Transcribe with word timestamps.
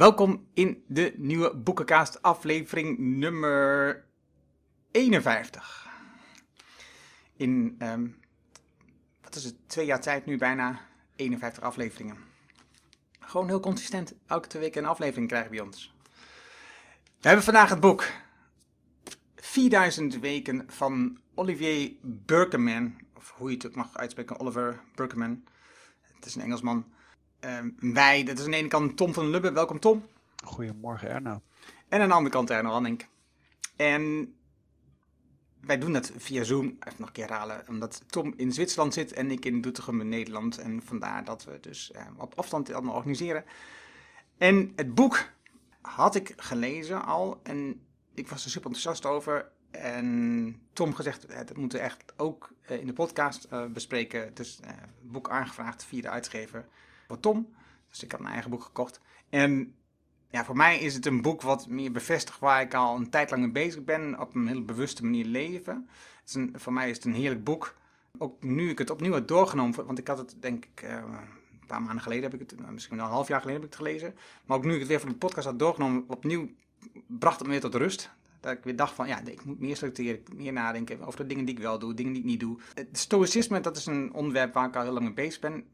Welkom 0.00 0.48
in 0.54 0.84
de 0.86 1.14
nieuwe 1.16 1.56
Boekenkaast 1.56 2.22
aflevering 2.22 2.98
nummer 2.98 4.04
51. 4.90 5.88
In, 7.36 7.74
ehm, 7.78 8.06
wat 9.22 9.34
is 9.34 9.44
het, 9.44 9.54
twee 9.66 9.86
jaar 9.86 10.00
tijd 10.00 10.26
nu 10.26 10.38
bijna 10.38 10.80
51 11.16 11.62
afleveringen. 11.62 12.16
Gewoon 13.20 13.46
heel 13.46 13.60
consistent, 13.60 14.14
elke 14.26 14.48
twee 14.48 14.62
weken 14.62 14.82
een 14.82 14.88
aflevering 14.88 15.28
krijgen 15.28 15.50
bij 15.50 15.60
ons. 15.60 15.94
We 17.20 17.26
hebben 17.26 17.44
vandaag 17.44 17.70
het 17.70 17.80
boek 17.80 18.04
4000 19.36 20.18
weken 20.18 20.64
van 20.66 21.20
Olivier 21.34 21.92
Burkeman, 22.02 22.98
of 23.16 23.34
hoe 23.36 23.50
je 23.50 23.56
het 23.56 23.66
ook 23.66 23.74
mag 23.74 23.96
uitspreken, 23.96 24.40
Oliver 24.40 24.80
Burkeman. 24.94 25.44
Het 26.14 26.26
is 26.26 26.34
een 26.34 26.42
Engelsman. 26.42 26.98
Um, 27.44 27.76
wij, 27.80 28.24
dat 28.24 28.38
is 28.38 28.44
aan 28.44 28.50
de 28.50 28.56
ene 28.56 28.68
kant 28.68 28.96
Tom 28.96 29.14
van 29.14 29.30
Lubbe. 29.30 29.52
Welkom 29.52 29.80
Tom. 29.80 30.06
Goedemorgen 30.44 31.08
Erno. 31.08 31.42
En 31.88 32.00
aan 32.00 32.08
de 32.08 32.14
andere 32.14 32.34
kant 32.34 32.50
Erno 32.50 32.70
Hanning. 32.70 33.06
En 33.76 34.34
wij 35.60 35.78
doen 35.78 35.92
dat 35.92 36.12
via 36.16 36.42
Zoom, 36.42 36.64
even 36.64 36.94
nog 36.96 37.06
een 37.06 37.12
keer 37.12 37.28
herhalen, 37.28 37.64
omdat 37.68 38.02
Tom 38.06 38.34
in 38.36 38.52
Zwitserland 38.52 38.94
zit 38.94 39.12
en 39.12 39.30
ik 39.30 39.44
in 39.44 39.60
Doetinchem 39.60 40.00
in 40.00 40.08
Nederland. 40.08 40.58
En 40.58 40.82
vandaar 40.82 41.24
dat 41.24 41.44
we 41.44 41.58
dus 41.60 41.92
uh, 41.96 42.02
op 42.16 42.34
afstand 42.34 42.72
allemaal 42.72 42.94
organiseren. 42.94 43.44
En 44.38 44.72
het 44.76 44.94
boek 44.94 45.28
had 45.80 46.14
ik 46.14 46.32
gelezen 46.36 47.04
al 47.04 47.40
en 47.42 47.80
ik 48.14 48.28
was 48.28 48.44
er 48.44 48.50
super 48.50 48.70
enthousiast 48.70 49.06
over. 49.06 49.50
En 49.70 50.60
Tom 50.72 50.94
gezegd, 50.94 51.28
dat 51.28 51.56
moeten 51.56 51.78
we 51.78 51.84
echt 51.84 52.12
ook 52.16 52.52
uh, 52.70 52.80
in 52.80 52.86
de 52.86 52.92
podcast 52.92 53.46
uh, 53.52 53.66
bespreken. 53.66 54.34
Dus 54.34 54.58
het 54.66 55.10
boek 55.10 55.30
aangevraagd 55.30 55.84
via 55.84 56.00
de 56.00 56.08
uitgever 56.08 56.68
Tom. 57.18 57.54
Dus 57.88 58.02
ik 58.02 58.10
had 58.10 58.20
mijn 58.20 58.32
eigen 58.32 58.50
boek 58.50 58.62
gekocht. 58.62 59.00
En 59.28 59.74
ja, 60.30 60.44
voor 60.44 60.56
mij 60.56 60.78
is 60.78 60.94
het 60.94 61.06
een 61.06 61.22
boek 61.22 61.42
wat 61.42 61.68
meer 61.68 61.92
bevestigt 61.92 62.38
waar 62.38 62.60
ik 62.60 62.74
al 62.74 62.96
een 62.96 63.10
tijd 63.10 63.30
lang 63.30 63.42
mee 63.42 63.52
bezig 63.52 63.84
ben. 63.84 64.20
Op 64.20 64.34
een 64.34 64.46
hele 64.46 64.62
bewuste 64.62 65.04
manier 65.04 65.24
leven. 65.24 65.88
Het 66.20 66.28
is 66.28 66.34
een, 66.34 66.54
voor 66.56 66.72
mij 66.72 66.90
is 66.90 66.96
het 66.96 67.04
een 67.04 67.14
heerlijk 67.14 67.44
boek. 67.44 67.74
Ook 68.18 68.42
nu 68.42 68.70
ik 68.70 68.78
het 68.78 68.90
opnieuw 68.90 69.12
heb 69.12 69.26
doorgenomen, 69.26 69.86
want 69.86 69.98
ik 69.98 70.08
had 70.08 70.18
het 70.18 70.36
denk 70.40 70.64
ik 70.64 70.82
uh, 70.82 70.90
een 70.90 71.66
paar 71.66 71.82
maanden 71.82 72.02
geleden 72.02 72.30
heb 72.30 72.40
ik 72.40 72.50
het, 72.50 72.70
misschien 72.70 72.96
wel 72.96 73.06
een 73.06 73.12
half 73.12 73.28
jaar 73.28 73.40
geleden 73.40 73.62
heb 73.62 73.70
ik 73.70 73.78
het 73.78 73.86
gelezen. 73.86 74.14
Maar 74.44 74.56
ook 74.56 74.64
nu 74.64 74.72
ik 74.72 74.78
het 74.78 74.88
weer 74.88 75.00
voor 75.00 75.08
de 75.08 75.14
podcast 75.14 75.46
had 75.46 75.58
doorgenomen, 75.58 76.04
opnieuw 76.06 76.48
bracht 77.06 77.38
het 77.38 77.46
me 77.46 77.52
weer 77.52 77.62
tot 77.62 77.74
rust. 77.74 78.10
Dat 78.40 78.52
ik 78.52 78.64
weer 78.64 78.76
dacht 78.76 78.94
van, 78.94 79.08
ja, 79.08 79.20
ik 79.24 79.44
moet 79.44 79.60
meer 79.60 79.76
structureren, 79.76 80.22
meer 80.34 80.52
nadenken 80.52 81.02
over 81.02 81.20
de 81.20 81.26
dingen 81.26 81.44
die 81.44 81.54
ik 81.54 81.60
wel 81.60 81.78
doe, 81.78 81.94
dingen 81.94 82.12
die 82.12 82.22
ik 82.22 82.28
niet 82.28 82.40
doe. 82.40 82.58
Het 82.74 82.98
stoïcisme, 82.98 83.60
dat 83.60 83.76
is 83.76 83.86
een 83.86 84.12
onderwerp 84.12 84.54
waar 84.54 84.68
ik 84.68 84.76
al 84.76 84.82
heel 84.82 84.92
lang 84.92 85.04
mee 85.04 85.14
bezig 85.14 85.40
ben. 85.40 85.64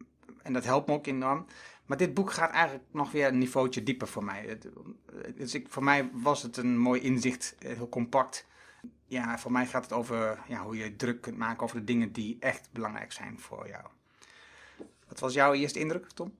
En 0.47 0.53
dat 0.53 0.65
helpt 0.65 0.87
me 0.87 0.95
ook 0.95 1.07
enorm. 1.07 1.47
Maar 1.87 1.97
dit 1.97 2.15
boek 2.15 2.33
gaat 2.33 2.51
eigenlijk 2.51 2.85
nog 2.91 3.13
weer 3.13 3.27
een 3.27 3.39
niveautje 3.39 3.83
dieper 3.83 4.09
voor 4.09 4.25
mij. 4.25 4.59
Dus 5.37 5.55
ik, 5.55 5.69
voor 5.69 5.85
mij 5.85 6.11
was 6.13 6.43
het 6.43 6.57
een 6.57 6.79
mooi 6.79 7.01
inzicht, 7.01 7.55
eh, 7.59 7.77
heel 7.77 7.89
compact. 7.89 8.47
Ja, 9.07 9.39
voor 9.39 9.53
mij 9.53 9.67
gaat 9.67 9.83
het 9.83 9.93
over 9.93 10.43
ja, 10.49 10.63
hoe 10.63 10.77
je 10.77 10.97
druk 10.97 11.21
kunt 11.21 11.37
maken 11.37 11.63
over 11.63 11.79
de 11.79 11.85
dingen 11.85 12.13
die 12.13 12.37
echt 12.41 12.69
belangrijk 12.73 13.13
zijn 13.13 13.39
voor 13.39 13.69
jou. 13.69 13.85
Wat 15.09 15.19
was 15.19 15.35
jouw 15.35 15.53
eerste 15.53 15.79
indruk, 15.79 16.11
Tom? 16.11 16.35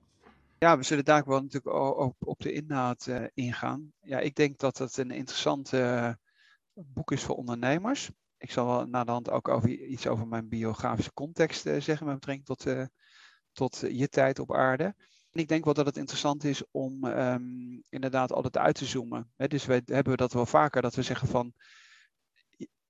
Ja, 0.59 0.77
we 0.77 0.83
zullen 0.83 1.05
daar 1.05 1.23
wel 1.25 1.41
natuurlijk 1.41 1.75
ook 1.75 2.15
op 2.19 2.39
de 2.39 2.51
inhoud 2.51 3.05
uh, 3.05 3.23
ingaan. 3.33 3.91
Ja, 4.01 4.19
ik 4.19 4.35
denk 4.35 4.57
dat 4.57 4.77
het 4.77 4.97
een 4.97 5.11
interessant 5.11 5.73
uh, 5.73 6.11
boek 6.73 7.11
is 7.11 7.23
voor 7.23 7.35
ondernemers. 7.35 8.11
Ik 8.37 8.51
zal 8.51 8.67
wel 8.67 8.85
na 8.85 9.03
de 9.03 9.11
hand 9.11 9.29
ook 9.29 9.47
over, 9.47 9.69
iets 9.69 10.07
over 10.07 10.27
mijn 10.27 10.47
biografische 10.47 11.13
context 11.13 11.61
zeggen 11.61 12.05
met 12.05 12.15
betrekking 12.15 12.45
tot 12.45 12.65
tot 13.57 13.83
je 13.89 14.09
tijd 14.09 14.39
op 14.39 14.53
aarde. 14.53 14.83
En 15.31 15.39
ik 15.39 15.47
denk 15.47 15.65
wel 15.65 15.73
dat 15.73 15.85
het 15.85 15.97
interessant 15.97 16.43
is 16.43 16.63
om 16.71 17.05
um, 17.05 17.83
inderdaad 17.89 18.31
altijd 18.31 18.57
uit 18.57 18.75
te 18.75 18.85
zoomen. 18.85 19.31
dus 19.35 19.65
we 19.65 19.81
hebben 19.85 20.17
dat 20.17 20.33
wel 20.33 20.45
vaker, 20.45 20.81
dat 20.81 20.95
we 20.95 21.01
zeggen 21.01 21.27
van 21.27 21.53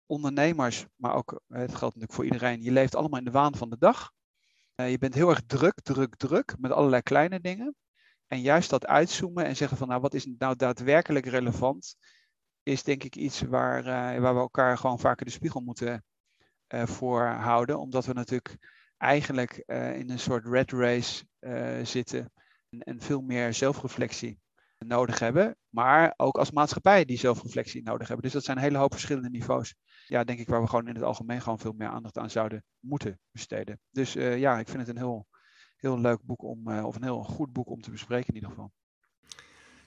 ondernemers, 0.05 0.85
maar 0.95 1.13
ook, 1.13 1.41
het 1.47 1.75
geldt 1.75 1.81
natuurlijk 1.81 2.13
voor 2.13 2.25
iedereen, 2.25 2.61
je 2.61 2.71
leeft 2.71 2.95
allemaal 2.95 3.19
in 3.19 3.25
de 3.25 3.31
waan 3.31 3.55
van 3.55 3.69
de 3.69 3.77
dag. 3.77 4.11
Uh, 4.75 4.89
je 4.89 4.97
bent 4.97 5.13
heel 5.13 5.29
erg 5.29 5.41
druk, 5.45 5.81
druk, 5.81 6.15
druk 6.15 6.55
met 6.59 6.71
allerlei 6.71 7.01
kleine 7.01 7.39
dingen. 7.39 7.75
En 8.27 8.41
juist 8.41 8.69
dat 8.69 8.85
uitzoomen 8.85 9.45
en 9.45 9.55
zeggen 9.55 9.77
van 9.77 9.87
nou 9.87 10.01
wat 10.01 10.13
is 10.13 10.25
nou 10.37 10.55
daadwerkelijk 10.55 11.25
relevant, 11.25 11.95
is 12.63 12.83
denk 12.83 13.03
ik 13.03 13.15
iets 13.15 13.41
waar, 13.41 13.79
uh, 13.79 14.21
waar 14.21 14.33
we 14.33 14.39
elkaar 14.39 14.77
gewoon 14.77 14.99
vaker 14.99 15.25
de 15.25 15.31
spiegel 15.31 15.61
moeten 15.61 16.03
uh, 16.73 16.85
voor 16.85 17.25
houden. 17.25 17.79
Omdat 17.79 18.05
we 18.05 18.13
natuurlijk 18.13 18.76
eigenlijk 18.97 19.63
uh, 19.65 19.99
in 19.99 20.09
een 20.09 20.19
soort 20.19 20.45
red 20.45 20.71
race 20.71 21.25
uh, 21.39 21.85
zitten 21.85 22.31
en, 22.69 22.79
en, 22.79 23.01
veel 23.01 23.21
meer 23.21 23.53
zelfreflectie 23.53 24.39
nodig 24.77 25.19
hebben, 25.19 25.57
maar 25.69 26.13
ook 26.17 26.37
als 26.37 26.51
maatschappij 26.51 27.05
die 27.05 27.17
zelfreflectie 27.17 27.83
nodig 27.83 28.07
hebben. 28.07 28.25
Dus 28.25 28.33
dat 28.33 28.43
zijn 28.43 28.57
een 28.57 28.63
hele 28.63 28.77
hoop 28.77 28.91
verschillende 28.91 29.29
niveaus. 29.29 29.75
Ja, 30.05 30.23
denk 30.23 30.39
ik 30.39 30.47
waar 30.47 30.61
we 30.61 30.67
gewoon 30.67 30.87
in 30.87 30.95
het 30.95 31.03
algemeen 31.03 31.41
gewoon 31.41 31.59
veel 31.59 31.73
meer 31.73 31.87
aandacht 31.87 32.17
aan 32.17 32.29
zouden 32.29 32.63
moeten 32.79 33.19
besteden. 33.31 33.79
Dus 33.91 34.15
uh, 34.15 34.37
ja, 34.39 34.59
ik 34.59 34.67
vind 34.67 34.79
het 34.79 34.89
een 34.89 34.97
heel, 34.97 35.27
heel 35.77 35.99
leuk 35.99 36.21
boek 36.21 36.43
om, 36.43 36.79
of 36.79 36.95
een 36.95 37.03
heel 37.03 37.23
goed 37.23 37.53
boek 37.53 37.69
om 37.69 37.81
te 37.81 37.91
bespreken 37.91 38.27
in 38.27 38.35
ieder 38.35 38.49
geval. 38.49 38.71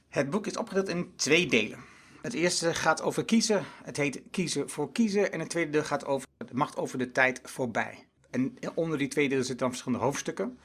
Het 0.09 0.31
boek 0.31 0.47
is 0.47 0.56
opgedeeld 0.56 0.88
in 0.88 1.16
twee 1.16 1.47
delen. 1.47 1.78
Het 2.22 2.34
eerste 2.34 2.75
gaat 2.75 3.03
over 3.03 3.25
kiezen. 3.25 3.65
Het 3.84 3.97
heet 3.97 4.22
Kiezen 4.31 4.70
voor 4.70 4.93
kiezen. 4.93 5.32
En 5.32 5.41
het 5.41 5.50
tweede 5.50 5.70
deel 5.70 5.84
gaat 5.84 6.04
over 6.04 6.28
de 6.37 6.54
macht 6.54 6.76
over 6.76 6.99
de 6.99 7.10
tijd 7.10 7.41
voorbij. 7.43 8.09
En 8.30 8.56
onder 8.74 8.98
die 8.98 9.08
twee 9.08 9.28
delen 9.28 9.44
zitten 9.44 9.66
dan 9.66 9.70
verschillende 9.70 10.04
hoofdstukken. 10.04 10.58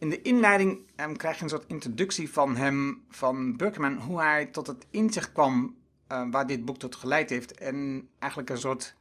In 0.00 0.10
de 0.10 0.22
inleiding 0.22 0.78
um, 0.96 1.16
krijg 1.16 1.36
je 1.36 1.42
een 1.42 1.48
soort 1.48 1.64
introductie 1.66 2.30
van 2.30 2.56
hem, 2.56 3.02
van 3.08 3.56
Burkeman, 3.56 3.96
hoe 3.96 4.20
hij 4.20 4.46
tot 4.46 4.66
het 4.66 4.86
inzicht 4.90 5.32
kwam 5.32 5.76
uh, 6.12 6.22
waar 6.30 6.46
dit 6.46 6.64
boek 6.64 6.78
tot 6.78 6.96
geleid 6.96 7.30
heeft. 7.30 7.54
En 7.54 8.08
eigenlijk 8.18 8.50
een 8.50 8.58
soort, 8.58 8.94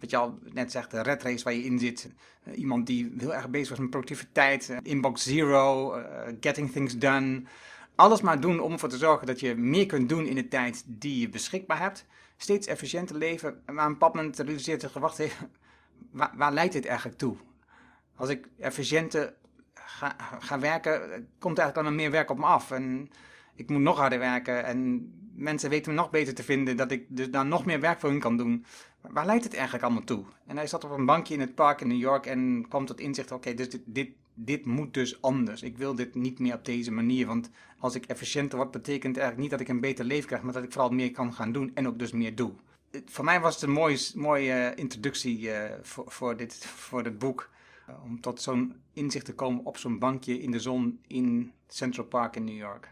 wat 0.00 0.10
je 0.10 0.16
al 0.16 0.38
net 0.52 0.72
zegt, 0.72 0.90
de 0.90 1.02
red 1.02 1.22
race 1.22 1.44
waar 1.44 1.52
je 1.52 1.64
in 1.64 1.78
zit. 1.78 2.10
Uh, 2.44 2.58
iemand 2.58 2.86
die 2.86 3.12
heel 3.18 3.34
erg 3.34 3.50
bezig 3.50 3.68
was 3.68 3.78
met 3.78 3.90
productiviteit, 3.90 4.68
uh, 4.68 4.76
inbox 4.82 5.22
zero, 5.22 6.02
getting 6.40 6.72
things 6.72 6.98
done. 6.98 7.42
Alles 7.94 8.20
maar 8.20 8.40
doen 8.40 8.60
om 8.60 8.72
ervoor 8.72 8.88
te 8.88 8.96
zorgen 8.96 9.26
dat 9.26 9.40
je 9.40 9.54
meer 9.54 9.86
kunt 9.86 10.08
doen 10.08 10.26
in 10.26 10.34
de 10.34 10.48
tijd 10.48 10.84
die 10.86 11.20
je 11.20 11.28
beschikbaar 11.28 11.80
hebt. 11.80 12.06
Steeds 12.36 12.66
efficiënter 12.66 13.16
leven. 13.16 13.62
Maar 13.66 13.86
een 13.86 13.92
bepaald 13.92 14.14
moment 14.14 14.38
realiseert 14.38 14.80
zich, 14.80 14.92
wacht 14.92 15.20
waar, 16.10 16.32
waar 16.36 16.52
leidt 16.52 16.72
dit 16.72 16.86
eigenlijk 16.86 17.18
toe? 17.18 17.36
Als 18.22 18.30
ik 18.30 18.48
efficiënter 18.58 19.34
ga, 20.40 20.58
werken, 20.58 21.00
komt 21.38 21.58
eigenlijk 21.58 21.88
dan 21.88 21.96
meer 21.96 22.10
werk 22.10 22.30
op 22.30 22.38
me 22.38 22.44
af. 22.44 22.70
En 22.70 23.10
ik 23.54 23.68
moet 23.68 23.80
nog 23.80 23.98
harder 23.98 24.18
werken 24.18 24.64
en 24.64 25.10
mensen 25.34 25.70
weten 25.70 25.94
me 25.94 26.00
nog 26.00 26.10
beter 26.10 26.34
te 26.34 26.42
vinden, 26.42 26.76
dat 26.76 26.90
ik 26.90 27.04
dus 27.08 27.30
dan 27.30 27.48
nog 27.48 27.64
meer 27.64 27.80
werk 27.80 28.00
voor 28.00 28.10
hun 28.10 28.20
kan 28.20 28.36
doen. 28.36 28.64
Waar 29.00 29.26
leidt 29.26 29.44
het 29.44 29.54
eigenlijk 29.54 29.84
allemaal 29.84 30.04
toe? 30.04 30.24
En 30.46 30.56
hij 30.56 30.66
zat 30.66 30.84
op 30.84 30.90
een 30.90 31.06
bankje 31.06 31.34
in 31.34 31.40
het 31.40 31.54
park 31.54 31.80
in 31.80 31.88
New 31.88 31.98
York 31.98 32.26
en 32.26 32.66
kwam 32.68 32.86
tot 32.86 33.00
inzicht, 33.00 33.32
oké, 33.32 33.54
dus 33.54 33.70
dit, 33.70 33.82
dit, 33.84 34.10
dit 34.34 34.66
moet 34.66 34.94
dus 34.94 35.22
anders. 35.22 35.62
Ik 35.62 35.78
wil 35.78 35.94
dit 35.94 36.14
niet 36.14 36.38
meer 36.38 36.54
op 36.54 36.64
deze 36.64 36.92
manier, 36.92 37.26
want 37.26 37.50
als 37.78 37.94
ik 37.94 38.06
efficiënter 38.06 38.58
word, 38.58 38.70
betekent 38.70 39.16
eigenlijk 39.16 39.38
niet 39.38 39.50
dat 39.50 39.60
ik 39.60 39.68
een 39.68 39.80
beter 39.80 40.04
leven 40.04 40.26
krijg, 40.26 40.42
maar 40.42 40.52
dat 40.52 40.64
ik 40.64 40.72
vooral 40.72 40.90
meer 40.90 41.10
kan 41.10 41.34
gaan 41.34 41.52
doen 41.52 41.70
en 41.74 41.86
ook 41.86 41.98
dus 41.98 42.12
meer 42.12 42.34
doe. 42.34 42.52
Voor 43.04 43.24
mij 43.24 43.40
was 43.40 43.54
het 43.54 43.62
een 43.62 43.70
mooie, 43.70 43.98
mooie 44.14 44.72
introductie 44.74 45.40
uh, 45.40 45.64
voor, 45.82 46.04
voor, 46.08 46.36
dit, 46.36 46.66
voor 46.66 47.02
dit 47.02 47.18
boek. 47.18 47.50
Eh, 47.92 48.04
om 48.04 48.20
tot 48.20 48.40
zo'n 48.40 48.82
inzicht 48.92 49.24
te 49.24 49.34
komen 49.34 49.64
op 49.64 49.76
zo'n 49.76 49.98
bankje 49.98 50.38
in 50.38 50.50
de 50.50 50.58
zon 50.58 51.00
in 51.06 51.52
Central 51.66 52.06
Park 52.06 52.36
in 52.36 52.44
New 52.44 52.56
York. 52.56 52.90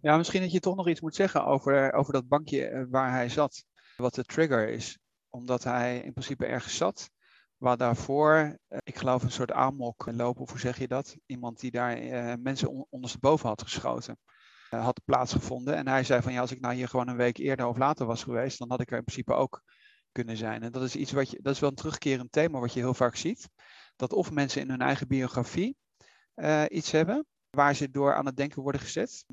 Ja, 0.00 0.16
misschien 0.16 0.40
dat 0.40 0.52
je 0.52 0.60
toch 0.60 0.76
nog 0.76 0.88
iets 0.88 1.00
moet 1.00 1.14
zeggen 1.14 1.44
over, 1.44 1.92
over 1.92 2.12
dat 2.12 2.28
bankje 2.28 2.66
eh, 2.66 2.84
waar 2.90 3.10
hij 3.10 3.28
zat. 3.28 3.64
Wat 3.96 4.14
de 4.14 4.24
trigger 4.24 4.68
is. 4.68 4.98
Omdat 5.28 5.64
hij 5.64 5.98
in 5.98 6.12
principe 6.12 6.46
ergens 6.46 6.76
zat. 6.76 7.10
Waar 7.56 7.76
daarvoor, 7.76 8.58
eh, 8.68 8.78
ik 8.82 8.96
geloof 8.96 9.22
een 9.22 9.30
soort 9.30 9.52
amok 9.52 10.06
lopen, 10.12 10.42
of 10.42 10.50
hoe 10.50 10.60
zeg 10.60 10.78
je 10.78 10.88
dat? 10.88 11.16
Iemand 11.26 11.60
die 11.60 11.70
daar 11.70 11.98
mensen 12.40 12.68
on 12.68 12.86
ondersteboven 12.90 13.48
had 13.48 13.62
geschoten. 13.62 14.18
Had 14.70 15.00
plaatsgevonden. 15.04 15.76
En 15.76 15.88
hij 15.88 16.04
zei 16.04 16.22
van 16.22 16.32
ja, 16.32 16.40
als 16.40 16.52
ik 16.52 16.60
nou 16.60 16.74
hier 16.74 16.88
gewoon 16.88 17.08
een 17.08 17.16
week 17.16 17.36
eerder 17.36 17.66
of 17.66 17.76
later 17.76 18.06
was 18.06 18.22
geweest, 18.22 18.58
dan 18.58 18.70
had 18.70 18.80
ik 18.80 18.90
er 18.90 18.96
in 18.96 19.04
principe 19.04 19.32
ook 19.32 19.62
kunnen 20.12 20.36
zijn. 20.36 20.62
En 20.62 20.72
dat 20.72 20.82
is 20.82 20.96
iets 20.96 21.12
wat 21.12 21.30
je, 21.30 21.38
dat 21.42 21.54
is 21.54 21.60
wel 21.60 21.70
een 21.70 21.76
terugkerend 21.76 22.32
thema 22.32 22.60
wat 22.60 22.72
je 22.72 22.80
heel 22.80 22.94
vaak 22.94 23.16
ziet 23.16 23.48
dat 24.02 24.12
of 24.12 24.30
mensen 24.30 24.60
in 24.60 24.70
hun 24.70 24.80
eigen 24.80 25.08
biografie 25.08 25.76
uh, 26.34 26.64
iets 26.68 26.90
hebben 26.90 27.26
waar 27.50 27.74
ze 27.74 27.90
door 27.90 28.14
aan 28.14 28.26
het 28.26 28.36
denken 28.36 28.62
worden 28.62 28.80
gezet. 28.80 29.24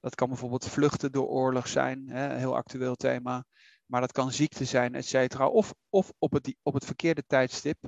Dat 0.00 0.14
kan 0.14 0.28
bijvoorbeeld 0.28 0.68
vluchten 0.68 1.12
door 1.12 1.26
oorlog 1.26 1.68
zijn, 1.68 2.08
hè, 2.08 2.36
heel 2.36 2.56
actueel 2.56 2.94
thema. 2.94 3.44
Maar 3.86 4.00
dat 4.00 4.12
kan 4.12 4.32
ziekte 4.32 4.64
zijn, 4.64 4.94
et 4.94 5.06
cetera. 5.06 5.46
Of, 5.46 5.74
of 5.88 6.12
op, 6.18 6.32
het, 6.32 6.56
op 6.62 6.74
het 6.74 6.84
verkeerde 6.84 7.24
tijdstip 7.26 7.78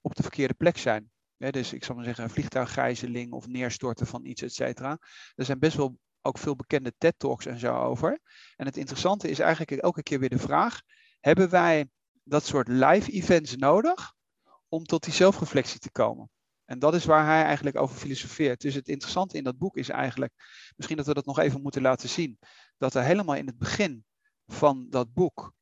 op 0.00 0.14
de 0.14 0.22
verkeerde 0.22 0.54
plek 0.54 0.78
zijn. 0.78 1.10
dus 1.36 1.72
ik 1.72 1.84
zal 1.84 1.94
maar 1.94 2.04
zeggen, 2.04 2.24
een 2.24 2.30
vliegtuiggijzeling 2.30 3.32
of 3.32 3.46
neerstorten 3.46 4.06
van 4.06 4.24
iets, 4.24 4.42
et 4.42 4.54
cetera. 4.54 4.98
Er 5.34 5.44
zijn 5.44 5.58
best 5.58 5.76
wel 5.76 5.98
ook 6.20 6.38
veel 6.38 6.56
bekende 6.56 6.92
TED-talks 6.98 7.46
en 7.46 7.58
zo 7.58 7.76
over. 7.76 8.20
En 8.56 8.66
het 8.66 8.76
interessante 8.76 9.28
is 9.28 9.38
eigenlijk 9.38 9.70
elke 9.70 10.02
keer 10.02 10.18
weer 10.18 10.28
de 10.28 10.38
vraag: 10.38 10.80
hebben 11.20 11.50
wij 11.50 11.88
dat 12.22 12.44
soort 12.44 12.68
live 12.68 13.10
events 13.10 13.56
nodig 13.56 14.15
om 14.76 14.84
tot 14.84 15.04
die 15.04 15.12
zelfreflectie 15.12 15.78
te 15.78 15.90
komen. 15.90 16.30
En 16.64 16.78
dat 16.78 16.94
is 16.94 17.04
waar 17.04 17.26
hij 17.26 17.42
eigenlijk 17.42 17.76
over 17.76 17.96
filosofeert. 17.96 18.60
Dus 18.60 18.74
het 18.74 18.88
interessante 18.88 19.36
in 19.36 19.44
dat 19.44 19.58
boek 19.58 19.76
is 19.76 19.88
eigenlijk, 19.88 20.32
misschien 20.76 20.96
dat 20.96 21.06
we 21.06 21.14
dat 21.14 21.26
nog 21.26 21.38
even 21.38 21.62
moeten 21.62 21.82
laten 21.82 22.08
zien, 22.08 22.38
dat 22.78 22.94
er 22.94 23.02
helemaal 23.02 23.34
in 23.34 23.46
het 23.46 23.58
begin 23.58 24.04
van 24.46 24.86
dat 24.90 25.12
boek, 25.12 25.54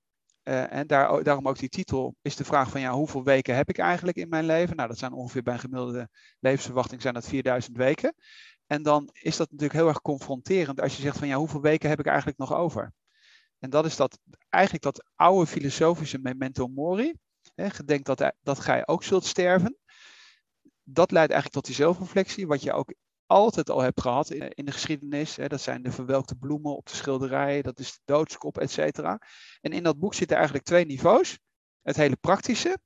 uh, 0.44 0.72
en 0.72 0.86
daar, 0.86 1.22
daarom 1.22 1.48
ook 1.48 1.58
die 1.58 1.68
titel, 1.68 2.16
is 2.22 2.36
de 2.36 2.44
vraag 2.44 2.70
van 2.70 2.80
ja, 2.80 2.92
hoeveel 2.92 3.24
weken 3.24 3.56
heb 3.56 3.68
ik 3.68 3.78
eigenlijk 3.78 4.16
in 4.16 4.28
mijn 4.28 4.46
leven? 4.46 4.76
Nou, 4.76 4.88
dat 4.88 4.98
zijn 4.98 5.12
ongeveer 5.12 5.42
bij 5.42 5.54
een 5.54 5.60
gemiddelde 5.60 6.08
levensverwachting 6.40 7.02
zijn 7.02 7.14
dat 7.14 7.28
4000 7.28 7.76
weken. 7.76 8.14
En 8.66 8.82
dan 8.82 9.08
is 9.12 9.36
dat 9.36 9.50
natuurlijk 9.50 9.78
heel 9.78 9.88
erg 9.88 10.00
confronterend 10.00 10.80
als 10.80 10.96
je 10.96 11.02
zegt 11.02 11.18
van 11.18 11.28
ja, 11.28 11.36
hoeveel 11.36 11.60
weken 11.60 11.88
heb 11.88 11.98
ik 11.98 12.06
eigenlijk 12.06 12.38
nog 12.38 12.52
over? 12.52 12.92
En 13.58 13.70
dat 13.70 13.84
is 13.84 13.96
dat, 13.96 14.18
eigenlijk 14.48 14.84
dat 14.84 15.04
oude 15.14 15.46
filosofische 15.46 16.18
memento 16.18 16.68
mori. 16.68 17.14
Hè, 17.54 17.70
gedenk 17.70 18.04
dat, 18.04 18.32
dat 18.42 18.58
gij 18.58 18.86
ook 18.86 19.02
zult 19.02 19.24
sterven. 19.24 19.78
Dat 20.82 21.10
leidt 21.10 21.32
eigenlijk 21.32 21.52
tot 21.52 21.74
die 21.74 21.84
zelfreflectie, 21.84 22.46
wat 22.46 22.62
je 22.62 22.72
ook 22.72 22.94
altijd 23.26 23.70
al 23.70 23.80
hebt 23.80 24.00
gehad 24.00 24.30
in, 24.30 24.64
de 24.64 24.72
geschiedenis. 24.72 25.36
Hè, 25.36 25.46
dat 25.46 25.60
zijn 25.60 25.82
de 25.82 25.92
verwelkte 25.92 26.34
bloemen 26.34 26.76
op 26.76 26.86
de 26.86 26.96
schilderij, 26.96 27.62
dat 27.62 27.78
is 27.78 27.92
de 27.92 28.00
doodskop, 28.04 28.58
et 28.58 28.70
cetera. 28.70 29.20
En 29.60 29.72
in 29.72 29.82
dat 29.82 29.98
boek 29.98 30.14
zitten 30.14 30.36
eigenlijk 30.36 30.66
twee 30.66 30.86
niveaus. 30.86 31.38
Het 31.82 31.96
hele 31.96 32.16
praktische 32.16 32.78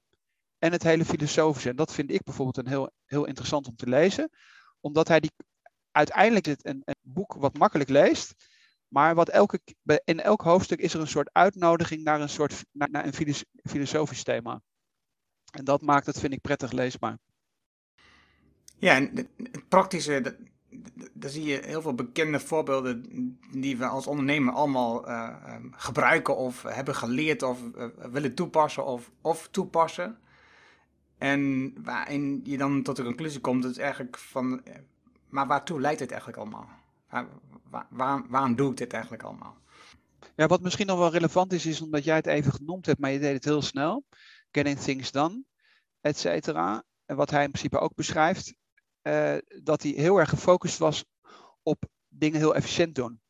en 0.58 0.72
het 0.72 0.82
hele 0.82 1.04
filosofische. 1.04 1.68
En 1.68 1.76
dat 1.76 1.92
vind 1.92 2.10
ik 2.10 2.22
bijvoorbeeld 2.22 2.56
een 2.56 2.72
heel, 2.72 2.90
heel 3.04 3.24
interessant 3.24 3.66
om 3.66 3.76
te 3.76 3.88
lezen. 3.88 4.30
Omdat 4.80 5.08
hij 5.08 5.20
die, 5.20 5.32
uiteindelijk 5.90 6.46
een, 6.46 6.82
een 6.84 6.96
boek 7.00 7.34
wat 7.34 7.58
makkelijk 7.58 7.88
leest. 7.88 8.47
Maar 8.88 9.14
wat 9.14 9.28
elke, 9.28 9.60
in 10.04 10.20
elk 10.20 10.42
hoofdstuk 10.42 10.80
is 10.80 10.94
er 10.94 11.00
een 11.00 11.06
soort 11.06 11.30
uitnodiging 11.32 12.04
naar 12.04 12.20
een, 12.20 12.28
soort, 12.28 12.64
naar, 12.72 13.06
een 13.06 13.34
filosofisch 13.62 14.22
thema. 14.22 14.60
En 15.50 15.64
dat 15.64 15.82
maakt 15.82 16.06
het, 16.06 16.18
vind 16.20 16.32
ik, 16.32 16.40
prettig 16.40 16.72
leesbaar. 16.72 17.18
Ja, 18.78 18.94
en 18.94 19.16
het 19.16 19.68
praktische, 19.68 20.36
daar 21.12 21.30
zie 21.30 21.44
je 21.44 21.60
heel 21.64 21.82
veel 21.82 21.94
bekende 21.94 22.40
voorbeelden 22.40 23.04
die 23.50 23.76
we 23.76 23.86
als 23.86 24.06
ondernemer 24.06 24.54
allemaal 24.54 25.08
uh, 25.08 25.36
gebruiken 25.70 26.36
of 26.36 26.62
hebben 26.62 26.94
geleerd 26.94 27.42
of 27.42 27.60
uh, 27.76 27.86
willen 28.10 28.34
toepassen 28.34 28.84
of, 28.84 29.10
of 29.20 29.48
toepassen. 29.48 30.18
En 31.18 31.72
waarin 31.82 32.40
je 32.44 32.58
dan 32.58 32.82
tot 32.82 32.96
de 32.96 33.02
conclusie 33.02 33.40
komt, 33.40 33.62
dat 33.62 33.70
is 33.70 33.78
eigenlijk 33.78 34.18
van, 34.18 34.62
maar 35.28 35.46
waartoe 35.46 35.80
leidt 35.80 35.98
dit 35.98 36.10
eigenlijk 36.10 36.40
allemaal? 36.40 36.68
Waar, 37.70 37.86
waar, 37.90 38.28
waarom 38.28 38.56
doe 38.56 38.70
ik 38.70 38.76
dit 38.76 38.92
eigenlijk 38.92 39.22
allemaal? 39.22 39.56
Ja, 40.36 40.46
wat 40.46 40.60
misschien 40.60 40.86
nog 40.86 40.98
wel 40.98 41.10
relevant 41.10 41.52
is, 41.52 41.66
is 41.66 41.80
omdat 41.80 42.04
jij 42.04 42.16
het 42.16 42.26
even 42.26 42.52
genoemd 42.52 42.86
hebt, 42.86 42.98
maar 42.98 43.10
je 43.10 43.18
deed 43.18 43.34
het 43.34 43.44
heel 43.44 43.62
snel. 43.62 44.04
Getting 44.50 44.78
things 44.78 45.12
done, 45.12 45.44
et 46.00 46.18
cetera. 46.18 46.84
En 47.04 47.16
wat 47.16 47.30
hij 47.30 47.44
in 47.44 47.50
principe 47.50 47.78
ook 47.78 47.94
beschrijft, 47.94 48.54
uh, 49.02 49.36
dat 49.62 49.82
hij 49.82 49.92
heel 49.92 50.18
erg 50.18 50.28
gefocust 50.28 50.78
was 50.78 51.04
op 51.62 51.84
dingen 52.08 52.38
heel 52.38 52.54
efficiënt 52.54 52.94
doen. 52.94 53.20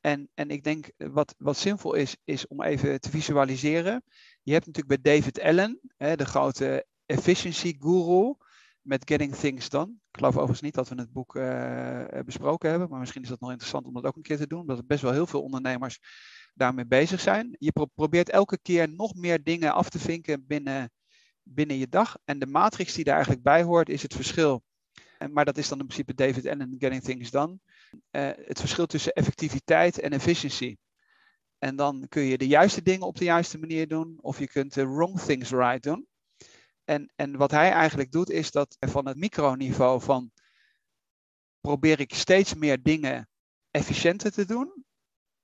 En, 0.00 0.28
en 0.34 0.50
ik 0.50 0.64
denk 0.64 0.90
wat, 0.96 1.34
wat 1.38 1.56
zinvol 1.56 1.94
is, 1.94 2.16
is 2.24 2.46
om 2.46 2.62
even 2.62 3.00
te 3.00 3.10
visualiseren. 3.10 4.02
Je 4.42 4.52
hebt 4.52 4.66
natuurlijk 4.66 5.02
bij 5.02 5.14
David 5.14 5.40
Allen, 5.40 5.80
hè, 5.96 6.16
de 6.16 6.26
grote 6.26 6.86
efficiency 7.06 7.76
guru, 7.78 8.34
met 8.88 9.08
Getting 9.08 9.34
Things 9.34 9.68
Done. 9.68 9.90
Ik 9.90 10.16
geloof 10.16 10.34
overigens 10.34 10.60
niet 10.60 10.74
dat 10.74 10.88
we 10.88 10.94
het 10.94 11.12
boek 11.12 11.34
uh, 11.34 12.04
besproken 12.24 12.70
hebben, 12.70 12.88
maar 12.88 12.98
misschien 12.98 13.22
is 13.22 13.28
dat 13.28 13.40
nog 13.40 13.50
interessant 13.50 13.86
om 13.86 13.94
dat 13.94 14.04
ook 14.04 14.16
een 14.16 14.22
keer 14.22 14.36
te 14.36 14.46
doen, 14.46 14.60
omdat 14.60 14.78
er 14.78 14.86
best 14.86 15.02
wel 15.02 15.12
heel 15.12 15.26
veel 15.26 15.42
ondernemers 15.42 15.98
daarmee 16.54 16.86
bezig 16.86 17.20
zijn. 17.20 17.56
Je 17.58 17.72
pro 17.72 17.84
probeert 17.84 18.30
elke 18.30 18.58
keer 18.62 18.88
nog 18.88 19.14
meer 19.14 19.42
dingen 19.42 19.74
af 19.74 19.88
te 19.88 19.98
vinken 19.98 20.46
binnen, 20.46 20.90
binnen 21.42 21.76
je 21.76 21.88
dag. 21.88 22.16
En 22.24 22.38
de 22.38 22.46
matrix 22.46 22.94
die 22.94 23.04
daar 23.04 23.14
eigenlijk 23.14 23.44
bij 23.44 23.62
hoort, 23.62 23.88
is 23.88 24.02
het 24.02 24.14
verschil 24.14 24.62
maar 25.32 25.44
dat 25.44 25.58
is 25.58 25.68
dan 25.68 25.78
in 25.78 25.86
principe 25.86 26.14
David 26.14 26.46
Allen, 26.46 26.76
Getting 26.78 27.02
Things 27.02 27.30
Done. 27.30 27.58
Het 28.10 28.60
verschil 28.60 28.86
tussen 28.86 29.12
effectiviteit 29.12 29.98
en 30.00 30.10
efficiency. 30.10 30.76
En 31.58 31.76
dan 31.76 32.06
kun 32.08 32.22
je 32.22 32.38
de 32.38 32.46
juiste 32.46 32.82
dingen 32.82 33.06
op 33.06 33.16
de 33.16 33.24
juiste 33.24 33.58
manier 33.58 33.88
doen, 33.88 34.18
of 34.20 34.38
je 34.38 34.48
kunt 34.48 34.74
de 34.74 34.86
wrong 34.86 35.20
things 35.20 35.50
right 35.50 35.82
doen. 35.82 36.07
En, 36.88 37.12
en 37.16 37.36
wat 37.36 37.50
hij 37.50 37.70
eigenlijk 37.70 38.12
doet, 38.12 38.30
is 38.30 38.50
dat 38.50 38.76
van 38.80 39.06
het 39.06 39.16
microniveau 39.16 40.00
van 40.00 40.30
probeer 41.60 42.00
ik 42.00 42.14
steeds 42.14 42.54
meer 42.54 42.82
dingen 42.82 43.28
efficiënter 43.70 44.32
te 44.32 44.44
doen, 44.44 44.84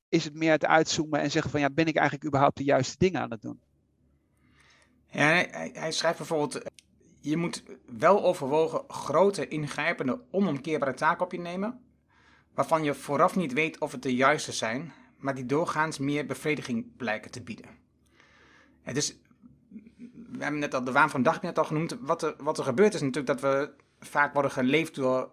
is 0.09 0.25
het 0.25 0.35
meer 0.35 0.51
het 0.51 0.65
uitzoomen 0.65 1.21
en 1.21 1.31
zeggen 1.31 1.51
van 1.51 1.61
ja, 1.61 1.71
ben 1.71 1.87
ik 1.87 1.97
eigenlijk 1.97 2.27
überhaupt 2.27 2.57
de 2.57 2.65
juiste 2.65 2.95
dingen 2.99 3.21
aan 3.21 3.31
het 3.31 3.43
doen? 3.43 3.63
Ja, 5.07 5.27
hij, 5.27 5.71
hij 5.73 5.93
schrijft 5.93 6.19
bijvoorbeeld 6.19 6.63
je 7.21 7.37
moet 7.37 7.63
wel 7.87 8.25
overwogen 8.25 8.85
grote, 8.89 9.49
ingrijpende, 9.49 10.21
onomkeerbare 10.31 10.95
taken 10.95 11.25
op 11.25 11.33
je 11.33 11.41
nemen, 11.41 11.81
waarvan 12.55 12.85
je 12.85 12.95
vooraf 12.95 13.37
niet 13.37 13.53
weet 13.53 13.81
of 13.81 13.93
het 13.93 14.03
de 14.03 14.15
juiste 14.15 14.53
zijn, 14.53 14.93
maar 15.19 15.35
die 15.35 15.47
doorgaans 15.47 15.99
meer 15.99 16.27
bevrediging 16.27 16.97
blijken 16.97 17.31
te 17.31 17.43
bieden. 17.43 17.69
Het 18.83 18.97
is, 18.97 19.17
we 20.37 20.43
hebben 20.43 20.61
net 20.61 20.75
al 20.75 20.85
de 20.85 20.93
waan 20.93 21.11
van 21.11 21.23
de 21.23 21.31
dag 21.31 21.43
net 21.43 21.59
al 21.59 21.65
genoemd. 21.65 21.97
Wat 22.01 22.23
er, 22.23 22.35
wat 22.39 22.59
er 22.59 22.65
gebeurt 22.65 22.95
is 22.95 23.01
natuurlijk 23.01 23.27
dat 23.27 23.41
we 23.41 23.71
vaak 24.01 24.33
worden 24.33 24.51
geleefd 24.51 24.95
door 24.95 25.33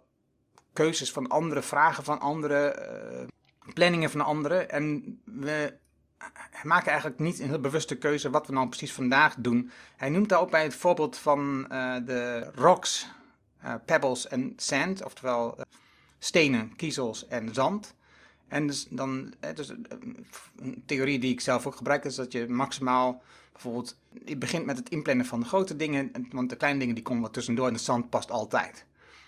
keuzes 0.74 1.12
van 1.12 1.27
anderen, 1.27 1.63
vragen 1.63 2.03
van 2.03 2.19
anderen, 2.19 2.75
uh, 3.21 3.27
planningen 3.74 4.09
van 4.09 4.21
anderen. 4.21 4.69
En 4.69 5.19
we 5.25 5.74
maken 6.63 6.88
eigenlijk 6.88 7.19
niet 7.19 7.39
een 7.39 7.48
heel 7.48 7.59
bewuste 7.59 7.98
keuze 7.98 8.30
wat 8.30 8.48
we 8.48 8.53
nou 8.53 8.68
precies 8.68 8.94
vandaag 8.94 9.36
doen. 9.38 9.71
Hij 9.98 10.09
noemt 10.09 10.30
daar 10.30 10.39
ook 10.39 10.51
bij 10.51 10.63
het 10.63 10.75
voorbeeld 10.75 11.18
van 11.18 11.68
uh, 11.71 11.95
de 12.06 12.51
rocks, 12.56 13.07
uh, 13.63 13.74
pebbles 13.86 14.27
en 14.27 14.53
sand, 14.56 15.03
oftewel 15.03 15.57
stenen, 16.19 16.75
kiezels 16.75 17.27
en 17.27 17.53
zand. 17.53 17.95
En 18.48 18.68
dus 18.68 18.88
dan, 18.89 19.33
dus 19.56 19.69
een 19.69 20.83
theorie 20.86 21.19
die 21.19 21.31
ik 21.31 21.42
zelf 21.42 21.68
ook 21.68 21.75
gebruik, 21.75 22.06
is 22.06 22.15
dat 22.15 22.31
je 22.31 22.48
maximaal 22.50 23.21
bijvoorbeeld, 23.61 23.97
je 24.25 24.37
begint 24.37 24.65
met 24.65 24.77
het 24.77 24.89
inplannen 24.89 25.25
van 25.25 25.39
de 25.39 25.45
grote 25.45 25.75
dingen, 25.75 26.11
want 26.31 26.49
de 26.49 26.55
kleine 26.55 26.79
dingen 26.79 26.95
die 26.95 27.03
komen 27.03 27.21
wat 27.21 27.33
tussendoor 27.33 27.67
en 27.67 27.73
de 27.73 27.79
zand 27.79 28.09
past 28.09 28.31
altijd. 28.31 28.85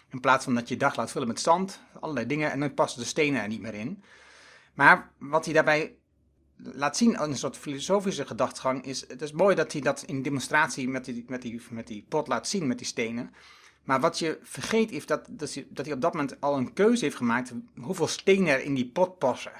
In 0.09 0.19
plaats 0.19 0.43
van 0.43 0.55
dat 0.55 0.67
je 0.67 0.73
je 0.73 0.79
dag 0.79 0.95
laat 0.95 1.11
vullen 1.11 1.27
met 1.27 1.39
zand, 1.39 1.81
allerlei 1.99 2.25
dingen, 2.25 2.51
en 2.51 2.59
dan 2.59 2.73
passen 2.73 2.99
de 2.99 3.07
stenen 3.07 3.41
er 3.41 3.47
niet 3.47 3.61
meer 3.61 3.73
in. 3.73 4.03
Maar 4.73 5.11
wat 5.17 5.45
hij 5.45 5.53
daarbij 5.53 5.95
laat 6.55 6.97
zien 6.97 7.21
een 7.21 7.37
soort 7.37 7.57
filosofische 7.57 8.25
gedachtegang 8.25 8.85
is. 8.85 9.07
Het 9.07 9.21
is 9.21 9.31
mooi 9.31 9.55
dat 9.55 9.71
hij 9.71 9.81
dat 9.81 10.03
in 10.05 10.21
demonstratie 10.21 10.89
met 10.89 11.05
die, 11.05 11.25
met 11.27 11.41
die, 11.41 11.61
met 11.69 11.87
die 11.87 12.05
pot 12.09 12.27
laat 12.27 12.47
zien, 12.47 12.67
met 12.67 12.77
die 12.77 12.87
stenen. 12.87 13.33
Maar 13.83 13.99
wat 13.99 14.19
je 14.19 14.39
vergeet 14.41 14.91
is 14.91 15.05
dat, 15.05 15.27
dat, 15.29 15.53
hij, 15.53 15.67
dat 15.69 15.85
hij 15.85 15.95
op 15.95 16.01
dat 16.01 16.13
moment 16.13 16.41
al 16.41 16.57
een 16.57 16.73
keuze 16.73 17.03
heeft 17.03 17.15
gemaakt 17.15 17.53
hoeveel 17.79 18.07
stenen 18.07 18.53
er 18.53 18.63
in 18.63 18.73
die 18.73 18.89
pot 18.89 19.17
passen. 19.17 19.51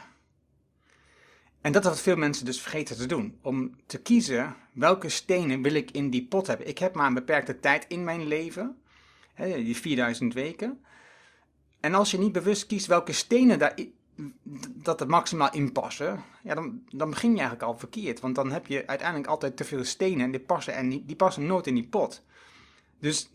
En 1.63 1.71
dat 1.71 1.83
is 1.83 1.89
wat 1.89 2.01
veel 2.01 2.15
mensen 2.15 2.45
dus 2.45 2.62
vergeten 2.62 2.98
te 2.98 3.05
doen. 3.05 3.38
Om 3.41 3.75
te 3.86 4.01
kiezen 4.01 4.55
welke 4.74 5.10
stenen 5.10 5.62
wil 5.62 5.74
ik 5.74 5.91
in 5.91 6.10
die 6.10 6.25
pot 6.25 6.48
hebben. 6.48 6.67
Ik 6.67 6.77
heb 6.77 6.96
maar 6.96 7.08
een 7.08 7.13
beperkte 7.13 7.60
tijd 7.60 7.86
in 7.88 8.03
mijn 8.03 8.27
leven. 8.27 8.77
Die 9.38 9.77
4000 9.77 10.34
weken. 10.34 10.84
En 11.79 11.93
als 11.93 12.12
je 12.12 12.17
niet 12.20 12.32
bewust 12.32 12.65
kiest 12.65 12.86
welke 12.86 13.12
stenen 13.12 13.60
daar 13.60 13.75
dat 14.74 15.01
er 15.01 15.08
maximaal 15.08 15.51
in 15.51 15.72
passen, 15.72 16.24
ja, 16.43 16.53
dan, 16.55 16.84
dan 16.89 17.10
begin 17.10 17.32
je 17.32 17.39
eigenlijk 17.39 17.67
al 17.67 17.77
verkeerd. 17.77 18.20
Want 18.20 18.36
dan 18.36 18.51
heb 18.51 18.67
je 18.67 18.88
uiteindelijk 18.88 19.29
altijd 19.29 19.58
te 19.58 19.63
veel 19.63 19.84
stenen 19.84 20.25
en 20.25 20.32
die 20.32 20.39
passen, 20.39 20.74
en 20.74 20.89
die, 20.89 21.03
die 21.05 21.15
passen 21.15 21.46
nooit 21.46 21.67
in 21.67 21.75
die 21.75 21.88
pot. 21.88 22.24
Dus 23.00 23.29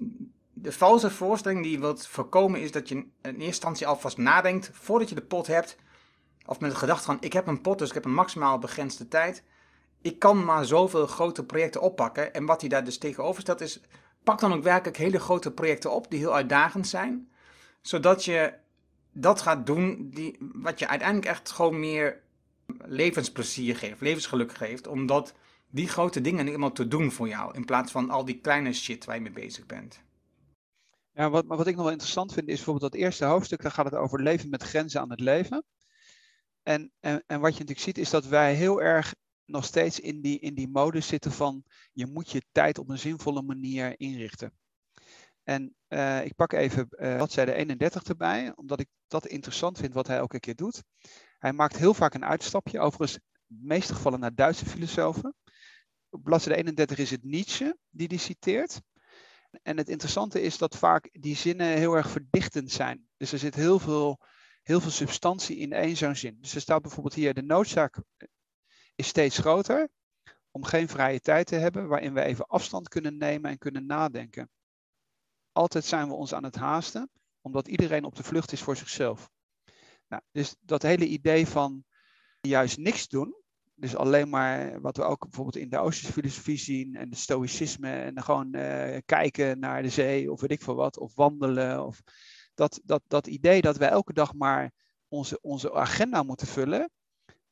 de 0.52 0.73
valse 0.73 1.11
voorstelling 1.11 1.62
die 1.62 1.73
je 1.73 1.78
wilt 1.78 2.06
voorkomen 2.06 2.61
is 2.61 2.73
dat 2.73 2.88
je 2.88 2.94
in 2.94 3.08
eerste 3.23 3.44
instantie 3.44 3.87
alvast 3.87 4.16
nadenkt 4.16 4.70
voordat 4.73 5.08
je 5.08 5.14
de 5.14 5.23
pot 5.23 5.47
hebt. 5.47 5.76
Of 6.48 6.60
met 6.60 6.70
de 6.70 6.76
gedachte 6.76 7.04
van 7.04 7.16
ik 7.20 7.32
heb 7.32 7.46
een 7.46 7.60
pot, 7.60 7.78
dus 7.78 7.88
ik 7.88 7.94
heb 7.94 8.04
een 8.04 8.14
maximaal 8.14 8.58
begrensde 8.58 9.08
tijd. 9.08 9.42
Ik 10.00 10.18
kan 10.18 10.44
maar 10.44 10.64
zoveel 10.64 11.06
grote 11.06 11.44
projecten 11.44 11.80
oppakken. 11.80 12.34
En 12.34 12.46
wat 12.46 12.60
hij 12.60 12.70
daar 12.70 12.84
dus 12.84 12.98
tegenover 12.98 13.40
stelt 13.40 13.60
is, 13.60 13.80
pak 14.24 14.40
dan 14.40 14.52
ook 14.52 14.62
werkelijk 14.62 14.96
hele 14.96 15.20
grote 15.20 15.50
projecten 15.52 15.92
op 15.92 16.10
die 16.10 16.18
heel 16.18 16.34
uitdagend 16.34 16.86
zijn. 16.86 17.30
Zodat 17.80 18.24
je 18.24 18.54
dat 19.12 19.40
gaat 19.40 19.66
doen 19.66 20.10
die, 20.14 20.36
wat 20.52 20.78
je 20.78 20.88
uiteindelijk 20.88 21.28
echt 21.28 21.50
gewoon 21.50 21.80
meer 21.80 22.20
levensplezier 22.84 23.76
geeft, 23.76 24.00
levensgeluk 24.00 24.54
geeft, 24.54 24.86
omdat 24.86 25.34
die 25.70 25.88
grote 25.88 26.20
dingen 26.20 26.46
helemaal 26.46 26.72
te 26.72 26.88
doen 26.88 27.12
voor 27.12 27.28
jou, 27.28 27.54
in 27.54 27.64
plaats 27.64 27.92
van 27.92 28.10
al 28.10 28.24
die 28.24 28.40
kleine 28.40 28.72
shit 28.72 29.04
waar 29.04 29.14
je 29.14 29.20
mee 29.20 29.32
bezig 29.32 29.66
bent. 29.66 30.00
Ja, 31.12 31.30
wat, 31.30 31.44
wat 31.46 31.66
ik 31.66 31.74
nog 31.74 31.82
wel 31.82 31.92
interessant 31.92 32.32
vind 32.32 32.48
is 32.48 32.54
bijvoorbeeld 32.54 32.92
dat 32.92 33.00
eerste 33.00 33.24
hoofdstuk, 33.24 33.62
daar 33.62 33.72
gaat 33.72 33.84
het 33.84 33.94
over 33.94 34.22
leven 34.22 34.50
met 34.50 34.62
grenzen 34.62 35.00
aan 35.00 35.10
het 35.10 35.20
leven. 35.20 35.64
En, 36.68 36.92
en, 37.00 37.25
en 37.26 37.40
wat 37.40 37.52
je 37.52 37.58
natuurlijk 37.58 37.87
ziet 37.87 37.98
is 37.98 38.10
dat 38.10 38.26
wij 38.26 38.54
heel 38.54 38.82
erg 38.82 39.14
nog 39.44 39.64
steeds 39.64 40.00
in 40.00 40.20
die, 40.20 40.38
in 40.38 40.54
die 40.54 40.68
modus 40.68 41.06
zitten 41.06 41.32
van 41.32 41.64
je 41.92 42.06
moet 42.06 42.30
je 42.30 42.42
tijd 42.52 42.78
op 42.78 42.88
een 42.88 42.98
zinvolle 42.98 43.42
manier 43.42 44.00
inrichten. 44.00 44.52
En 45.42 45.75
uh, 45.88 46.25
ik 46.25 46.34
pak 46.34 46.52
even 46.52 46.87
uh, 46.90 47.16
bladzijde 47.16 47.52
31 47.52 48.02
erbij, 48.02 48.52
omdat 48.56 48.80
ik 48.80 48.88
dat 49.06 49.26
interessant 49.26 49.78
vind 49.78 49.94
wat 49.94 50.06
hij 50.06 50.16
elke 50.16 50.40
keer 50.40 50.54
doet. 50.54 50.82
Hij 51.38 51.52
maakt 51.52 51.76
heel 51.76 51.94
vaak 51.94 52.14
een 52.14 52.25
uitstapje, 52.25 52.80
overigens 52.80 53.18
in 53.46 53.56
de 53.56 53.66
meeste 53.66 53.94
gevallen 53.94 54.20
naar 54.20 54.34
Duitse 54.34 54.66
filosofen. 54.66 55.34
Op 56.08 56.22
bladzijde 56.22 56.58
31 56.58 56.98
is 56.98 57.10
het 57.10 57.25
Nietzsche 57.25 57.78
die 57.90 58.06
hij 58.06 58.16
citeert. 58.16 58.80
En 59.62 59.76
het 59.76 59.88
interessante 59.88 60.40
is 60.42 60.58
dat 60.58 60.76
vaak 60.76 61.08
die 61.12 61.37
zinnen 61.37 61.76
heel 61.76 61.94
erg 61.94 62.10
verdichtend 62.10 62.70
zijn. 62.70 63.08
Dus 63.16 63.32
er 63.32 63.38
zit 63.38 63.54
heel 63.54 63.78
veel, 63.78 64.20
heel 64.68 64.80
veel 64.80 64.90
substantie 64.90 65.56
in 65.56 65.72
één 65.72 65.96
zo'n 65.96 66.16
zin. 66.16 66.38
Dus 66.40 66.54
er 66.54 66.60
staat 66.60 66.82
bijvoorbeeld 66.82 67.14
hier, 67.14 67.34
de 67.34 67.42
noodzaak 67.42 68.02
is 68.94 69.06
steeds 69.06 69.38
groter 69.38 69.88
om 70.50 70.64
geen 70.64 70.88
vrije 70.88 71.20
tijd 71.20 71.46
te 71.46 71.54
hebben 71.54 71.88
waarin 71.88 72.14
we 72.14 72.22
even 72.22 72.46
afstand 72.46 72.88
kunnen 72.88 73.16
nemen 73.16 73.50
en 73.50 73.58
kunnen 73.58 73.87
nadenken. 73.87 74.50
Altijd 75.52 75.84
zijn 75.84 76.08
we 76.08 76.14
ons 76.14 76.34
aan 76.34 76.44
het 76.44 76.54
haasten, 76.54 77.10
omdat 77.40 77.68
iedereen 77.68 78.04
op 78.04 78.16
de 78.16 78.22
vlucht 78.22 78.52
is 78.52 78.62
voor 78.62 78.76
zichzelf. 78.76 79.30
Nou, 80.08 80.22
dus 80.30 80.56
dat 80.60 80.82
hele 80.82 81.06
idee 81.06 81.46
van 81.46 81.84
juist 82.40 82.78
niks 82.78 83.08
doen, 83.08 83.42
dus 83.75 83.96
alleen 83.96 84.28
maar 84.28 84.80
wat 84.80 84.96
we 84.96 85.02
ook 85.02 85.20
bijvoorbeeld 85.20 85.56
in 85.56 85.68
de 85.68 85.78
Oosterse 85.78 86.12
filosofie 86.12 86.58
zien 86.58 86.96
en 86.96 87.10
de 87.10 87.16
stoïcisme 87.16 87.92
en 87.92 88.22
gewoon 88.22 88.56
uh, 88.56 88.96
kijken 89.04 89.58
naar 89.58 89.82
de 89.82 89.90
zee 89.90 90.32
of 90.32 90.40
weet 90.40 90.50
ik 90.50 90.62
veel 90.62 90.75
wat, 90.75 90.98
of 90.98 91.14
wandelen. 91.14 91.87
Of 91.87 92.02
dat, 92.58 92.80
dat, 92.84 93.02
dat 93.06 93.26
idee 93.26 93.60
dat 93.60 93.76
wij 93.76 93.88
elke 93.88 94.12
dag 94.12 94.34
maar 94.34 94.72
onze, 95.08 95.38
onze 95.40 95.74
agenda 95.74 96.22
moeten 96.22 96.46
vullen, 96.46 96.90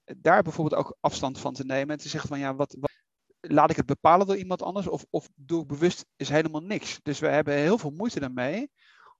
daar 0.04 0.42
bijvoorbeeld 0.42 0.80
ook 0.80 0.96
afstand 1.00 1.38
van 1.38 1.54
te 1.54 1.64
nemen 1.64 1.90
en 1.90 2.02
te 2.02 2.08
zeggen 2.08 2.28
van 2.28 2.38
ja, 2.38 2.54
wat, 2.54 2.76
laat 3.40 3.70
ik 3.70 3.76
het 3.76 3.86
bepalen 3.86 4.26
door 4.26 4.36
iemand 4.36 4.62
anders 4.62 4.86
of, 4.88 5.04
of 5.10 5.28
doe 5.34 5.62
ik 5.62 5.68
bewust 5.68 6.06
is 6.16 6.28
helemaal 6.28 6.60
niks. 6.60 7.00
Dus 7.02 7.18
we 7.18 7.26
hebben 7.26 7.54
heel 7.54 7.78
veel 7.78 7.90
moeite 7.90 8.20
daarmee 8.20 8.70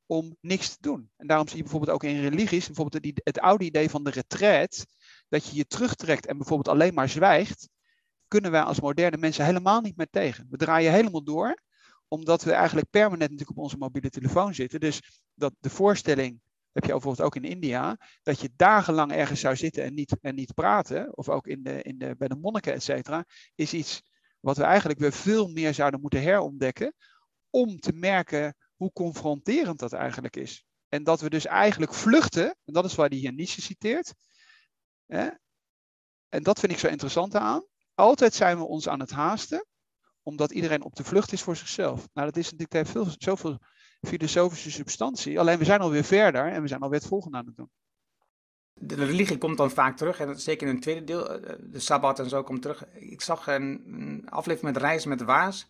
om 0.07 0.37
niks 0.41 0.69
te 0.69 0.77
doen. 0.81 1.11
En 1.17 1.27
daarom 1.27 1.49
zie 1.49 1.57
je 1.57 1.63
bijvoorbeeld 1.63 1.93
ook 1.93 2.05
in 2.05 2.21
religies, 2.21 2.67
bijvoorbeeld 2.67 3.05
het, 3.05 3.21
het 3.25 3.41
oude 3.41 3.65
idee 3.65 3.91
van 3.91 4.05
de 4.05 4.11
retreat, 4.11 4.87
dat 5.29 5.47
je 5.47 5.57
je 5.57 5.67
terugtrekt 5.67 6.27
en 6.27 6.37
bijvoorbeeld 6.37 6.77
alleen 6.77 6.95
maar 6.95 7.09
zwijgt, 7.09 7.69
kunnen 8.29 8.51
wij 8.51 8.63
als 8.63 8.81
moderne 8.81 9.17
mensen 9.17 9.45
helemaal 9.45 9.81
niet 9.81 9.97
meer 9.97 10.11
tegen. 10.11 10.47
We 10.51 10.57
draaien 10.57 10.93
helemaal 10.93 11.25
door, 11.25 11.65
omdat 12.09 12.43
we 12.43 12.53
eigenlijk 12.53 12.91
permanent 12.91 13.31
natuurlijk 13.31 13.59
op 13.59 13.65
onze 13.65 13.77
mobiele 13.77 14.11
telefoon 14.11 14.55
zitten. 14.55 14.81
Dus 14.81 15.23
dat 15.35 15.55
de 15.59 15.71
voorstelling, 15.71 16.41
heb 16.73 16.85
je 16.85 16.91
bijvoorbeeld 16.91 17.27
ook 17.27 17.37
in 17.37 17.45
India, 17.45 17.99
dat 18.23 18.41
je 18.41 18.51
dagenlang 18.57 19.13
ergens 19.13 19.41
zou 19.41 19.57
zitten 19.57 19.85
en 19.85 19.95
niet, 19.95 20.17
en 20.21 20.35
niet 20.35 20.55
praten, 20.55 21.17
of 21.17 21.29
ook 21.29 21.47
in 21.47 21.63
de, 21.63 21.83
in 21.83 21.99
de, 21.99 22.15
bij 22.19 22.29
de 22.29 22.37
monniken, 22.37 22.73
et 22.73 22.83
cetera, 22.83 23.25
is 23.55 23.73
iets 23.73 24.03
wat 24.41 24.57
we 24.57 24.63
eigenlijk 24.63 24.99
weer 24.99 25.13
veel 25.13 25.49
meer 25.49 25.75
zouden 25.75 26.01
moeten 26.01 26.23
herontdekken, 26.23 26.95
om 27.51 27.79
te 27.79 27.93
merken 27.93 28.57
hoe 28.75 28.93
confronterend 28.93 29.79
dat 29.79 29.93
eigenlijk 29.93 30.37
is. 30.37 30.65
En 30.89 31.05
dat 31.05 31.21
we 31.21 31.31
dus 31.31 31.47
eigenlijk 31.47 31.95
vluchten, 31.95 32.57
en 32.65 32.73
dat 32.73 32.85
is 32.85 32.95
waar 32.95 33.09
hij 33.09 33.19
hier 33.19 33.33
Nietzsche 33.33 33.63
citeert, 33.63 34.15
Hè? 35.07 35.29
En 36.29 36.43
dat 36.43 36.61
vind 36.61 36.73
ik 36.73 36.79
zo 36.79 36.89
interessant 36.89 37.35
aan. 37.35 37.65
Altijd 37.95 38.35
zijn 38.35 38.59
we 38.59 38.65
ons 38.65 38.89
aan 38.89 39.01
het 39.01 39.11
haasten, 39.11 39.67
omdat 40.27 40.51
iedereen 40.51 40.83
op 40.83 40.97
de 40.97 41.05
vlucht 41.05 41.33
is 41.33 41.43
voor 41.43 41.57
zichzelf. 41.57 42.09
Nou, 42.15 42.27
dat 42.27 42.37
is 42.37 42.45
natuurlijk 42.45 42.73
heeft 42.73 42.91
veel, 42.91 43.07
zoveel 43.19 43.59
filosofische 44.01 44.71
substantie. 44.71 45.41
Alleen 45.41 45.59
we 45.59 45.65
zijn 45.65 45.81
alweer 45.81 46.05
verder 46.05 46.53
en 46.53 46.63
we 46.63 46.69
zijn 46.69 46.81
alweer 46.81 46.99
het 46.99 47.09
volgende 47.09 47.37
aan 47.37 47.47
het 47.47 47.57
doen. 47.57 47.71
De 48.75 48.95
religie 48.95 49.39
komt 49.39 49.57
dan 49.57 49.71
vaak 49.71 49.97
terug, 49.97 50.21
en 50.21 50.41
zeker 50.41 50.67
in 50.67 50.73
het 50.73 50.83
tweede 50.83 51.05
deel, 51.05 51.31
eh, 51.31 51.55
de 51.61 51.81
Sabbat 51.81 52.19
en 52.19 52.29
zo 52.29 52.43
komt 52.43 52.63
terug. 52.63 52.87
Ik 52.93 53.21
zag 53.21 53.47
een, 53.47 54.23
aflevering 54.29 54.75
met 54.75 54.83
Reis 54.83 55.05
met 55.05 55.23
Waas. 55.23 55.69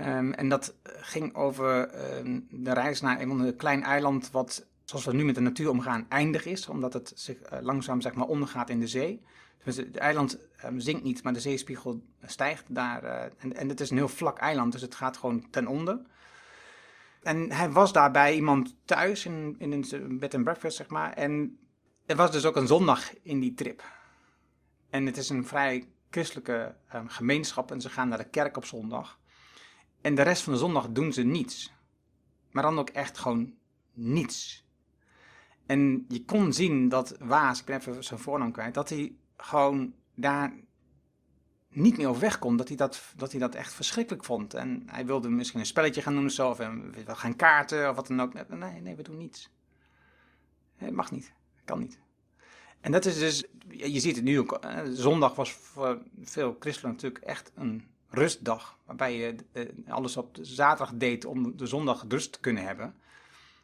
Um, 0.00 0.32
en 0.32 0.48
dat 0.48 0.74
ging 0.84 1.34
over 1.34 1.90
um, 2.18 2.46
de 2.50 2.72
reis 2.72 3.00
naar 3.00 3.20
een 3.20 3.56
klein 3.56 3.82
eiland 3.82 4.30
wat 4.30 4.66
zoals 4.84 5.04
we 5.04 5.14
nu 5.14 5.24
met 5.24 5.34
de 5.34 5.40
natuur 5.40 5.70
omgaan, 5.70 6.06
eindig 6.08 6.46
is, 6.46 6.68
omdat 6.68 6.92
het 6.92 7.12
zich 7.14 7.52
uh, 7.52 7.58
langzaam 7.60 8.00
zeg 8.00 8.14
maar, 8.14 8.26
ondergaat 8.26 8.70
in 8.70 8.80
de 8.80 8.86
zee. 8.86 9.22
Het 9.58 9.96
eiland 9.96 10.38
um, 10.64 10.80
zinkt 10.80 11.02
niet, 11.02 11.22
maar 11.22 11.32
de 11.32 11.40
zeespiegel 11.40 12.02
stijgt 12.24 12.64
daar. 12.74 13.04
Uh, 13.04 13.22
en, 13.22 13.56
en 13.56 13.68
het 13.68 13.80
is 13.80 13.90
een 13.90 13.96
heel 13.96 14.08
vlak 14.08 14.38
eiland, 14.38 14.72
dus 14.72 14.80
het 14.80 14.94
gaat 14.94 15.16
gewoon 15.16 15.50
ten 15.50 15.66
onder. 15.66 16.00
En 17.22 17.52
hij 17.52 17.70
was 17.70 17.92
daar 17.92 18.10
bij 18.10 18.34
iemand 18.34 18.76
thuis 18.84 19.24
in, 19.24 19.56
in 19.58 19.72
een 19.72 20.18
bed 20.18 20.34
and 20.34 20.44
breakfast, 20.44 20.76
zeg 20.76 20.88
maar. 20.88 21.12
En 21.12 21.58
er 22.06 22.16
was 22.16 22.32
dus 22.32 22.44
ook 22.44 22.56
een 22.56 22.66
zondag 22.66 23.22
in 23.22 23.40
die 23.40 23.54
trip. 23.54 23.84
En 24.90 25.06
het 25.06 25.16
is 25.16 25.28
een 25.28 25.46
vrij 25.46 25.88
christelijke 26.10 26.76
um, 26.94 27.08
gemeenschap 27.08 27.70
en 27.70 27.80
ze 27.80 27.90
gaan 27.90 28.08
naar 28.08 28.18
de 28.18 28.28
kerk 28.28 28.56
op 28.56 28.64
zondag. 28.64 29.18
En 30.00 30.14
de 30.14 30.22
rest 30.22 30.42
van 30.42 30.52
de 30.52 30.58
zondag 30.58 30.88
doen 30.88 31.12
ze 31.12 31.22
niets. 31.22 31.72
Maar 32.50 32.62
dan 32.62 32.78
ook 32.78 32.90
echt 32.90 33.18
gewoon 33.18 33.54
niets. 33.92 34.66
En 35.66 36.04
je 36.08 36.24
kon 36.24 36.52
zien 36.52 36.88
dat 36.88 37.16
Waas, 37.18 37.60
ik 37.60 37.64
ben 37.64 37.78
even 37.78 38.04
zijn 38.04 38.20
voornaam 38.20 38.52
kwijt, 38.52 38.74
dat 38.74 38.88
hij 38.88 39.14
gewoon 39.42 39.94
daar 40.14 40.52
niet 41.68 41.96
meer 41.96 42.08
over 42.08 42.20
weg 42.20 42.38
kon. 42.38 42.56
Dat 42.56 42.68
hij 42.68 42.76
dat, 42.76 43.02
dat 43.16 43.30
hij 43.30 43.40
dat 43.40 43.54
echt 43.54 43.72
verschrikkelijk 43.72 44.24
vond. 44.24 44.54
En 44.54 44.82
hij 44.86 45.06
wilde 45.06 45.28
misschien 45.28 45.60
een 45.60 45.66
spelletje 45.66 46.02
gaan 46.02 46.14
doen 46.14 46.24
of 46.24 46.32
zo, 46.32 46.50
of 46.50 46.56
we 46.56 47.04
gaan 47.06 47.36
kaarten 47.36 47.90
of 47.90 47.96
wat 47.96 48.06
dan 48.06 48.20
ook. 48.20 48.48
Nee, 48.48 48.80
nee, 48.80 48.96
we 48.96 49.02
doen 49.02 49.16
niets. 49.16 49.50
Het 50.76 50.92
mag 50.92 51.10
niet, 51.10 51.32
kan 51.64 51.78
niet. 51.78 51.98
En 52.80 52.92
dat 52.92 53.04
is 53.04 53.18
dus, 53.18 53.44
je 53.68 54.00
ziet 54.00 54.16
het 54.16 54.24
nu 54.24 54.38
ook, 54.38 54.60
zondag 54.84 55.34
was 55.34 55.52
voor 55.52 55.98
veel 56.22 56.56
christenen 56.60 56.94
natuurlijk 56.94 57.24
echt 57.24 57.52
een 57.54 57.84
rustdag. 58.08 58.78
Waarbij 58.84 59.16
je 59.16 59.34
eh, 59.52 59.64
alles 59.88 60.16
op 60.16 60.38
zaterdag 60.40 60.94
deed 60.94 61.24
om 61.24 61.56
de 61.56 61.66
zondag 61.66 62.04
rust 62.08 62.32
te 62.32 62.40
kunnen 62.40 62.62
hebben. 62.64 62.94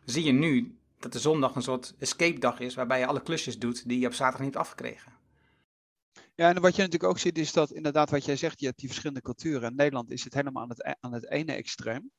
Zie 0.04 0.24
je 0.24 0.32
nu 0.32 0.78
dat 0.98 1.12
de 1.12 1.18
zondag 1.18 1.54
een 1.54 1.62
soort 1.62 1.94
escape 1.98 2.38
dag 2.38 2.60
is, 2.60 2.74
waarbij 2.74 2.98
je 2.98 3.06
alle 3.06 3.22
klusjes 3.22 3.58
doet 3.58 3.88
die 3.88 3.98
je 3.98 4.06
op 4.06 4.14
zaterdag 4.14 4.46
niet 4.46 4.56
afgekregen. 4.56 5.12
Ja, 6.36 6.48
en 6.48 6.60
wat 6.60 6.76
je 6.76 6.82
natuurlijk 6.82 7.10
ook 7.10 7.18
ziet 7.18 7.38
is 7.38 7.52
dat 7.52 7.70
inderdaad 7.70 8.10
wat 8.10 8.24
jij 8.24 8.36
zegt, 8.36 8.60
je 8.60 8.66
hebt 8.66 8.78
die 8.78 8.88
verschillende 8.88 9.22
culturen. 9.22 9.70
In 9.70 9.76
Nederland 9.76 10.10
is 10.10 10.24
het 10.24 10.34
helemaal 10.34 10.62
aan 10.62 10.68
het, 10.68 10.84
e-, 10.84 10.94
aan 11.00 11.12
het 11.12 11.30
ene 11.30 11.52
extreem. 11.52 12.10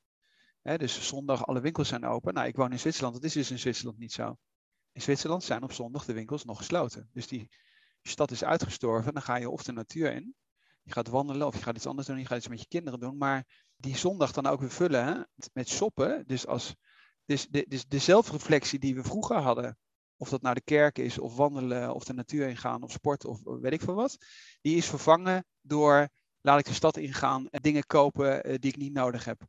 dus 0.62 1.08
zondag 1.08 1.46
alle 1.46 1.60
winkels 1.60 1.88
zijn 1.88 2.04
open. 2.04 2.34
Nou, 2.34 2.46
ik 2.46 2.56
woon 2.56 2.72
in 2.72 2.78
Zwitserland, 2.78 3.14
dat 3.14 3.24
is 3.24 3.32
dus 3.32 3.50
in 3.50 3.58
Zwitserland 3.58 3.98
niet 3.98 4.12
zo. 4.12 4.36
In 4.92 5.02
Zwitserland 5.02 5.44
zijn 5.44 5.62
op 5.62 5.72
zondag 5.72 6.04
de 6.04 6.12
winkels 6.12 6.44
nog 6.44 6.58
gesloten. 6.58 7.08
Dus 7.12 7.26
die 7.26 7.48
stad 8.02 8.30
is 8.30 8.44
uitgestorven. 8.44 9.12
Dan 9.12 9.22
ga 9.22 9.36
je 9.36 9.50
of 9.50 9.62
de 9.62 9.72
natuur 9.72 10.12
in, 10.12 10.34
je 10.82 10.92
gaat 10.92 11.08
wandelen 11.08 11.46
of 11.46 11.56
je 11.56 11.62
gaat 11.62 11.76
iets 11.76 11.86
anders 11.86 12.06
doen, 12.06 12.18
je 12.18 12.26
gaat 12.26 12.38
iets 12.38 12.48
met 12.48 12.60
je 12.60 12.68
kinderen 12.68 13.00
doen. 13.00 13.16
Maar 13.16 13.64
die 13.76 13.96
zondag 13.96 14.32
dan 14.32 14.46
ook 14.46 14.60
weer 14.60 14.70
vullen 14.70 15.28
met 15.52 15.68
shoppen. 15.68 16.26
Dus 16.26 16.46
als 16.46 16.74
dus 17.24 17.48
dus 17.48 17.86
de 17.86 17.98
zelfreflectie 17.98 18.78
die 18.78 18.94
we 18.94 19.02
vroeger 19.02 19.36
hadden, 19.36 19.78
of 20.16 20.28
dat 20.28 20.42
nou 20.42 20.54
de 20.54 20.62
kerk 20.62 20.98
is, 20.98 21.18
of 21.18 21.36
wandelen, 21.36 21.94
of 21.94 22.04
de 22.04 22.12
natuur 22.12 22.48
ingaan, 22.48 22.82
of 22.82 22.92
sport, 22.92 23.24
of 23.24 23.40
weet 23.42 23.72
ik 23.72 23.80
veel 23.80 23.94
wat, 23.94 24.16
die 24.60 24.76
is 24.76 24.86
vervangen 24.86 25.44
door 25.60 26.08
laat 26.40 26.58
ik 26.58 26.64
de 26.64 26.72
stad 26.72 26.96
ingaan 26.96 27.48
en 27.48 27.62
dingen 27.62 27.86
kopen 27.86 28.42
eh, 28.44 28.54
die 28.58 28.70
ik 28.70 28.76
niet 28.76 28.92
nodig 28.92 29.24
heb. 29.24 29.40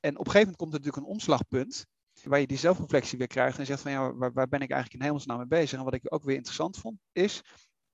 En 0.00 0.12
op 0.18 0.26
een 0.26 0.32
gegeven 0.32 0.40
moment 0.40 0.56
komt 0.56 0.72
er 0.72 0.78
natuurlijk 0.78 1.06
een 1.06 1.12
omslagpunt, 1.12 1.86
waar 2.22 2.40
je 2.40 2.46
die 2.46 2.58
zelfreflectie 2.58 3.18
weer 3.18 3.26
krijgt 3.26 3.58
en 3.58 3.66
zegt 3.66 3.80
van 3.80 3.90
ja, 3.90 4.14
waar, 4.14 4.32
waar 4.32 4.48
ben 4.48 4.60
ik 4.60 4.70
eigenlijk 4.70 5.00
in 5.00 5.06
hemelsnaam 5.06 5.38
mee 5.38 5.46
bezig? 5.46 5.78
En 5.78 5.84
wat 5.84 5.94
ik 5.94 6.12
ook 6.12 6.24
weer 6.24 6.36
interessant 6.36 6.78
vond, 6.78 6.98
is, 7.12 7.42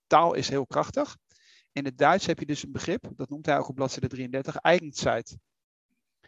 taal 0.06 0.34
is 0.34 0.48
heel 0.48 0.66
krachtig. 0.66 1.16
In 1.72 1.84
het 1.84 1.98
Duits 1.98 2.26
heb 2.26 2.38
je 2.38 2.46
dus 2.46 2.62
een 2.62 2.72
begrip, 2.72 3.10
dat 3.16 3.28
noemt 3.28 3.46
hij 3.46 3.58
ook 3.58 3.68
op 3.68 3.74
bladzijde 3.74 4.08
33, 4.08 4.56
Eigenzeit. 4.56 5.36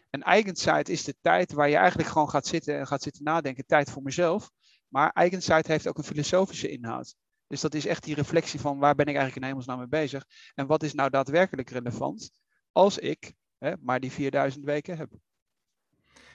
En 0.09 0.23
Eigenzeit 0.23 0.89
is 0.89 1.03
de 1.03 1.15
tijd 1.21 1.51
waar 1.51 1.69
je 1.69 1.75
eigenlijk 1.75 2.09
gewoon 2.09 2.29
gaat 2.29 2.47
zitten 2.47 2.77
en 2.79 2.87
gaat 2.87 3.01
zitten 3.01 3.23
nadenken. 3.23 3.65
Tijd 3.65 3.91
voor 3.91 4.01
mezelf. 4.01 4.51
Maar 4.89 5.11
Eigenzeit 5.11 5.67
heeft 5.67 5.87
ook 5.87 5.97
een 5.97 6.03
filosofische 6.03 6.69
inhoud. 6.69 7.15
Dus 7.47 7.61
dat 7.61 7.73
is 7.73 7.85
echt 7.85 8.03
die 8.03 8.15
reflectie 8.15 8.59
van 8.59 8.79
waar 8.79 8.95
ben 8.95 9.05
ik 9.05 9.15
eigenlijk 9.15 9.35
in 9.35 9.47
hemelsnaam 9.47 9.77
mee 9.77 9.87
bezig. 9.87 10.25
En 10.55 10.67
wat 10.67 10.83
is 10.83 10.93
nou 10.93 11.09
daadwerkelijk 11.09 11.69
relevant 11.69 12.31
als 12.71 12.97
ik 12.97 13.33
hè, 13.57 13.73
maar 13.81 13.99
die 13.99 14.11
4000 14.11 14.65
weken 14.65 14.97
heb. 14.97 15.09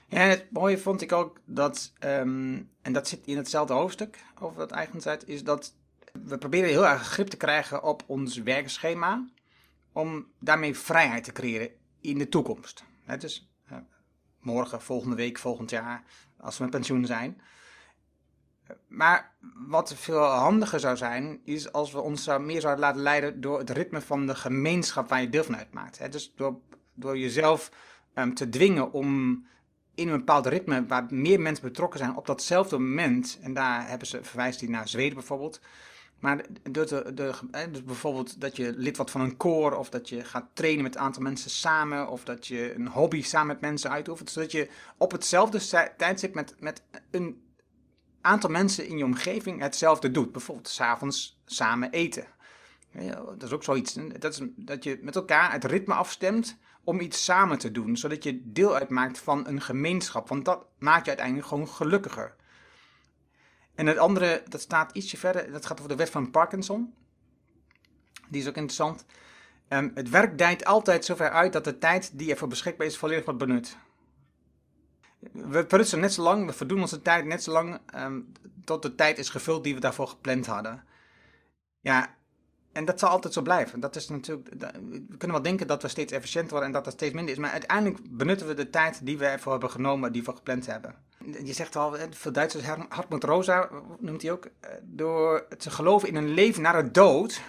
Ja, 0.07 0.17
en 0.17 0.29
het 0.29 0.51
mooie 0.51 0.77
vond 0.77 1.01
ik 1.01 1.11
ook 1.11 1.41
dat, 1.45 1.93
um, 1.99 2.69
en 2.81 2.93
dat 2.93 3.07
zit 3.07 3.25
in 3.25 3.37
hetzelfde 3.37 3.73
hoofdstuk 3.73 4.25
over 4.39 4.57
dat 4.57 4.71
eigenzeit, 4.71 5.27
is 5.27 5.43
dat 5.43 5.75
we 6.23 6.37
proberen 6.37 6.69
heel 6.69 6.87
erg 6.87 7.07
grip 7.07 7.27
te 7.27 7.37
krijgen 7.37 7.83
op 7.83 8.03
ons 8.05 8.37
werkschema 8.37 9.29
om 9.91 10.27
daarmee 10.39 10.75
vrijheid 10.75 11.23
te 11.23 11.31
creëren 11.31 11.69
in 12.01 12.17
de 12.17 12.29
toekomst. 12.29 12.83
Het 13.03 13.23
is 13.23 13.49
morgen, 14.39 14.81
volgende 14.81 15.15
week, 15.15 15.37
volgend 15.37 15.69
jaar, 15.69 16.03
als 16.37 16.57
we 16.57 16.63
met 16.63 16.71
pensioen 16.71 17.05
zijn. 17.05 17.41
Maar 18.87 19.31
wat 19.67 19.93
veel 19.95 20.23
handiger 20.23 20.79
zou 20.79 20.97
zijn, 20.97 21.39
is 21.43 21.71
als 21.71 21.91
we 21.91 21.99
ons 21.99 22.27
meer 22.39 22.61
zouden 22.61 22.83
laten 22.83 23.01
leiden 23.01 23.41
door 23.41 23.59
het 23.59 23.69
ritme 23.69 24.01
van 24.01 24.27
de 24.27 24.35
gemeenschap 24.35 25.09
waar 25.09 25.21
je 25.21 25.29
deel 25.29 25.43
van 25.43 25.57
uitmaakt. 25.57 26.11
Dus 26.11 26.33
door, 26.35 26.59
door 26.93 27.17
jezelf 27.17 27.71
um, 28.15 28.33
te 28.33 28.49
dwingen 28.49 28.91
om 28.91 29.43
in 29.95 30.07
een 30.07 30.17
bepaald 30.17 30.45
ritme 30.45 30.85
waar 30.85 31.05
meer 31.09 31.39
mensen 31.39 31.67
betrokken 31.67 31.99
zijn 31.99 32.15
op 32.15 32.25
datzelfde 32.25 32.77
moment, 32.77 33.39
en 33.41 33.53
daar 33.53 33.87
hebben 33.87 34.07
ze, 34.07 34.23
verwijst 34.23 34.59
hij 34.59 34.69
naar 34.69 34.87
Zweden 34.87 35.13
bijvoorbeeld, 35.13 35.61
maar 36.19 36.45
de, 36.63 37.13
de, 37.13 37.33
dus 37.71 37.83
bijvoorbeeld 37.83 38.41
dat 38.41 38.55
je 38.55 38.73
lid 38.75 38.95
wordt 38.95 39.11
van 39.11 39.21
een 39.21 39.37
koor, 39.37 39.73
of 39.73 39.89
dat 39.89 40.09
je 40.09 40.23
gaat 40.23 40.45
trainen 40.53 40.83
met 40.83 40.95
een 40.95 41.01
aantal 41.01 41.21
mensen 41.21 41.49
samen, 41.49 42.09
of 42.09 42.23
dat 42.23 42.47
je 42.47 42.75
een 42.75 42.87
hobby 42.87 43.21
samen 43.21 43.47
met 43.47 43.61
mensen 43.61 43.89
uitoefent, 43.89 44.29
zodat 44.29 44.51
je 44.51 44.69
op 44.97 45.11
hetzelfde 45.11 45.91
tijdstip 45.97 46.33
met, 46.33 46.55
met 46.59 46.81
een 47.11 47.43
aantal 48.25 48.49
mensen 48.49 48.87
in 48.87 48.97
je 48.97 49.03
omgeving 49.03 49.61
hetzelfde 49.61 50.11
doet. 50.11 50.31
Bijvoorbeeld 50.31 50.69
s'avonds 50.69 51.41
samen 51.45 51.91
eten. 51.91 52.25
Dat 53.13 53.43
is 53.43 53.51
ook 53.51 53.63
zoiets. 53.63 53.97
Dat, 54.19 54.33
is, 54.33 54.41
dat 54.55 54.83
je 54.83 54.99
met 55.01 55.15
elkaar 55.15 55.51
het 55.51 55.63
ritme 55.63 55.93
afstemt 55.93 56.57
om 56.83 56.99
iets 56.99 57.23
samen 57.23 57.57
te 57.57 57.71
doen, 57.71 57.97
zodat 57.97 58.23
je 58.23 58.51
deel 58.51 58.75
uitmaakt 58.75 59.19
van 59.19 59.47
een 59.47 59.61
gemeenschap. 59.61 60.29
Want 60.29 60.45
dat 60.45 60.65
maakt 60.79 61.01
je 61.01 61.07
uiteindelijk 61.07 61.47
gewoon 61.47 61.67
gelukkiger. 61.67 62.35
En 63.75 63.85
het 63.85 63.97
andere, 63.97 64.43
dat 64.47 64.61
staat 64.61 64.91
ietsje 64.91 65.17
verder, 65.17 65.51
dat 65.51 65.65
gaat 65.65 65.77
over 65.77 65.89
de 65.89 65.95
wet 65.95 66.09
van 66.09 66.31
Parkinson. 66.31 66.93
Die 68.29 68.41
is 68.41 68.47
ook 68.47 68.55
interessant. 68.55 69.05
Um, 69.69 69.91
het 69.93 70.09
werk 70.09 70.37
dijt 70.37 70.65
altijd 70.65 71.05
zover 71.05 71.29
uit 71.29 71.53
dat 71.53 71.63
de 71.63 71.77
tijd 71.77 72.17
die 72.17 72.31
ervoor 72.31 72.47
beschikbaar 72.47 72.87
is 72.87 72.97
volledig 72.97 73.25
wordt 73.25 73.39
benut. 73.39 73.77
We 75.31 75.65
prutsen 75.65 75.99
net 75.99 76.13
zo 76.13 76.23
lang, 76.23 76.45
we 76.45 76.53
verdoen 76.53 76.81
onze 76.81 77.01
tijd 77.01 77.25
net 77.25 77.43
zo 77.43 77.51
lang 77.51 77.79
um, 77.95 78.31
tot 78.63 78.81
de 78.81 78.95
tijd 78.95 79.17
is 79.17 79.29
gevuld 79.29 79.63
die 79.63 79.73
we 79.73 79.79
daarvoor 79.79 80.07
gepland 80.07 80.45
hadden. 80.45 80.83
Ja, 81.79 82.15
en 82.71 82.85
dat 82.85 82.99
zal 82.99 83.09
altijd 83.09 83.33
zo 83.33 83.41
blijven. 83.41 83.79
Dat 83.79 83.95
is 83.95 84.09
natuurlijk, 84.09 84.49
we 85.09 85.17
kunnen 85.17 85.37
wel 85.37 85.41
denken 85.41 85.67
dat 85.67 85.81
we 85.81 85.87
steeds 85.87 86.11
efficiënter 86.11 86.49
worden 86.49 86.67
en 86.67 86.73
dat 86.73 86.83
dat 86.83 86.93
steeds 86.93 87.13
minder 87.13 87.33
is. 87.33 87.39
Maar 87.39 87.51
uiteindelijk 87.51 87.99
benutten 88.09 88.47
we 88.47 88.53
de 88.53 88.69
tijd 88.69 89.05
die 89.05 89.17
we 89.17 89.25
ervoor 89.25 89.51
hebben 89.51 89.69
genomen, 89.69 90.11
die 90.11 90.23
we 90.23 90.35
gepland 90.35 90.65
hebben. 90.65 90.95
Je 91.43 91.53
zegt 91.53 91.75
al, 91.75 91.95
veel 92.09 92.31
Duitsers, 92.31 92.65
Hartmut 92.89 93.23
Rosa 93.23 93.69
noemt 93.99 94.21
hij 94.21 94.31
ook, 94.31 94.45
eh, 94.45 94.69
door 94.81 95.47
te 95.57 95.69
geloven 95.69 96.07
in 96.07 96.15
een 96.15 96.33
leven 96.33 96.61
na 96.61 96.81
de 96.81 96.91
dood, 96.91 97.41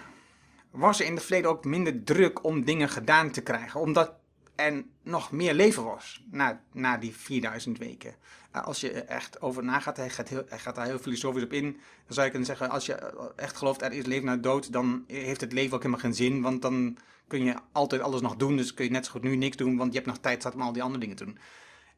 was 0.71 0.99
er 0.99 1.05
in 1.05 1.13
het 1.13 1.23
verleden 1.23 1.49
ook 1.49 1.65
minder 1.65 2.03
druk 2.03 2.43
om 2.43 2.65
dingen 2.65 2.89
gedaan 2.89 3.31
te 3.31 3.41
krijgen. 3.41 3.79
Omdat 3.79 4.13
er 4.57 4.83
nog 5.03 5.31
meer 5.31 5.53
leven 5.53 5.83
was 5.83 6.23
na, 6.31 6.61
na 6.71 6.97
die 6.97 7.15
4000 7.15 7.77
weken. 7.77 8.15
Eh, 8.51 8.63
als 8.63 8.81
je 8.81 8.91
echt 8.91 9.41
over 9.41 9.63
nagaat, 9.63 9.97
hij 9.97 10.09
gaat, 10.09 10.29
heel, 10.29 10.43
hij 10.47 10.59
gaat 10.59 10.75
daar 10.75 10.85
heel 10.85 10.99
filosofisch 10.99 11.43
op 11.43 11.53
in. 11.53 11.71
Dan 11.71 12.13
zou 12.13 12.25
je 12.25 12.31
kunnen 12.31 12.47
zeggen, 12.47 12.69
als 12.69 12.85
je 12.85 12.93
echt 13.35 13.57
gelooft 13.57 13.81
er 13.81 13.91
is 13.91 14.05
leven 14.05 14.25
na 14.25 14.37
dood, 14.37 14.71
dan 14.71 15.03
heeft 15.07 15.41
het 15.41 15.53
leven 15.53 15.75
ook 15.75 15.81
helemaal 15.81 16.03
geen 16.03 16.13
zin. 16.13 16.41
Want 16.41 16.61
dan 16.61 16.97
kun 17.27 17.43
je 17.43 17.55
altijd 17.71 18.01
alles 18.01 18.21
nog 18.21 18.35
doen. 18.35 18.57
Dus 18.57 18.73
kun 18.73 18.85
je 18.85 18.91
net 18.91 19.05
zo 19.05 19.11
goed 19.11 19.23
nu 19.23 19.35
niks 19.35 19.57
doen, 19.57 19.77
want 19.77 19.93
je 19.93 19.99
hebt 19.99 20.11
nog 20.11 20.17
tijd 20.17 20.53
om 20.53 20.61
al 20.61 20.73
die 20.73 20.83
andere 20.83 20.99
dingen 20.99 21.15
te 21.15 21.25
doen. 21.25 21.37